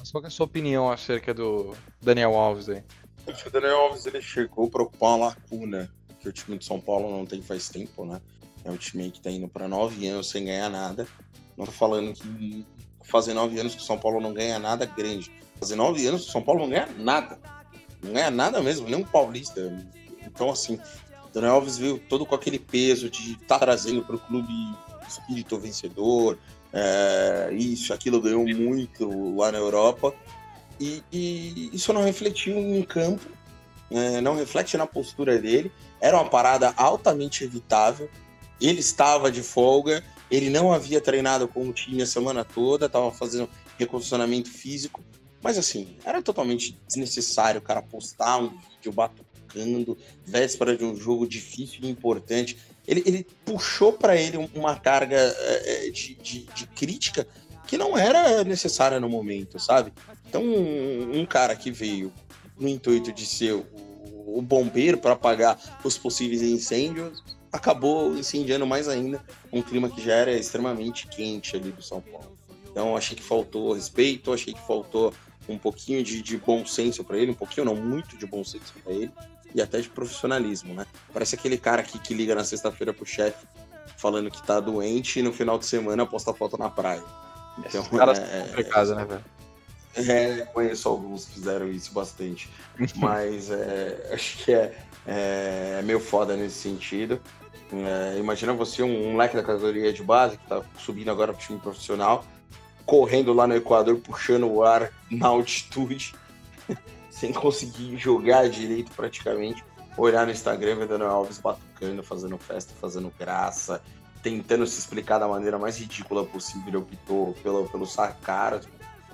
Qual 0.10 0.24
é 0.24 0.28
a 0.28 0.30
sua 0.30 0.46
opinião 0.46 0.89
acerca 0.89 1.34
do 1.34 1.76
Daniel 2.02 2.36
Alves 2.36 2.70
aí? 2.70 2.82
O 3.28 3.50
Daniel 3.50 3.76
Alves 3.76 4.06
ele 4.06 4.22
chegou 4.22 4.70
para 4.70 4.82
ocupar 4.82 5.10
uma 5.10 5.28
lacuna 5.28 5.92
que 6.22 6.30
o 6.30 6.32
time 6.32 6.57
de 6.57 6.65
São 6.65 6.80
Paulo 6.80 7.09
não 7.09 7.26
tem 7.26 7.41
faz 7.41 7.69
tempo, 7.69 8.05
né? 8.05 8.22
É 8.63 8.69
um 8.69 8.78
time 8.78 9.09
que 9.09 9.19
tá 9.19 9.32
indo 9.32 9.47
para 9.47 9.67
nove 9.67 10.07
anos 10.07 10.30
sem 10.30 10.45
ganhar 10.45 10.69
nada. 10.69 11.07
Não 11.57 11.65
tô 11.65 11.72
falando 11.72 12.13
que 12.13 12.65
fazer 13.03 13.34
nove 13.34 13.59
anos 13.59 13.74
que 13.74 13.82
o 13.82 13.86
São 13.86 13.97
Paulo 13.97 14.22
não 14.22 14.34
ganha 14.34 14.59
nada 14.59 14.86
grande. 14.86 15.32
Fazer 15.59 15.76
nove 15.76 16.05
anos 16.05 16.24
que 16.24 16.30
o 16.30 16.32
São 16.32 16.41
Paulo 16.41 16.61
não 16.61 16.69
ganha 16.69 16.88
nada. 16.97 17.39
Não 18.03 18.13
ganha 18.13 18.32
nada 18.32 18.61
mesmo, 18.61 18.88
nem 18.88 18.99
um 18.99 19.03
paulista. 19.03 19.61
Então, 20.26 20.49
assim, 20.49 20.80
Daniel 21.34 21.55
Alves 21.55 21.78
veio 21.78 21.97
todo 21.97 22.26
com 22.26 22.36
aquele 22.36 22.59
peso 22.59 23.09
de 23.09 23.34
estar 23.34 23.57
tá 23.57 23.59
trazendo 23.59 24.03
para 24.03 24.15
o 24.15 24.19
clube 24.19 24.53
espírito 25.07 25.59
vencedor, 25.59 26.38
é, 26.74 27.49
isso, 27.53 27.93
aquilo 27.93 28.22
ganhou 28.22 28.45
muito 28.47 29.36
lá 29.36 29.51
na 29.51 29.57
Europa. 29.57 30.13
E, 30.80 31.03
e 31.11 31.69
isso 31.74 31.93
não 31.93 32.03
refletiu 32.03 32.57
em 32.57 32.82
campo, 32.84 33.22
é, 33.22 33.41
não 34.22 34.36
reflete 34.36 34.78
na 34.78 34.88
postura 34.88 35.38
dele. 35.38 35.72
Era 36.00 36.18
uma 36.18 36.30
parada 36.30 36.74
altamente 36.78 37.44
evitável. 37.44 38.10
Ele 38.60 38.80
estava 38.80 39.32
de 39.32 39.42
folga, 39.42 40.04
ele 40.30 40.50
não 40.50 40.72
havia 40.72 41.02
treinado 41.02 41.48
com 41.48 41.68
o 41.68 41.74
time 41.74 42.02
a 42.02 42.06
semana 42.06 42.46
toda, 42.46 42.86
estava 42.86 43.12
fazendo 43.12 43.50
recondicionamento 43.78 44.50
físico. 44.50 45.04
Mas 45.42 45.58
assim, 45.58 45.98
era 46.06 46.22
totalmente 46.22 46.80
desnecessário 46.88 47.60
o 47.60 47.64
cara 47.64 47.82
postar 47.82 48.38
um 48.38 48.50
vídeo 48.50 48.92
batucando, 48.94 49.98
véspera 50.24 50.78
de 50.78 50.86
um 50.86 50.96
jogo 50.96 51.28
difícil 51.28 51.80
e 51.84 51.89
importante. 51.89 52.58
Ele, 52.88 53.04
ele 53.06 53.28
puxou 53.44 53.94
para 53.94 54.16
ele 54.16 54.38
uma 54.54 54.76
carga 54.76 55.18
é, 55.18 55.89
de, 55.89 56.16
de, 56.16 56.46
de, 56.46 56.68
crítica 56.68 57.28
que 57.68 57.78
não 57.78 57.98
era 57.98 58.44
necessária 58.44 59.00
no 59.00 59.10
momento, 59.10 59.60
sabe? 59.60 59.92
Então, 60.28 60.44
um, 60.44 61.20
um 61.20 61.26
cara 61.26 61.56
que 61.56 61.72
veio 61.72 62.12
no 62.62 62.70
intuito 62.70 63.12
de 63.12 63.26
ser 63.26 63.53
o 63.53 63.66
o 64.26 64.41
bombeiro 64.41 64.97
para 64.97 65.14
apagar 65.14 65.57
os 65.84 65.97
possíveis 65.97 66.41
incêndios, 66.41 67.24
acabou 67.51 68.16
incendiando 68.18 68.66
mais 68.66 68.88
ainda 68.88 69.24
um 69.51 69.62
clima 69.62 69.89
que 69.89 70.01
já 70.01 70.14
era 70.14 70.32
extremamente 70.32 71.07
quente 71.07 71.55
ali 71.55 71.72
do 71.72 71.82
São 71.82 72.01
Paulo. 72.01 72.38
Então 72.70 72.95
achei 72.95 73.16
que 73.16 73.24
faltou 73.24 73.74
respeito, 73.74 74.34
achei 74.34 74.53
que 74.53 74.66
faltou 74.66 75.14
um 75.49 75.57
pouquinho 75.57 76.01
de, 76.03 76.22
de 76.22 76.38
bom 76.38 76.66
senso 76.66 77.03
para 77.03 77.18
ele, 77.18 77.32
um 77.32 77.36
pouquinho 77.36 77.66
não 77.66 77.76
muito 77.76 78.18
de 78.18 78.26
bom 78.26 78.43
senso 78.43 78.74
para 78.84 78.93
ele 78.93 79.12
e 79.53 79.62
até 79.62 79.82
de 79.82 79.89
profissionalismo, 79.89 80.74
né? 80.74 80.86
Parece 81.12 81.36
aquele 81.36 81.57
cara 81.57 81.82
aqui 81.82 81.99
que 81.99 82.14
liga 82.14 82.34
na 82.34 82.43
sexta-feira 82.43 82.93
pro 82.93 83.05
chefe 83.05 83.45
falando 83.97 84.32
que 84.32 84.41
tá 84.41 84.59
doente 84.59 85.20
e 85.20 85.22
no 85.22 85.34
final 85.34 85.59
de 85.59 85.66
semana 85.66 86.05
posta 86.05 86.34
foto 86.34 86.57
na 86.57 86.70
praia. 86.70 87.03
Então, 87.59 87.82
Esses 87.82 87.97
caras 87.97 88.18
é, 88.18 88.45
complicado, 88.47 88.95
né, 88.95 89.05
velho? 89.05 89.26
É, 89.96 90.46
conheço 90.54 90.88
alguns 90.88 91.26
que 91.26 91.34
fizeram 91.34 91.70
isso 91.70 91.94
bastante. 91.94 92.50
mas 92.96 93.50
é, 93.50 94.12
acho 94.14 94.44
que 94.44 94.54
é, 94.54 94.78
é, 95.06 95.82
meio 95.84 96.00
foda 96.00 96.36
nesse 96.36 96.56
sentido. 96.56 97.22
É, 97.74 98.18
imagina 98.20 98.54
você, 98.54 98.84
um, 98.84 99.14
moleque 99.14 99.36
da 99.36 99.44
categoria 99.44 99.94
de 99.94 100.04
base, 100.04 100.38
que 100.38 100.48
tá 100.48 100.62
subindo 100.78 101.10
agora 101.10 101.34
pro 101.34 101.42
time 101.42 101.60
profissional, 101.60 102.26
correndo 102.86 103.34
lá 103.34 103.48
no 103.48 103.56
Equador, 103.56 103.98
puxando 103.98 104.52
o 104.52 104.64
ar 104.64 104.92
na 105.10 105.28
altitude, 105.28 106.14
sem 107.10 107.32
conseguir 107.32 107.98
jogar 107.98 108.50
direito 108.50 108.92
praticamente. 108.92 109.64
Olhar 109.98 110.26
no 110.26 110.32
Instagram, 110.32 110.76
vendo 110.88 111.04
Alves 111.04 111.38
batucando, 111.38 112.02
fazendo 112.02 112.38
festa, 112.38 112.74
fazendo 112.80 113.12
graça, 113.20 113.82
tentando 114.24 114.66
se 114.66 114.80
explicar 114.80 115.20
da 115.20 115.28
maneira 115.28 115.60
mais 115.60 115.78
ridícula 115.78 116.26
possível. 116.26 116.80
Optou 116.80 117.34
pelo, 117.44 117.68
pelo 117.70 117.86
sacar, 117.86 118.62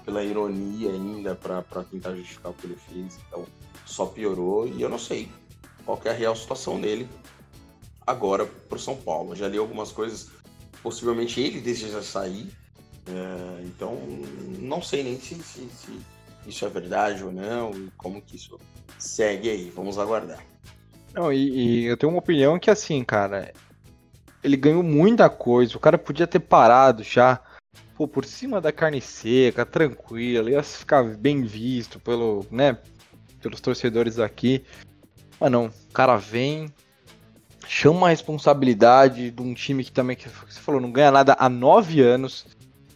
pela 0.08 0.24
ironia 0.24 0.90
ainda 0.90 1.36
para 1.36 1.84
tentar 1.84 2.16
justificar 2.16 2.54
o 2.54 2.56
que 2.56 2.66
ele 2.66 2.78
fez. 2.78 3.20
Então, 3.28 3.46
só 3.86 4.06
piorou 4.06 4.66
e 4.66 4.82
eu 4.82 4.88
não 4.88 4.98
sei 4.98 5.30
qual 5.86 6.00
é 6.06 6.10
a 6.10 6.14
real 6.14 6.34
situação 6.34 6.80
dele 6.80 7.10
agora 8.06 8.46
para 8.46 8.80
São 8.80 8.96
Paulo. 8.96 9.36
Já 9.36 9.50
li 9.50 9.58
algumas 9.58 9.92
coisas, 9.92 10.30
possivelmente 10.82 11.42
ele 11.42 11.60
deseja 11.60 12.02
sair. 12.02 12.50
É, 13.06 13.64
então, 13.66 13.98
não 14.60 14.82
sei 14.82 15.04
nem 15.04 15.20
se, 15.20 15.36
se, 15.36 15.68
se, 15.70 16.00
isso 16.46 16.66
é 16.66 16.70
verdade 16.70 17.26
ou 17.26 17.32
não 17.32 17.72
e 17.72 17.92
como 17.98 18.22
que 18.22 18.38
isso 18.38 18.58
segue 18.98 19.50
aí. 19.50 19.70
Vamos 19.76 20.00
aguardar. 20.00 20.42
Não, 21.14 21.34
e, 21.34 21.82
e 21.82 21.84
eu 21.84 21.98
tenho 21.98 22.14
uma 22.14 22.20
opinião 22.20 22.58
que 22.58 22.72
assim, 22.72 23.04
cara, 23.04 23.54
ele 24.42 24.56
ganhou 24.56 24.84
muita 24.84 25.30
coisa. 25.30 25.76
O 25.76 25.82
cara 25.82 25.98
podia 25.98 26.26
ter 26.26 26.40
parado 26.40 27.04
já 27.04 27.42
pô, 27.96 28.08
por 28.08 28.26
cima 28.26 28.62
da 28.62 28.72
carne 28.72 29.02
seca, 29.02 29.66
tranquilo, 29.66 30.50
ia 30.50 30.62
ficar 30.62 31.04
bem 31.04 31.42
visto 31.44 32.00
pelo, 32.00 32.46
né, 32.52 32.78
pelos 33.42 33.60
torcedores 33.60 34.20
aqui. 34.20 34.64
Mas 35.40 35.52
não, 35.52 35.66
o 35.68 35.94
cara 35.94 36.18
vem, 36.18 36.72
chama 37.68 38.08
a 38.08 38.10
responsabilidade 38.10 39.32
de 39.32 39.42
um 39.42 39.54
time 39.54 39.84
que 39.84 39.92
também, 39.92 40.16
que 40.16 40.30
você 40.30 40.60
falou, 40.60 40.80
não 40.82 40.92
ganha 40.92 41.12
nada 41.12 41.36
há 41.40 41.50
nove 41.50 42.02
anos. 42.02 42.46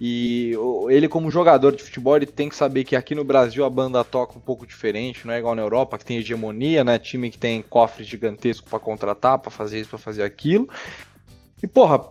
E 0.04 0.54
ele, 0.90 1.08
como 1.08 1.30
jogador 1.30 1.76
de 1.76 1.84
futebol, 1.84 2.16
ele 2.16 2.26
tem 2.26 2.50
que 2.50 2.56
saber 2.56 2.84
que 2.84 2.96
aqui 2.96 3.14
no 3.14 3.24
Brasil 3.24 3.64
a 3.64 3.70
banda 3.70 4.04
toca 4.04 4.36
um 4.36 4.42
pouco 4.42 4.66
diferente, 4.66 5.28
não 5.28 5.34
é 5.34 5.38
igual 5.38 5.54
na 5.54 5.62
Europa, 5.62 5.96
que 5.96 6.06
tem 6.06 6.18
hegemonia, 6.18 6.84
né? 6.84 6.98
Time 6.98 7.30
que 7.30 7.38
tem 7.38 7.62
cofres 7.62 8.08
gigantescos 8.08 8.68
para 8.68 8.80
contratar, 8.80 9.38
para 9.38 9.52
fazer 9.52 9.80
isso, 9.80 9.92
para 9.92 10.00
fazer 10.00 10.24
aquilo. 10.24 10.68
E, 11.64 11.68
porra, 11.68 12.02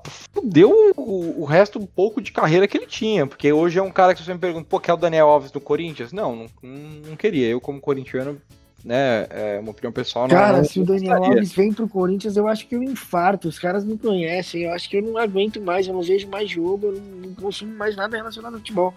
deu 0.45 0.71
o, 0.97 1.43
o, 1.43 1.45
resto 1.45 1.79
um 1.79 1.87
pouco 1.87 2.21
de 2.21 2.31
carreira 2.31 2.69
que 2.69 2.79
ele 2.79 2.87
tinha. 2.87 3.27
Porque 3.27 3.53
hoje 3.53 3.79
é 3.79 3.83
um 3.83 3.91
cara 3.91 4.15
que 4.15 4.23
você 4.23 4.33
me 4.33 4.39
pergunta, 4.39 4.67
pô, 4.69 4.79
quer 4.79 4.93
o 4.93 4.97
Daniel 4.97 5.29
Alves 5.29 5.51
do 5.51 5.61
Corinthians? 5.61 6.13
Não, 6.13 6.49
não, 6.63 6.71
não 7.09 7.17
queria. 7.17 7.49
Eu, 7.49 7.61
como 7.61 7.81
corintiano, 7.81 8.41
né, 8.85 9.27
é 9.31 9.59
uma 9.61 9.73
opinião 9.73 9.93
pessoal. 9.93 10.29
Cara, 10.29 10.59
não, 10.59 10.65
se 10.65 10.79
o 10.79 10.85
Daniel 10.85 11.25
Alves 11.25 11.53
vem 11.53 11.73
pro 11.73 11.89
Corinthians, 11.89 12.37
eu 12.37 12.47
acho 12.47 12.67
que 12.69 12.77
eu 12.77 12.83
infarto. 12.83 13.49
Os 13.49 13.59
caras 13.59 13.85
me 13.85 13.99
conhecem. 13.99 14.63
Eu 14.63 14.73
acho 14.73 14.89
que 14.89 14.99
eu 14.99 15.03
não 15.03 15.19
aguento 15.19 15.61
mais. 15.61 15.89
Eu 15.89 15.95
não 15.95 16.03
vejo 16.03 16.29
mais 16.29 16.49
jogo. 16.49 16.87
Eu 16.87 16.93
não, 16.93 17.29
não 17.29 17.35
consumo 17.35 17.75
mais 17.75 17.97
nada 17.97 18.17
relacionado 18.17 18.55
ao 18.55 18.61
futebol. 18.61 18.95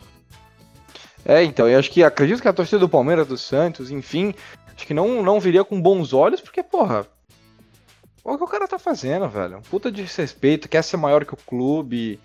É, 1.26 1.44
então, 1.44 1.68
eu 1.68 1.80
acho 1.80 1.90
que 1.90 2.04
acredito 2.04 2.42
que 2.42 2.48
a 2.48 2.54
torcida 2.54 2.80
do 2.80 2.90
Palmeiras, 2.90 3.26
do 3.26 3.38
Santos, 3.38 3.90
enfim, 3.90 4.36
acho 4.76 4.86
que 4.86 4.94
não, 4.94 5.24
não 5.24 5.40
viria 5.40 5.64
com 5.64 5.82
bons 5.82 6.14
olhos, 6.14 6.42
porque, 6.42 6.62
porra, 6.62 7.08
olha 8.24 8.36
o 8.36 8.38
que 8.38 8.44
o 8.44 8.48
cara 8.48 8.68
tá 8.68 8.80
fazendo, 8.80 9.28
velho. 9.28 9.58
Um 9.58 9.62
puta 9.62 9.92
de 9.92 10.04
desrespeito, 10.04 10.70
quer 10.70 10.84
ser 10.84 10.98
maior 10.98 11.26
que 11.26 11.34
o 11.34 11.38
clube. 11.38 12.20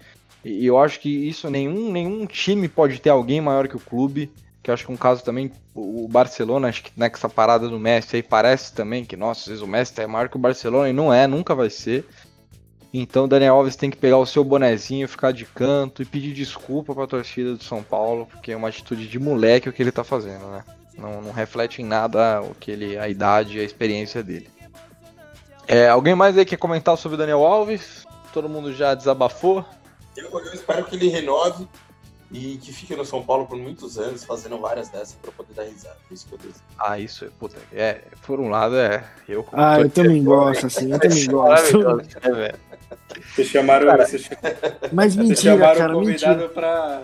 E 0.44 0.66
eu 0.66 0.78
acho 0.78 1.00
que 1.00 1.08
isso, 1.08 1.50
nenhum, 1.50 1.90
nenhum 1.90 2.26
time 2.26 2.68
pode 2.68 3.00
ter 3.00 3.10
alguém 3.10 3.40
maior 3.40 3.68
que 3.68 3.76
o 3.76 3.80
clube. 3.80 4.30
Que 4.62 4.70
eu 4.70 4.74
acho 4.74 4.86
que 4.86 4.92
um 4.92 4.96
caso 4.96 5.24
também, 5.24 5.50
o 5.74 6.06
Barcelona, 6.08 6.68
acho 6.68 6.82
que 6.82 6.92
né, 6.96 7.10
essa 7.12 7.28
parada 7.28 7.68
do 7.68 7.78
Messi 7.78 8.16
aí 8.16 8.22
parece 8.22 8.72
também 8.72 9.04
que, 9.04 9.16
nossa, 9.16 9.40
às 9.40 9.46
vezes 9.46 9.62
o 9.62 9.66
Messi 9.66 10.00
é 10.00 10.06
maior 10.06 10.28
que 10.28 10.36
o 10.36 10.40
Barcelona 10.40 10.88
e 10.88 10.92
não 10.92 11.12
é, 11.12 11.26
nunca 11.26 11.54
vai 11.54 11.70
ser. 11.70 12.04
Então 12.92 13.24
o 13.24 13.28
Daniel 13.28 13.56
Alves 13.56 13.76
tem 13.76 13.90
que 13.90 13.96
pegar 13.96 14.16
o 14.16 14.26
seu 14.26 14.42
bonezinho, 14.42 15.08
ficar 15.08 15.32
de 15.32 15.44
canto 15.44 16.02
e 16.02 16.06
pedir 16.06 16.32
desculpa 16.32 16.94
pra 16.94 17.06
torcida 17.06 17.54
do 17.54 17.62
São 17.62 17.82
Paulo, 17.82 18.26
porque 18.26 18.52
é 18.52 18.56
uma 18.56 18.68
atitude 18.68 19.06
de 19.06 19.18
moleque 19.18 19.68
o 19.68 19.72
que 19.72 19.82
ele 19.82 19.92
tá 19.92 20.02
fazendo, 20.02 20.46
né? 20.46 20.64
Não, 20.96 21.20
não 21.22 21.32
reflete 21.32 21.82
em 21.82 21.84
nada 21.84 22.40
o 22.42 22.54
que 22.54 22.70
ele, 22.70 22.98
a 22.98 23.08
idade 23.08 23.58
e 23.58 23.60
a 23.60 23.64
experiência 23.64 24.22
dele. 24.22 24.48
É, 25.68 25.88
alguém 25.88 26.14
mais 26.14 26.36
aí 26.36 26.44
quer 26.44 26.56
comentar 26.56 26.96
sobre 26.96 27.14
o 27.16 27.18
Daniel 27.18 27.44
Alves? 27.44 28.06
Todo 28.32 28.48
mundo 28.48 28.72
já 28.72 28.94
desabafou? 28.94 29.64
Eu, 30.16 30.30
eu 30.30 30.54
espero 30.54 30.84
que 30.84 30.96
ele 30.96 31.08
renove 31.08 31.68
e 32.32 32.56
que 32.56 32.72
fique 32.72 32.94
no 32.96 33.04
São 33.04 33.22
Paulo 33.22 33.46
por 33.46 33.56
muitos 33.56 33.98
anos, 33.98 34.24
fazendo 34.24 34.58
várias 34.58 34.88
dessas 34.88 35.14
pra 35.22 35.30
poder 35.32 35.52
dar 35.54 35.62
risada. 35.64 35.96
Isso 36.10 36.26
que 36.26 36.34
eu 36.34 36.38
desejo. 36.38 36.60
Ah, 36.78 36.98
isso 36.98 37.24
é, 37.24 37.28
puta, 37.38 37.56
é, 37.72 38.00
por 38.26 38.40
um 38.40 38.48
lado 38.48 38.76
é, 38.76 39.04
eu 39.28 39.42
como 39.44 39.62
Ah, 39.62 39.80
eu 39.80 39.88
também 39.90 40.22
gosto, 40.24 40.66
assim, 40.66 40.90
eu 40.92 40.98
também 40.98 41.24
gosto. 41.28 41.78
né? 42.34 42.52
Vocês 43.34 43.48
chamaram, 43.48 43.96
vocês, 43.96 44.28
Mas 44.92 45.14
vocês 45.14 45.28
mentira, 45.28 45.54
chamaram 45.54 45.78
cara, 45.78 45.92
o 45.96 46.00
convidado 46.00 46.32
mentira. 46.40 46.48
pra. 46.54 47.02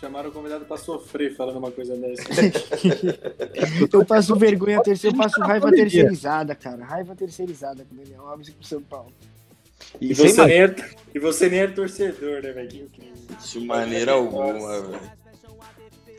Chamaram 0.00 0.30
o 0.30 0.32
convidado 0.32 0.64
pra 0.64 0.76
sofrer 0.78 1.36
falando 1.36 1.58
uma 1.58 1.70
coisa 1.70 1.94
dessa. 1.96 2.22
Eu 3.92 4.04
passo 4.04 4.34
vergonha 4.34 4.80
terceira, 4.82 5.14
eu 5.14 5.20
passo 5.20 5.40
raiva 5.40 5.66
Pandemia. 5.66 5.84
terceirizada, 5.90 6.54
cara. 6.54 6.84
Raiva 6.84 7.14
terceirizada 7.14 7.84
com 7.84 7.94
o 7.94 7.98
Daniel 7.98 8.26
Alves 8.26 8.48
e 8.48 8.52
com 8.52 8.62
o 8.62 8.64
São 8.64 8.80
Paulo. 8.82 9.12
E, 10.00 10.12
E 10.12 10.14
você 10.14 10.46
nem 10.46 10.62
é, 10.62 10.74
e 11.14 11.18
você 11.18 11.48
nem 11.50 11.60
é 11.60 11.66
torcedor, 11.66 12.42
né, 12.42 12.52
velho? 12.52 12.68
De 13.52 13.60
maneira 13.66 14.12
alguma, 14.12 14.80
velho. 14.80 15.00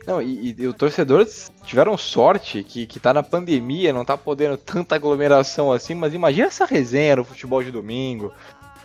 Não, 0.06 0.20
e, 0.22 0.50
e- 0.50 0.54
e 0.58 0.66
os 0.66 0.74
torcedores 0.76 1.50
tiveram 1.64 1.96
sorte 1.96 2.62
que, 2.64 2.86
que 2.86 2.98
tá 3.00 3.12
na 3.14 3.22
pandemia, 3.22 3.92
não 3.92 4.04
tá 4.04 4.16
podendo 4.16 4.56
tanta 4.56 4.94
aglomeração 4.96 5.72
assim, 5.72 5.94
mas 5.94 6.12
imagina 6.14 6.48
essa 6.48 6.64
resenha 6.64 7.16
no 7.16 7.24
futebol 7.24 7.62
de 7.62 7.70
domingo, 7.70 8.32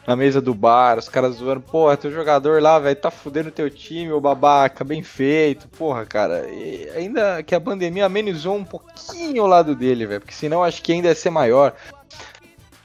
na 0.08 0.16
mesa 0.16 0.40
do 0.40 0.54
bar, 0.54 0.98
os 0.98 1.10
caras 1.10 1.36
zoando, 1.36 1.60
porra, 1.60 1.98
teu 1.98 2.10
jogador 2.10 2.62
lá, 2.62 2.80
velho, 2.80 2.96
tá 2.96 3.12
fudendo 3.12 3.52
teu 3.52 3.70
time, 3.70 4.14
ô 4.14 4.22
babaca, 4.22 4.86
bem 4.86 5.04
feito, 5.04 5.68
porra, 5.68 6.06
cara. 6.06 6.48
E 6.50 6.90
ainda 6.96 7.44
que 7.44 7.54
a 7.54 7.60
pandemia 7.60 8.06
amenizou 8.06 8.56
um 8.56 8.64
pouquinho 8.64 9.44
o 9.44 9.48
lado 9.48 9.76
dele, 9.76 10.06
velho, 10.06 10.22
porque 10.22 10.34
senão 10.34 10.64
acho 10.64 10.82
que 10.82 10.94
ainda 10.94 11.10
ia 11.10 11.16
ser 11.16 11.30
maior. 11.30 11.76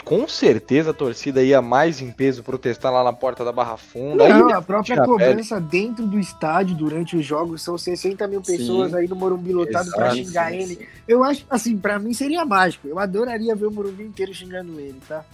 Com 0.05 0.27
certeza 0.27 0.91
a 0.91 0.93
torcida 0.93 1.45
ia 1.45 1.63
mais 1.63 2.01
em 2.01 2.11
peso 2.11 2.43
protestar 2.43 2.93
lá 2.93 3.05
na 3.05 3.13
porta 3.13 3.45
da 3.45 3.53
Barra 3.53 3.77
Funda. 3.77 4.29
Não, 4.29 4.51
a 4.53 4.61
própria 4.61 5.01
cobrança 5.05 5.61
dentro 5.61 6.05
do 6.05 6.19
estádio 6.19 6.75
durante 6.75 7.17
os 7.17 7.25
jogos 7.25 7.63
são 7.63 7.79
60 7.79 8.27
mil 8.27 8.43
pessoas 8.43 8.91
Sim. 8.91 8.97
aí 8.97 9.07
no 9.07 9.15
Morumbi 9.15 9.53
lotado 9.53 9.93
pra 9.93 10.07
Exato, 10.09 10.17
xingar 10.17 10.51
sim, 10.51 10.57
ele. 10.57 10.75
sim. 10.75 10.87
Eu 11.07 11.23
acho, 11.23 11.47
assim, 11.49 11.79
pra 11.79 12.01
mim 12.01 12.13
seria 12.13 12.45
mágico. 12.45 12.89
Eu 12.89 12.99
adoraria 12.99 13.55
ver 13.55 13.67
o 13.67 13.71
Morumbi 13.71 14.03
inteiro 14.03 14.35
xingando 14.35 14.81
ele, 14.81 14.99
tá? 15.09 15.25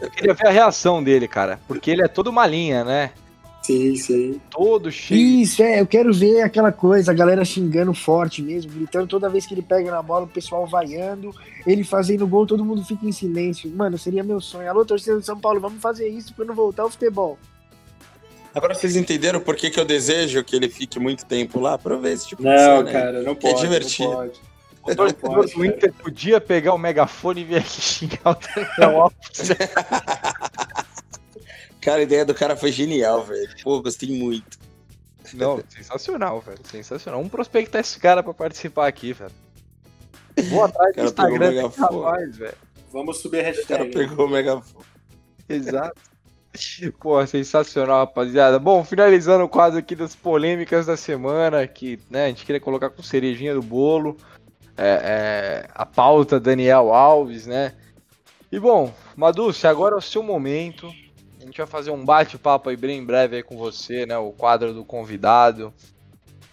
Eu 0.00 0.10
queria 0.10 0.34
ver 0.34 0.46
a 0.46 0.50
reação 0.50 1.02
dele, 1.02 1.26
cara, 1.28 1.60
porque 1.66 1.90
ele 1.90 2.02
é 2.02 2.08
todo 2.08 2.28
uma 2.28 2.46
linha, 2.46 2.84
né? 2.84 3.10
Sim, 3.62 3.94
sim. 3.94 4.40
Todo 4.50 4.90
cheio. 4.90 5.20
Isso, 5.20 5.62
é, 5.62 5.80
eu 5.80 5.86
quero 5.86 6.12
ver 6.14 6.40
aquela 6.40 6.72
coisa, 6.72 7.12
a 7.12 7.14
galera 7.14 7.44
xingando 7.44 7.92
forte 7.92 8.40
mesmo, 8.42 8.72
gritando 8.72 9.06
toda 9.06 9.28
vez 9.28 9.46
que 9.46 9.52
ele 9.54 9.62
pega 9.62 9.90
na 9.90 10.02
bola, 10.02 10.24
o 10.24 10.28
pessoal 10.28 10.66
vaiando, 10.66 11.30
ele 11.66 11.84
fazendo 11.84 12.26
gol, 12.26 12.46
todo 12.46 12.64
mundo 12.64 12.82
fica 12.84 13.04
em 13.06 13.12
silêncio. 13.12 13.70
Mano, 13.70 13.98
seria 13.98 14.24
meu 14.24 14.40
sonho. 14.40 14.68
Alô, 14.68 14.84
torcida 14.84 15.14
do 15.16 15.22
São 15.22 15.38
Paulo, 15.38 15.60
vamos 15.60 15.80
fazer 15.80 16.08
isso 16.08 16.32
quando 16.34 16.54
voltar 16.54 16.84
ao 16.84 16.90
futebol. 16.90 17.38
Agora 18.54 18.74
vocês 18.74 18.96
entenderam 18.96 19.40
por 19.40 19.54
que, 19.54 19.70
que 19.70 19.78
eu 19.78 19.84
desejo 19.84 20.42
que 20.42 20.56
ele 20.56 20.68
fique 20.68 20.98
muito 20.98 21.24
tempo 21.24 21.60
lá? 21.60 21.78
Pra 21.78 21.96
ver 21.96 22.14
esse 22.14 22.26
tipo 22.28 22.42
de 22.42 22.48
Não, 22.48 22.56
cena, 22.56 22.82
né? 22.82 22.92
cara, 22.92 23.22
não 23.22 23.32
é 23.32 23.34
pode. 23.36 23.60
divertido. 23.60 24.08
Não 24.08 24.16
pode. 24.16 24.40
O 24.82 24.94
torcedor 24.94 25.46
do. 25.46 25.64
Inter 25.64 25.92
podia 25.92 26.40
pegar 26.40 26.72
o 26.72 26.78
megafone 26.78 27.42
e 27.42 27.44
vir 27.44 27.56
aqui 27.56 27.80
xingar 27.80 28.30
o 28.30 28.34
Daniel 28.34 29.02
Alves. 29.02 29.50
Cara, 31.80 32.00
a 32.00 32.02
ideia 32.02 32.26
do 32.26 32.34
cara 32.34 32.54
foi 32.56 32.70
genial, 32.70 33.24
velho. 33.24 33.48
Pô, 33.62 33.80
gostei 33.80 34.10
muito. 34.10 34.58
Não, 35.32 35.62
sensacional, 35.68 36.40
velho. 36.40 36.58
Sensacional. 36.64 37.20
Vamos 37.20 37.32
prospectar 37.32 37.80
esse 37.80 37.98
cara 37.98 38.22
pra 38.22 38.34
participar 38.34 38.86
aqui, 38.86 39.14
velho. 39.14 39.32
Vou 40.50 40.64
atrás 40.64 40.94
do 40.94 41.04
Instagram 41.04 41.68
rapaz, 41.68 42.36
velho. 42.36 42.54
Vamos 42.92 43.18
subir 43.18 43.46
a 43.46 43.50
O 43.50 43.66
cara 43.66 43.84
hashtag. 43.84 43.92
pegou 43.92 44.26
o 44.26 44.28
megafone. 44.28 44.84
Exato. 45.48 46.00
Pô, 47.00 47.24
sensacional, 47.26 48.00
rapaziada. 48.00 48.58
Bom, 48.58 48.84
finalizando 48.84 49.44
o 49.44 49.48
quadro 49.48 49.78
aqui 49.78 49.94
das 49.94 50.14
polêmicas 50.16 50.86
da 50.86 50.96
semana, 50.96 51.66
que 51.66 51.98
né, 52.10 52.24
a 52.24 52.28
gente 52.28 52.44
queria 52.44 52.60
colocar 52.60 52.90
com 52.90 53.02
cerejinha 53.02 53.54
do 53.54 53.62
bolo. 53.62 54.16
É, 54.76 55.64
é, 55.66 55.68
a 55.74 55.84
pauta 55.84 56.40
Daniel 56.40 56.92
Alves, 56.92 57.46
né? 57.46 57.74
E 58.50 58.58
bom, 58.58 58.92
Maduce, 59.16 59.66
agora 59.66 59.94
é 59.94 59.98
o 59.98 60.02
seu 60.02 60.22
momento. 60.22 60.92
A 61.40 61.44
gente 61.44 61.58
vai 61.58 61.66
fazer 61.66 61.90
um 61.90 62.04
bate-papo 62.04 62.68
aí 62.68 62.76
bem 62.76 62.98
em 62.98 63.04
breve 63.04 63.36
aí 63.36 63.42
com 63.42 63.56
você, 63.56 64.04
né? 64.06 64.16
O 64.18 64.32
quadro 64.32 64.74
do 64.74 64.84
convidado. 64.84 65.72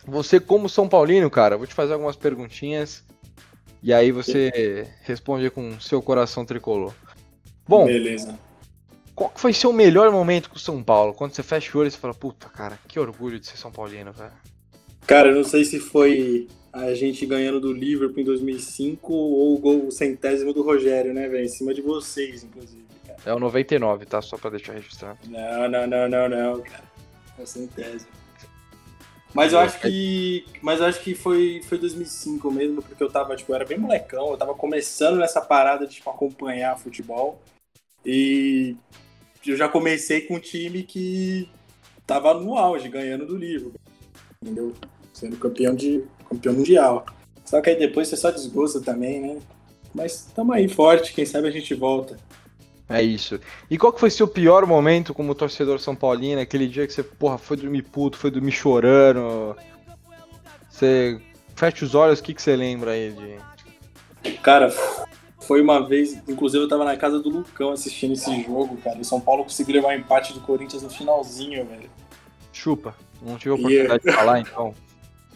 Você, 0.06 0.40
como 0.40 0.70
São 0.70 0.88
Paulino, 0.88 1.30
cara, 1.30 1.58
vou 1.58 1.68
te 1.68 1.74
fazer 1.74 1.94
algumas 1.94 2.16
perguntinhas. 2.16 3.04
E 3.82 3.94
aí 3.94 4.12
você 4.12 4.88
responde 5.02 5.50
com 5.50 5.80
seu 5.80 6.02
coração 6.02 6.46
tricolor. 6.46 6.94
Bom, 7.68 7.86
Beleza. 7.86 8.38
qual 9.14 9.32
foi 9.36 9.54
seu 9.54 9.74
melhor 9.74 10.12
momento 10.12 10.50
com 10.50 10.56
o 10.56 10.60
São 10.60 10.82
Paulo? 10.82 11.14
Quando 11.14 11.34
você 11.34 11.44
fecha 11.44 11.76
o 11.76 11.82
olho 11.82 11.88
e 11.88 11.92
você 11.92 11.98
fala, 11.98 12.14
puta, 12.14 12.48
cara, 12.50 12.80
que 12.88 13.00
orgulho 13.00 13.40
de 13.40 13.48
ser 13.48 13.58
São 13.58 13.72
Paulino, 13.72 14.12
velho. 14.12 14.32
Cara, 15.06 15.30
eu 15.30 15.36
não 15.36 15.44
sei 15.44 15.64
se 15.64 15.80
foi 15.80 16.48
a 16.78 16.94
gente 16.94 17.26
ganhando 17.26 17.60
do 17.60 17.74
Liverpool 17.74 18.22
em 18.22 18.26
2005 18.26 19.14
ou 19.14 19.56
o 19.56 19.60
gol 19.60 19.92
centésimo 19.92 20.54
do 20.54 20.62
Rogério, 20.62 21.14
né, 21.14 21.28
velho? 21.28 21.46
Em 21.46 21.50
cima 21.50 21.74
de 21.74 21.82
vocês, 21.82 22.44
inclusive, 22.44 22.86
cara. 23.06 23.18
É 23.26 23.34
o 23.34 23.40
99, 23.40 24.06
tá? 24.06 24.22
Só 24.22 24.38
pra 24.38 24.52
deixar 24.52 24.74
registrado. 24.74 25.18
Não, 25.28 25.68
não, 25.68 25.88
não, 25.88 26.08
não, 26.08 26.30
não, 26.30 26.62
cara. 26.62 26.84
É 27.38 27.42
o 27.42 27.48
centésimo. 27.48 28.12
Mas 29.34 29.54
eu 29.54 29.60
acho 29.60 29.80
que. 29.80 30.46
Mas 30.62 30.80
eu 30.80 30.86
acho 30.86 31.02
que 31.02 31.14
foi, 31.14 31.62
foi 31.64 31.78
2005 31.78 32.52
mesmo, 32.52 32.82
porque 32.82 33.04
eu 33.04 33.10
tava, 33.10 33.36
tipo, 33.36 33.52
eu 33.52 33.56
era 33.56 33.66
bem 33.66 33.78
molecão, 33.78 34.32
eu 34.32 34.38
tava 34.38 34.54
começando 34.54 35.18
nessa 35.18 35.42
parada 35.42 35.86
de 35.86 35.96
tipo, 35.96 36.10
acompanhar 36.10 36.78
futebol. 36.78 37.42
E 38.06 38.76
eu 39.46 39.56
já 39.56 39.68
comecei 39.68 40.22
com 40.22 40.36
um 40.36 40.40
time 40.40 40.84
que 40.84 41.50
tava 42.06 42.34
no 42.34 42.58
auge, 42.58 42.88
ganhando 42.88 43.26
do 43.26 43.36
Liverpool. 43.36 43.80
Entendeu? 44.42 44.74
Sendo 45.18 45.36
campeão, 45.38 45.74
de, 45.74 46.04
campeão 46.30 46.54
mundial. 46.54 47.04
Só 47.44 47.60
que 47.60 47.72
aí 47.72 47.76
depois 47.76 48.08
você 48.08 48.16
só 48.16 48.30
desgosta 48.30 48.80
também, 48.80 49.20
né? 49.20 49.38
Mas 49.92 50.30
tamo 50.36 50.54
aí 50.54 50.68
forte, 50.68 51.12
quem 51.12 51.26
sabe 51.26 51.48
a 51.48 51.52
gente 51.52 51.74
volta. 51.74 52.20
É 52.88 53.02
isso. 53.02 53.40
E 53.68 53.80
qual 53.80 53.92
que 53.92 54.00
foi 54.00 54.12
seu 54.12 54.28
pior 54.28 54.64
momento 54.68 55.16
como 55.16 55.34
torcedor 55.34 55.80
São 55.80 55.96
Paulino? 55.96 56.40
Aquele 56.40 56.68
dia 56.68 56.86
que 56.86 56.94
você, 56.94 57.02
porra, 57.02 57.40
foi 57.40 57.58
dormir 57.58 57.82
puto, 57.82 58.16
foi 58.16 58.30
dormir 58.30 58.52
chorando. 58.52 59.56
Você 60.70 61.20
fecha 61.56 61.84
os 61.84 61.96
olhos, 61.96 62.20
o 62.20 62.24
que, 62.24 62.36
que 62.36 62.42
você 62.42 62.56
lembra 62.56 62.92
aí 62.92 63.12
de. 64.22 64.38
Cara, 64.44 64.72
foi 65.40 65.64
uma 65.64 65.80
vez, 65.80 66.22
inclusive 66.28 66.64
eu 66.64 66.70
tava 66.70 66.86
na 66.86 66.96
casa 66.96 67.18
do 67.18 67.28
Lucão 67.28 67.72
assistindo 67.72 68.14
esse 68.14 68.44
jogo, 68.44 68.78
cara. 68.78 69.00
E 69.00 69.04
São 69.04 69.20
Paulo 69.20 69.44
conseguiu 69.46 69.78
levar 69.78 69.88
um 69.88 70.00
empate 70.00 70.32
do 70.32 70.42
Corinthians 70.42 70.84
no 70.84 70.92
finalzinho, 70.92 71.66
velho. 71.66 71.90
Chupa. 72.54 72.94
Não 73.20 73.36
tive 73.38 73.50
a 73.50 73.56
oportunidade 73.56 74.04
de 74.04 74.12
falar, 74.12 74.42
então. 74.42 74.76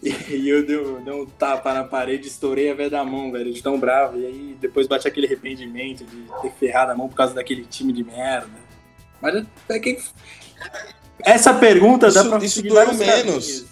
E 0.30 0.50
eu 0.50 0.66
dei, 0.66 0.78
um 0.78 1.26
tapa 1.26 1.74
na 1.74 1.84
parede, 1.84 2.28
estourei 2.28 2.72
a 2.72 2.74
veia 2.74 2.90
da 2.90 3.04
mão, 3.04 3.32
velho, 3.32 3.54
de 3.54 3.62
tão 3.62 3.80
bravo. 3.80 4.20
E 4.20 4.26
aí 4.26 4.58
depois 4.60 4.88
bate 4.88 5.08
aquele 5.08 5.28
arrependimento 5.28 6.04
de 6.04 6.24
ter 6.42 6.52
ferrado 6.60 6.92
a 6.92 6.96
mão 6.96 7.08
por 7.08 7.16
causa 7.16 7.34
daquele 7.36 7.64
time 7.66 7.94
de 7.94 8.04
merda. 8.04 8.50
Mas 9.22 9.46
é 9.70 9.80
que. 9.80 10.00
Essa 11.24 11.54
pergunta 11.54 12.12
dá 12.12 12.22
Isso- 12.22 12.30
pra 12.30 12.44
isso 12.44 12.64
doeu 12.64 12.94
menos. 12.96 13.66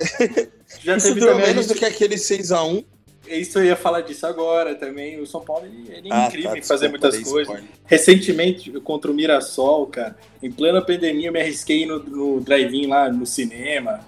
Já 0.82 0.96
Isso 0.96 1.28
a 1.28 1.34
menos 1.34 1.66
do 1.66 1.74
que 1.74 1.84
aquele 1.84 2.14
6x1. 2.14 2.84
Isso 3.28 3.58
eu 3.58 3.64
ia 3.64 3.76
falar 3.76 4.00
disso 4.00 4.26
agora 4.26 4.74
também. 4.74 5.20
O 5.20 5.26
São 5.26 5.40
Paulo 5.40 5.66
ele, 5.66 5.88
ele 5.88 6.08
é 6.08 6.12
Ah, 6.12 6.26
incrível 6.26 6.52
tá, 6.52 6.58
em 6.58 6.62
fazer 6.62 6.88
muitas 6.88 7.18
coisas. 7.18 7.62
Recentemente, 7.84 8.70
contra 8.80 9.10
o 9.10 9.14
Mirassol, 9.14 9.86
cara, 9.86 10.16
em 10.42 10.50
plena 10.50 10.80
pandemia, 10.80 11.28
eu 11.28 11.32
me 11.32 11.40
arrisquei 11.40 11.84
no, 11.86 11.98
no 11.98 12.40
drive-in 12.40 12.86
lá 12.86 13.10
no 13.12 13.26
cinema. 13.26 14.00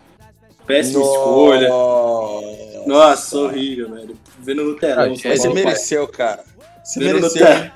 Péssima 0.66 1.02
escolha. 1.02 1.68
Nossa. 1.68 2.52
Nossa, 2.86 3.38
horrível, 3.38 3.90
velho. 3.94 4.16
Vendo 4.40 4.64
no 4.64 4.76
telão. 4.76 5.12
Ah, 5.12 5.36
você 5.36 5.48
mereceu, 5.48 6.08
cara. 6.08 6.44
Você 6.82 6.98
Vendo 6.98 7.20
no, 7.20 7.32
mereceu. 7.32 7.46
te... 7.46 7.72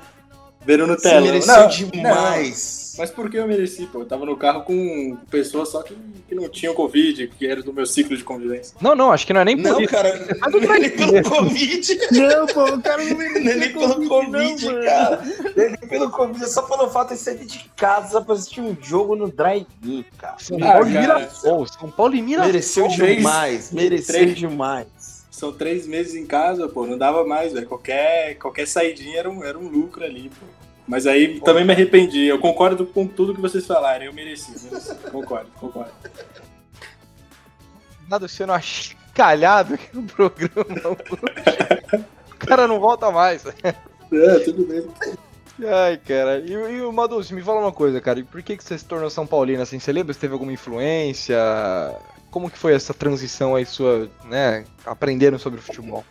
Vendo 0.65 0.87
no 0.87 0.93
Você 0.95 1.09
telão. 1.09 1.21
mereceu 1.23 1.55
Não, 1.55 1.67
demais. 1.69 2.86
Mas 2.97 3.11
por 3.11 3.29
que 3.29 3.37
eu 3.37 3.47
mereci, 3.47 3.85
pô? 3.85 3.99
Eu 3.99 4.05
tava 4.05 4.25
no 4.25 4.35
carro 4.35 4.63
com 4.63 5.17
pessoas 5.29 5.69
só 5.69 5.83
que, 5.83 5.95
que 6.27 6.33
não 6.35 6.49
tinham 6.49 6.73
Covid, 6.73 7.27
que 7.27 7.45
era 7.47 7.61
do 7.61 7.71
meu 7.73 7.85
ciclo 7.85 8.15
de 8.17 8.23
convivência. 8.23 8.75
Não, 8.81 8.95
não, 8.95 9.11
acho 9.11 9.25
que 9.27 9.33
não 9.33 9.41
é 9.41 9.45
nem 9.45 9.55
por 9.57 9.63
Não, 9.71 9.79
isso. 9.81 9.89
cara, 9.91 10.37
Mas 10.39 10.53
não 10.53 10.59
não 10.61 10.73
é 10.73 10.79
nem 10.79 10.89
pelo 10.89 11.23
Covid. 11.23 11.99
Não, 12.11 12.45
pô, 12.47 12.63
o 12.65 12.81
cara 12.81 13.03
não 13.03 13.17
Não 13.17 13.51
é 13.51 13.55
nem 13.55 13.71
pelo 13.73 14.07
Covid, 14.07 14.65
não, 14.65 14.83
cara. 14.83 15.21
Não 15.55 15.63
é 15.63 15.69
nem 15.69 15.77
pelo 15.89 16.09
Covid, 16.09 16.43
é 16.43 16.47
só 16.47 16.61
pelo 16.63 16.89
fato 16.89 17.13
de 17.13 17.19
sair 17.19 17.45
de 17.45 17.69
casa 17.75 18.21
pra 18.21 18.33
assistir 18.33 18.61
um 18.61 18.75
jogo 18.81 19.15
no 19.15 19.29
drive-in, 19.31 20.03
cara. 20.17 20.35
São 20.39 20.57
Ah, 20.61 20.73
Paulo 20.73 20.89
e 20.89 20.93
cara. 20.93 21.01
Mirassol. 21.19 21.67
São 21.67 21.91
Paulo 21.91 22.15
e 22.15 22.21
Mirassol. 22.21 22.47
Mereceu 22.47 22.87
demais, 22.87 23.71
mereceu 23.71 24.15
três- 24.15 24.35
demais. 24.35 24.87
São 25.29 25.51
três 25.51 25.85
meses 25.85 26.15
em 26.15 26.25
casa, 26.25 26.67
pô, 26.67 26.85
não 26.87 26.97
dava 26.97 27.23
mais, 27.23 27.53
velho. 27.53 27.67
Qualquer, 27.67 28.35
qualquer 28.39 28.65
saidinha 28.67 29.19
era 29.19 29.29
um, 29.29 29.43
era 29.43 29.55
um 29.57 29.67
lucro 29.67 30.03
ali, 30.03 30.29
pô. 30.29 30.45
Mas 30.87 31.05
aí 31.05 31.39
também 31.41 31.65
me 31.65 31.73
arrependi. 31.73 32.25
Eu 32.25 32.39
concordo 32.39 32.85
com 32.85 33.05
tudo 33.05 33.35
que 33.35 33.41
vocês 33.41 33.65
falaram. 33.65 34.05
Eu 34.05 34.13
mereci, 34.13 34.51
mereci. 34.63 34.95
Concordo, 35.11 35.49
concordo. 35.59 35.91
Nada 38.09 38.27
sendo 38.27 38.53
achicalhado 38.53 39.73
aqui 39.73 39.89
no 39.93 40.03
programa. 40.03 40.97
o 42.31 42.45
cara 42.45 42.67
não 42.67 42.79
volta 42.79 43.11
mais. 43.11 43.43
É, 44.09 44.39
tudo 44.39 44.65
bem. 44.65 44.87
Ai, 45.65 45.97
cara. 45.97 46.39
E, 46.39 46.51
e 46.51 46.81
o 46.81 46.93
Madus, 46.93 47.31
me 47.31 47.41
fala 47.41 47.59
uma 47.59 47.71
coisa, 47.73 47.99
cara. 47.99 48.19
E 48.19 48.23
por 48.23 48.41
que, 48.41 48.55
que 48.55 48.63
você 48.63 48.77
se 48.77 48.85
tornou 48.85 49.09
São 49.09 49.27
Paulino 49.27 49.61
assim? 49.61 49.79
Você 49.79 49.91
lembra 49.91 50.13
se 50.13 50.19
teve 50.19 50.31
alguma 50.31 50.53
influência? 50.53 51.37
Como 52.31 52.49
que 52.49 52.57
foi 52.57 52.73
essa 52.73 52.93
transição 52.93 53.55
aí 53.55 53.65
sua, 53.65 54.09
né? 54.25 54.63
Aprendendo 54.85 55.37
sobre 55.37 55.59
futebol? 55.59 56.05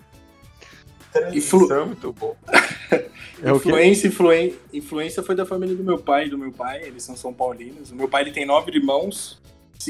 Influ- 1.34 1.64
Isso 1.64 1.72
é 1.74 1.84
muito 1.84 2.12
bom. 2.12 2.36
É? 3.42 3.50
Influência, 3.50 4.08
influen- 4.08 4.54
influência 4.72 5.22
foi 5.22 5.34
da 5.34 5.44
família 5.44 5.76
do 5.76 5.84
meu 5.84 5.98
pai 5.98 6.26
e 6.26 6.30
do 6.30 6.38
meu 6.38 6.50
pai, 6.50 6.82
eles 6.84 7.02
são 7.02 7.14
São 7.14 7.34
Paulinos. 7.34 7.90
O 7.90 7.94
meu 7.94 8.08
pai 8.08 8.22
ele 8.22 8.30
tem 8.30 8.46
nove 8.46 8.70
irmãos, 8.74 9.38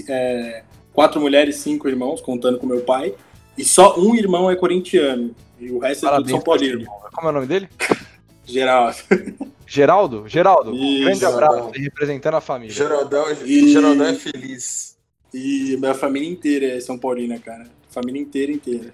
é, 0.09 0.65
quatro 0.93 1.21
mulheres, 1.21 1.55
cinco 1.59 1.89
irmãos, 1.89 2.21
contando 2.21 2.59
com 2.59 2.67
meu 2.67 2.81
pai. 2.81 3.15
E 3.57 3.65
só 3.65 3.97
um 4.01 4.17
irmão 4.17 4.51
é 4.51 4.57
corintiano. 4.57 5.33
E 5.61 5.71
o 5.71 5.79
resto 5.79 6.07
é 6.07 6.09
tudo 6.09 6.11
Parabéns 6.11 6.31
São 6.33 6.41
Paulino. 6.41 6.87
Como 7.15 7.29
é 7.29 7.31
o 7.31 7.35
nome 7.35 7.47
dele? 7.47 7.69
Geral. 8.45 8.93
Geraldo? 9.65 10.25
Geraldo, 10.29 10.73
um 10.73 10.75
Isso, 10.75 11.05
grande 11.05 11.25
abraço 11.25 11.71
representando 11.73 12.35
a 12.35 12.41
família. 12.41 12.75
Geraldão, 12.75 13.27
E- 13.45 13.69
Geraldão 13.73 14.07
é 14.09 14.15
feliz. 14.15 14.97
E 15.33 15.77
minha 15.79 15.95
família 15.95 16.29
inteira 16.29 16.67
é 16.67 16.81
São 16.81 16.99
Paulina, 16.99 17.39
cara. 17.39 17.67
Família 17.91 18.21
inteira, 18.21 18.51
inteira. 18.51 18.93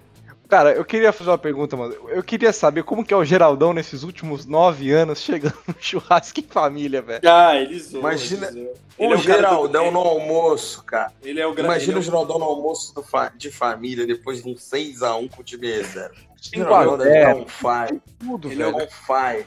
Cara, 0.52 0.72
eu 0.74 0.84
queria 0.84 1.14
fazer 1.14 1.30
uma 1.30 1.38
pergunta, 1.38 1.74
mano. 1.78 1.94
Eu 2.10 2.22
queria 2.22 2.52
saber 2.52 2.82
como 2.84 3.02
que 3.02 3.14
é 3.14 3.16
o 3.16 3.24
Geraldão 3.24 3.72
nesses 3.72 4.02
últimos 4.02 4.44
nove 4.44 4.92
anos 4.92 5.22
chegando 5.22 5.56
no 5.66 5.74
churrasco 5.80 6.40
em 6.40 6.42
família, 6.42 7.00
velho. 7.00 7.22
Ah, 7.26 7.56
eles 7.56 7.84
zoam, 7.88 8.00
Imagina 8.00 8.48
eles 8.48 8.54
zoam. 8.62 8.74
O 8.98 9.04
Ele 9.04 9.12
é 9.14 9.16
o 9.16 9.18
Geraldão 9.18 9.84
do- 9.86 9.90
no 9.92 10.00
almoço, 10.00 10.84
cara. 10.84 11.10
Ele 11.22 11.40
é 11.40 11.46
o 11.46 11.54
gra- 11.54 11.64
Imagina 11.64 11.92
ele 11.92 11.96
é 11.96 12.00
o 12.00 12.04
Geraldão 12.04 12.38
no 12.38 12.44
almoço 12.44 12.94
do 12.94 13.02
fa- 13.02 13.32
de 13.34 13.50
família 13.50 14.06
depois 14.06 14.42
de 14.42 14.50
um 14.50 14.54
6x1 14.54 15.26
com 15.30 15.40
o 15.40 15.42
time 15.42 15.66
reserva. 15.74 16.14
Zero. 17.02 17.08
estar 17.08 17.36
on 17.36 17.46
fire. 17.88 18.02
Tudo, 18.20 18.52
Ele 18.52 18.62
é 18.62 18.66
velho. 18.70 18.76
On 18.84 18.88
fire. 18.90 19.46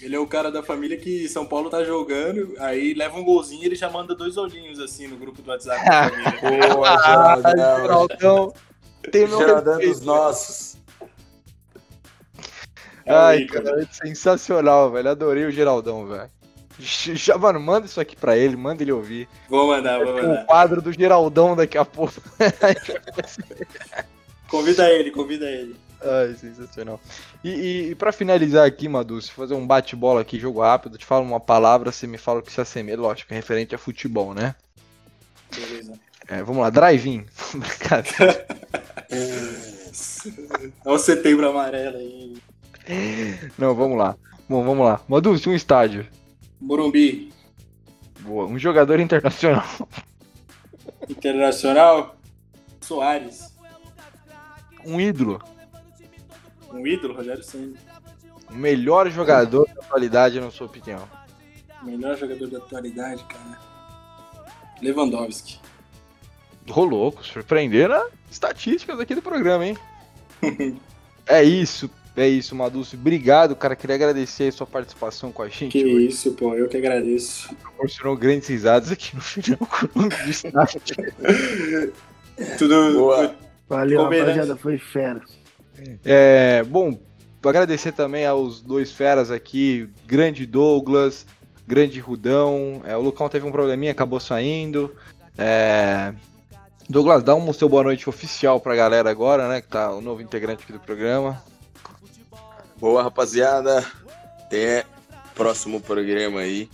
Ele 0.00 0.14
é 0.14 0.20
o 0.20 0.26
cara 0.28 0.52
da 0.52 0.62
família 0.62 0.96
que 0.96 1.28
São 1.28 1.44
Paulo 1.46 1.68
tá 1.68 1.82
jogando, 1.82 2.54
aí 2.60 2.94
leva 2.94 3.18
um 3.18 3.24
golzinho 3.24 3.64
e 3.64 3.66
ele 3.66 3.74
já 3.74 3.90
manda 3.90 4.14
dois 4.14 4.36
olhinhos 4.36 4.78
assim 4.78 5.08
no 5.08 5.16
grupo 5.16 5.42
do 5.42 5.50
WhatsApp 5.50 5.84
da 5.84 6.08
família. 6.38 6.70
Boa, 6.70 6.88
Ah, 6.90 7.40
Geraldão. 7.80 8.54
Geraldão. 9.12 9.78
Tem 9.78 9.86
meu 9.86 9.90
é 9.90 9.94
dos 9.94 10.00
nossos. 10.02 10.76
É 13.04 13.12
o 13.12 13.16
Ai, 13.16 13.44
cara, 13.46 13.82
é 13.82 13.86
sensacional, 13.90 14.90
velho. 14.90 15.08
Adorei 15.10 15.44
o 15.46 15.50
Geraldão, 15.50 16.06
velho. 16.06 16.30
Já, 16.80 17.36
mano, 17.36 17.58
manda 17.58 17.86
isso 17.86 18.00
aqui 18.00 18.14
pra 18.14 18.36
ele, 18.36 18.56
manda 18.56 18.82
ele 18.82 18.92
ouvir. 18.92 19.28
Vou 19.48 19.66
mandar, 19.66 19.98
vou 19.98 20.12
O 20.12 20.22
mandar. 20.22 20.44
quadro 20.46 20.80
do 20.80 20.92
Geraldão 20.92 21.56
daqui 21.56 21.76
a 21.76 21.84
pouco. 21.84 22.14
Convida 24.48 24.88
ele, 24.88 25.10
convida 25.10 25.46
ele. 25.46 25.76
Ai, 26.00 26.34
sensacional. 26.34 27.00
E, 27.42 27.50
e, 27.50 27.90
e 27.90 27.94
pra 27.94 28.12
finalizar 28.12 28.64
aqui, 28.66 28.88
Madu, 28.88 29.20
se 29.20 29.32
fazer 29.32 29.54
um 29.54 29.66
bate-bola 29.66 30.20
aqui, 30.20 30.38
jogo 30.38 30.60
rápido, 30.60 30.94
eu 30.94 30.98
te 30.98 31.04
falo 31.04 31.24
uma 31.24 31.40
palavra, 31.40 31.90
você 31.90 32.06
me 32.06 32.16
fala 32.16 32.38
o 32.38 32.42
que 32.42 32.52
se 32.52 32.60
assemelha, 32.60 33.00
lógico, 33.00 33.32
é 33.32 33.36
referente 33.36 33.74
a 33.74 33.78
futebol, 33.78 34.32
né? 34.32 34.54
Beleza. 35.54 35.94
É, 36.28 36.42
vamos 36.42 36.62
lá, 36.62 36.70
drive-in. 36.70 37.24
Brincadeira. 37.54 38.46
Olha 40.84 40.94
o 40.94 40.98
setembro 40.98 41.48
amarelo 41.48 41.96
aí. 41.96 42.36
Não, 43.56 43.74
vamos 43.74 43.98
lá. 43.98 44.16
Bom, 44.48 44.62
vamos 44.64 44.86
lá. 44.86 45.00
Madu, 45.08 45.30
um 45.30 45.54
estádio. 45.54 46.06
Morumbi, 46.60 47.32
Boa. 48.20 48.46
Um 48.46 48.58
jogador 48.58 49.00
internacional. 49.00 49.64
Internacional, 51.08 52.16
Soares. 52.80 53.54
Um 54.84 55.00
ídolo. 55.00 55.42
Um 56.70 56.86
ídolo, 56.86 57.14
Rogério 57.14 57.42
Senna. 57.42 57.78
O 58.50 58.54
melhor 58.54 59.10
jogador 59.10 59.66
da 59.74 59.80
atualidade, 59.80 60.40
na 60.40 60.50
sua 60.50 60.66
opinião. 60.66 61.08
O 61.82 61.86
melhor 61.86 62.16
jogador 62.16 62.48
da 62.48 62.58
atualidade, 62.58 63.24
cara. 63.24 63.58
Lewandowski. 64.82 65.58
Ô, 66.74 66.84
louco, 66.84 67.24
surpreender 67.24 67.90
as 67.90 68.10
estatísticas 68.30 69.00
aqui 69.00 69.14
do 69.14 69.22
programa, 69.22 69.66
hein? 69.66 69.76
é 71.26 71.42
isso, 71.42 71.90
é 72.16 72.28
isso, 72.28 72.54
Maduce. 72.54 72.96
Obrigado, 72.96 73.54
cara. 73.54 73.76
Queria 73.76 73.96
agradecer 73.96 74.48
a 74.48 74.52
sua 74.52 74.66
participação 74.66 75.30
com 75.30 75.42
a 75.42 75.48
gente. 75.48 75.72
Que 75.72 75.84
hoje. 75.84 76.06
isso, 76.08 76.32
pô, 76.32 76.54
eu 76.54 76.68
que 76.68 76.76
agradeço. 76.76 77.54
Proporcionou 77.56 78.16
grandes 78.16 78.48
risadas 78.48 78.90
aqui 78.90 79.14
no 79.14 79.22
final 79.22 79.58
do 79.94 80.30
estádio. 80.30 80.80
Tudo. 82.58 82.92
Boa. 82.92 83.34
Valeu, 83.68 84.02
rapaziada, 84.02 84.56
foi 84.56 84.78
fera. 84.78 85.20
É, 86.04 86.62
bom, 86.64 86.98
agradecer 87.44 87.92
também 87.92 88.26
aos 88.26 88.60
dois 88.60 88.90
feras 88.90 89.30
aqui, 89.30 89.88
grande 90.06 90.46
Douglas, 90.46 91.26
grande 91.66 92.00
Rudão. 92.00 92.80
É, 92.84 92.96
o 92.96 93.00
Lucão 93.00 93.28
teve 93.28 93.46
um 93.46 93.52
probleminha, 93.52 93.92
acabou 93.92 94.18
saindo. 94.18 94.94
É, 95.36 96.14
Douglas, 96.88 97.22
dá 97.22 97.34
um 97.34 97.52
seu 97.52 97.68
boa 97.68 97.82
noite 97.82 98.08
oficial 98.08 98.58
pra 98.58 98.74
galera 98.74 99.10
agora, 99.10 99.46
né? 99.46 99.60
Que 99.60 99.68
tá 99.68 99.92
o 99.92 100.00
novo 100.00 100.22
integrante 100.22 100.62
aqui 100.62 100.72
do 100.72 100.80
programa. 100.80 101.42
Boa, 102.78 103.02
rapaziada. 103.02 103.84
Até 104.40 104.86
próximo 105.34 105.82
programa 105.82 106.40
aí. 106.40 106.70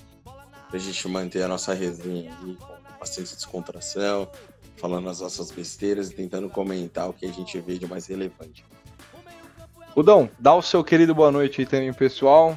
Pra 0.70 0.78
gente 0.78 1.08
manter 1.08 1.42
a 1.42 1.48
nossa 1.48 1.74
resenha 1.74 2.32
aí 2.42 2.54
com 2.54 2.98
bastante 2.98 3.34
descontração, 3.34 4.30
falando 4.76 5.08
as 5.08 5.20
nossas 5.20 5.50
besteiras 5.50 6.10
e 6.10 6.14
tentando 6.14 6.48
comentar 6.48 7.08
o 7.08 7.12
que 7.12 7.26
a 7.26 7.32
gente 7.32 7.58
vê 7.60 7.76
de 7.76 7.86
mais 7.88 8.06
relevante. 8.06 8.64
Rudão, 9.96 10.30
dá 10.38 10.54
o 10.54 10.62
seu 10.62 10.84
querido 10.84 11.12
boa 11.12 11.32
noite 11.32 11.60
aí 11.60 11.66
também, 11.66 11.92
pessoal. 11.92 12.56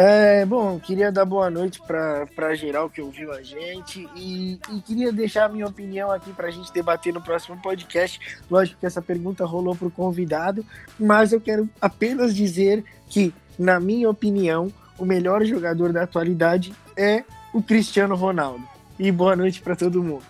É, 0.00 0.46
bom, 0.46 0.78
queria 0.78 1.10
dar 1.10 1.24
boa 1.24 1.50
noite 1.50 1.82
pra 1.84 2.54
geral 2.54 2.88
que 2.88 3.02
ouviu 3.02 3.32
a 3.32 3.42
gente 3.42 4.08
e, 4.14 4.60
e 4.72 4.80
queria 4.80 5.10
deixar 5.10 5.46
a 5.46 5.48
minha 5.48 5.66
opinião 5.66 6.12
aqui 6.12 6.32
pra 6.32 6.52
gente 6.52 6.72
debater 6.72 7.12
no 7.12 7.20
próximo 7.20 7.60
podcast. 7.60 8.20
Lógico 8.48 8.78
que 8.78 8.86
essa 8.86 9.02
pergunta 9.02 9.44
rolou 9.44 9.74
pro 9.74 9.90
convidado, 9.90 10.64
mas 11.00 11.32
eu 11.32 11.40
quero 11.40 11.68
apenas 11.80 12.32
dizer 12.32 12.84
que, 13.08 13.34
na 13.58 13.80
minha 13.80 14.08
opinião, 14.08 14.72
o 14.96 15.04
melhor 15.04 15.44
jogador 15.44 15.92
da 15.92 16.04
atualidade 16.04 16.72
é 16.96 17.24
o 17.52 17.60
Cristiano 17.60 18.14
Ronaldo. 18.14 18.62
E 19.00 19.10
boa 19.10 19.34
noite 19.34 19.60
pra 19.60 19.74
todo 19.74 20.00
mundo. 20.00 20.24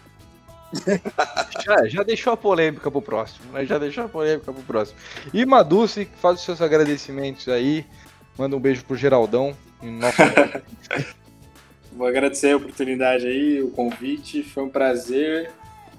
Já, 1.65 1.87
já 1.87 2.03
deixou 2.03 2.33
a 2.33 2.37
polêmica 2.37 2.91
pro 2.91 3.03
próximo, 3.03 3.53
né? 3.53 3.65
Já 3.65 3.79
deixou 3.79 4.05
a 4.05 4.09
polêmica 4.09 4.53
pro 4.53 4.63
próximo. 4.63 4.99
E 5.33 5.45
Maduce, 5.45 6.09
faz 6.21 6.39
os 6.39 6.45
seus 6.45 6.63
agradecimentos 6.63 7.49
aí. 7.49 7.85
Manda 8.39 8.57
um 8.57 8.61
beijo 8.61 8.85
pro 8.85 8.97
Geraldão. 8.97 9.57
Vou 11.93 12.07
agradecer 12.07 12.53
a 12.53 12.57
oportunidade 12.57 13.27
aí, 13.27 13.61
o 13.61 13.71
convite. 13.71 14.45
Foi 14.45 14.63
um 14.63 14.69
prazer. 14.69 15.51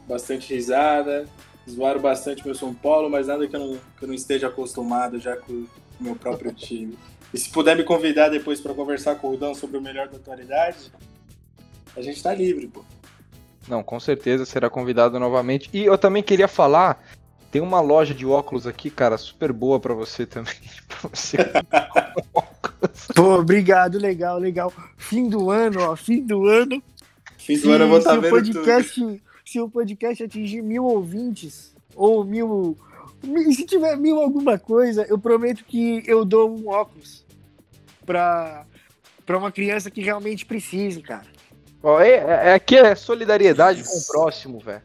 Bastante 0.07 0.53
risada. 0.53 1.25
Zoaram 1.69 1.99
bastante 1.99 2.45
meu 2.45 2.55
São 2.55 2.73
Paulo, 2.73 3.09
mas 3.09 3.27
nada 3.27 3.45
que 3.47 3.55
eu 3.55 3.59
não, 3.59 3.77
que 3.97 4.03
eu 4.03 4.07
não 4.07 4.15
esteja 4.15 4.47
acostumado 4.47 5.19
já 5.19 5.35
com 5.35 5.51
o 5.51 5.67
meu 5.99 6.15
próprio 6.15 6.53
time. 6.53 6.97
E 7.33 7.37
se 7.37 7.49
puder 7.49 7.75
me 7.75 7.83
convidar 7.83 8.29
depois 8.29 8.59
para 8.59 8.73
conversar 8.73 9.15
com 9.15 9.27
o 9.27 9.31
Rudão 9.31 9.53
sobre 9.53 9.77
o 9.77 9.81
melhor 9.81 10.07
da 10.07 10.17
atualidade, 10.17 10.91
a 11.95 12.01
gente 12.01 12.23
tá 12.23 12.33
livre, 12.33 12.67
pô. 12.67 12.83
Não, 13.67 13.83
com 13.83 13.99
certeza 13.99 14.45
será 14.45 14.69
convidado 14.69 15.19
novamente. 15.19 15.69
E 15.71 15.85
eu 15.85 15.97
também 15.97 16.23
queria 16.23 16.47
falar, 16.47 17.03
tem 17.51 17.61
uma 17.61 17.81
loja 17.81 18.13
de 18.13 18.25
óculos 18.25 18.67
aqui, 18.67 18.89
cara, 18.89 19.17
super 19.17 19.51
boa 19.51 19.79
pra 19.79 19.93
você 19.93 20.25
também. 20.25 20.53
pra 20.87 21.09
você 21.09 21.37
Pô, 23.15 23.35
obrigado, 23.35 23.97
legal, 23.97 24.37
legal. 24.37 24.71
Fim 24.97 25.27
do 25.27 25.49
ano, 25.49 25.81
ó, 25.81 25.95
fim 25.95 26.21
do 26.21 26.45
ano. 26.45 26.81
Fim 27.37 27.59
do 27.59 27.71
ano 27.71 27.85
eu 27.85 27.89
vou 27.89 27.97
estar 27.97 28.11
se 28.11 28.17
o 28.17 28.21
vendo 28.21 28.31
podcast, 28.31 29.21
se 29.45 29.59
o 29.59 29.69
podcast 29.69 30.23
atingir 30.23 30.61
mil 30.61 30.85
ouvintes, 30.85 31.73
ou 31.95 32.23
mil. 32.23 32.77
E 33.23 33.53
se 33.53 33.65
tiver 33.65 33.97
mil 33.97 34.19
alguma 34.19 34.57
coisa, 34.57 35.05
eu 35.09 35.17
prometo 35.17 35.65
que 35.65 36.03
eu 36.05 36.23
dou 36.23 36.49
um 36.49 36.69
óculos 36.69 37.25
pra, 38.05 38.65
pra 39.25 39.37
uma 39.37 39.51
criança 39.51 39.91
que 39.91 40.01
realmente 40.01 40.45
precise, 40.45 41.01
cara. 41.01 41.25
Ó, 41.81 41.99
é, 41.99 42.11
é, 42.11 42.49
é 42.49 42.53
aqui 42.53 42.77
é 42.77 42.95
solidariedade 42.95 43.83
com 43.83 43.97
o 43.97 44.05
próximo, 44.05 44.59
velho. 44.59 44.81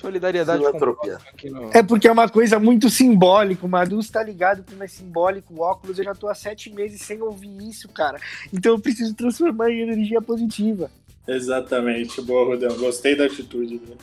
Solidariedade 0.00 0.62
com 0.62 0.68
o 0.68 0.72
Filantropia. 0.72 1.18
aqui 1.32 1.50
no. 1.50 1.70
É 1.72 1.82
porque 1.82 2.08
é 2.08 2.12
uma 2.12 2.28
coisa 2.28 2.58
muito 2.58 2.88
simbólica. 2.88 3.66
O 3.66 3.68
Madus 3.68 4.08
tá 4.10 4.22
ligado 4.22 4.64
como 4.68 4.82
é 4.82 4.86
simbólico 4.86 5.54
o 5.54 5.60
óculos. 5.60 5.98
Eu 5.98 6.04
já 6.04 6.14
tô 6.14 6.28
há 6.28 6.34
sete 6.34 6.72
meses 6.72 7.02
sem 7.02 7.20
ouvir 7.20 7.68
isso, 7.68 7.88
cara. 7.88 8.18
Então 8.52 8.72
eu 8.72 8.78
preciso 8.78 9.14
transformar 9.14 9.70
em 9.70 9.80
energia 9.80 10.20
positiva. 10.22 10.90
Exatamente, 11.26 12.22
boa, 12.22 12.46
Rodão. 12.46 12.76
Gostei 12.78 13.14
da 13.14 13.26
atitude. 13.26 13.82
Né? 13.86 13.96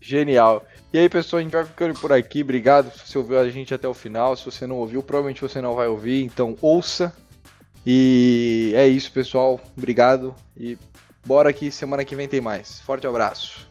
Genial. 0.00 0.66
E 0.92 0.98
aí, 0.98 1.08
pessoal, 1.08 1.38
a 1.38 1.42
gente 1.42 1.52
vai 1.52 1.64
ficando 1.64 1.98
por 2.00 2.12
aqui. 2.12 2.42
Obrigado 2.42 2.90
se 2.90 3.06
você 3.06 3.18
ouviu 3.18 3.38
a 3.38 3.48
gente 3.50 3.74
até 3.74 3.86
o 3.86 3.94
final. 3.94 4.34
Se 4.36 4.44
você 4.44 4.66
não 4.66 4.76
ouviu, 4.76 5.02
provavelmente 5.02 5.42
você 5.42 5.60
não 5.60 5.74
vai 5.74 5.86
ouvir, 5.86 6.24
então 6.24 6.56
ouça. 6.62 7.14
E 7.86 8.72
é 8.74 8.88
isso, 8.88 9.12
pessoal. 9.12 9.60
Obrigado 9.76 10.34
e 10.56 10.78
bora 11.24 11.52
que 11.52 11.70
semana 11.70 12.04
que 12.04 12.16
vem 12.16 12.26
tem 12.26 12.40
mais. 12.40 12.80
Forte 12.80 13.06
abraço. 13.06 13.67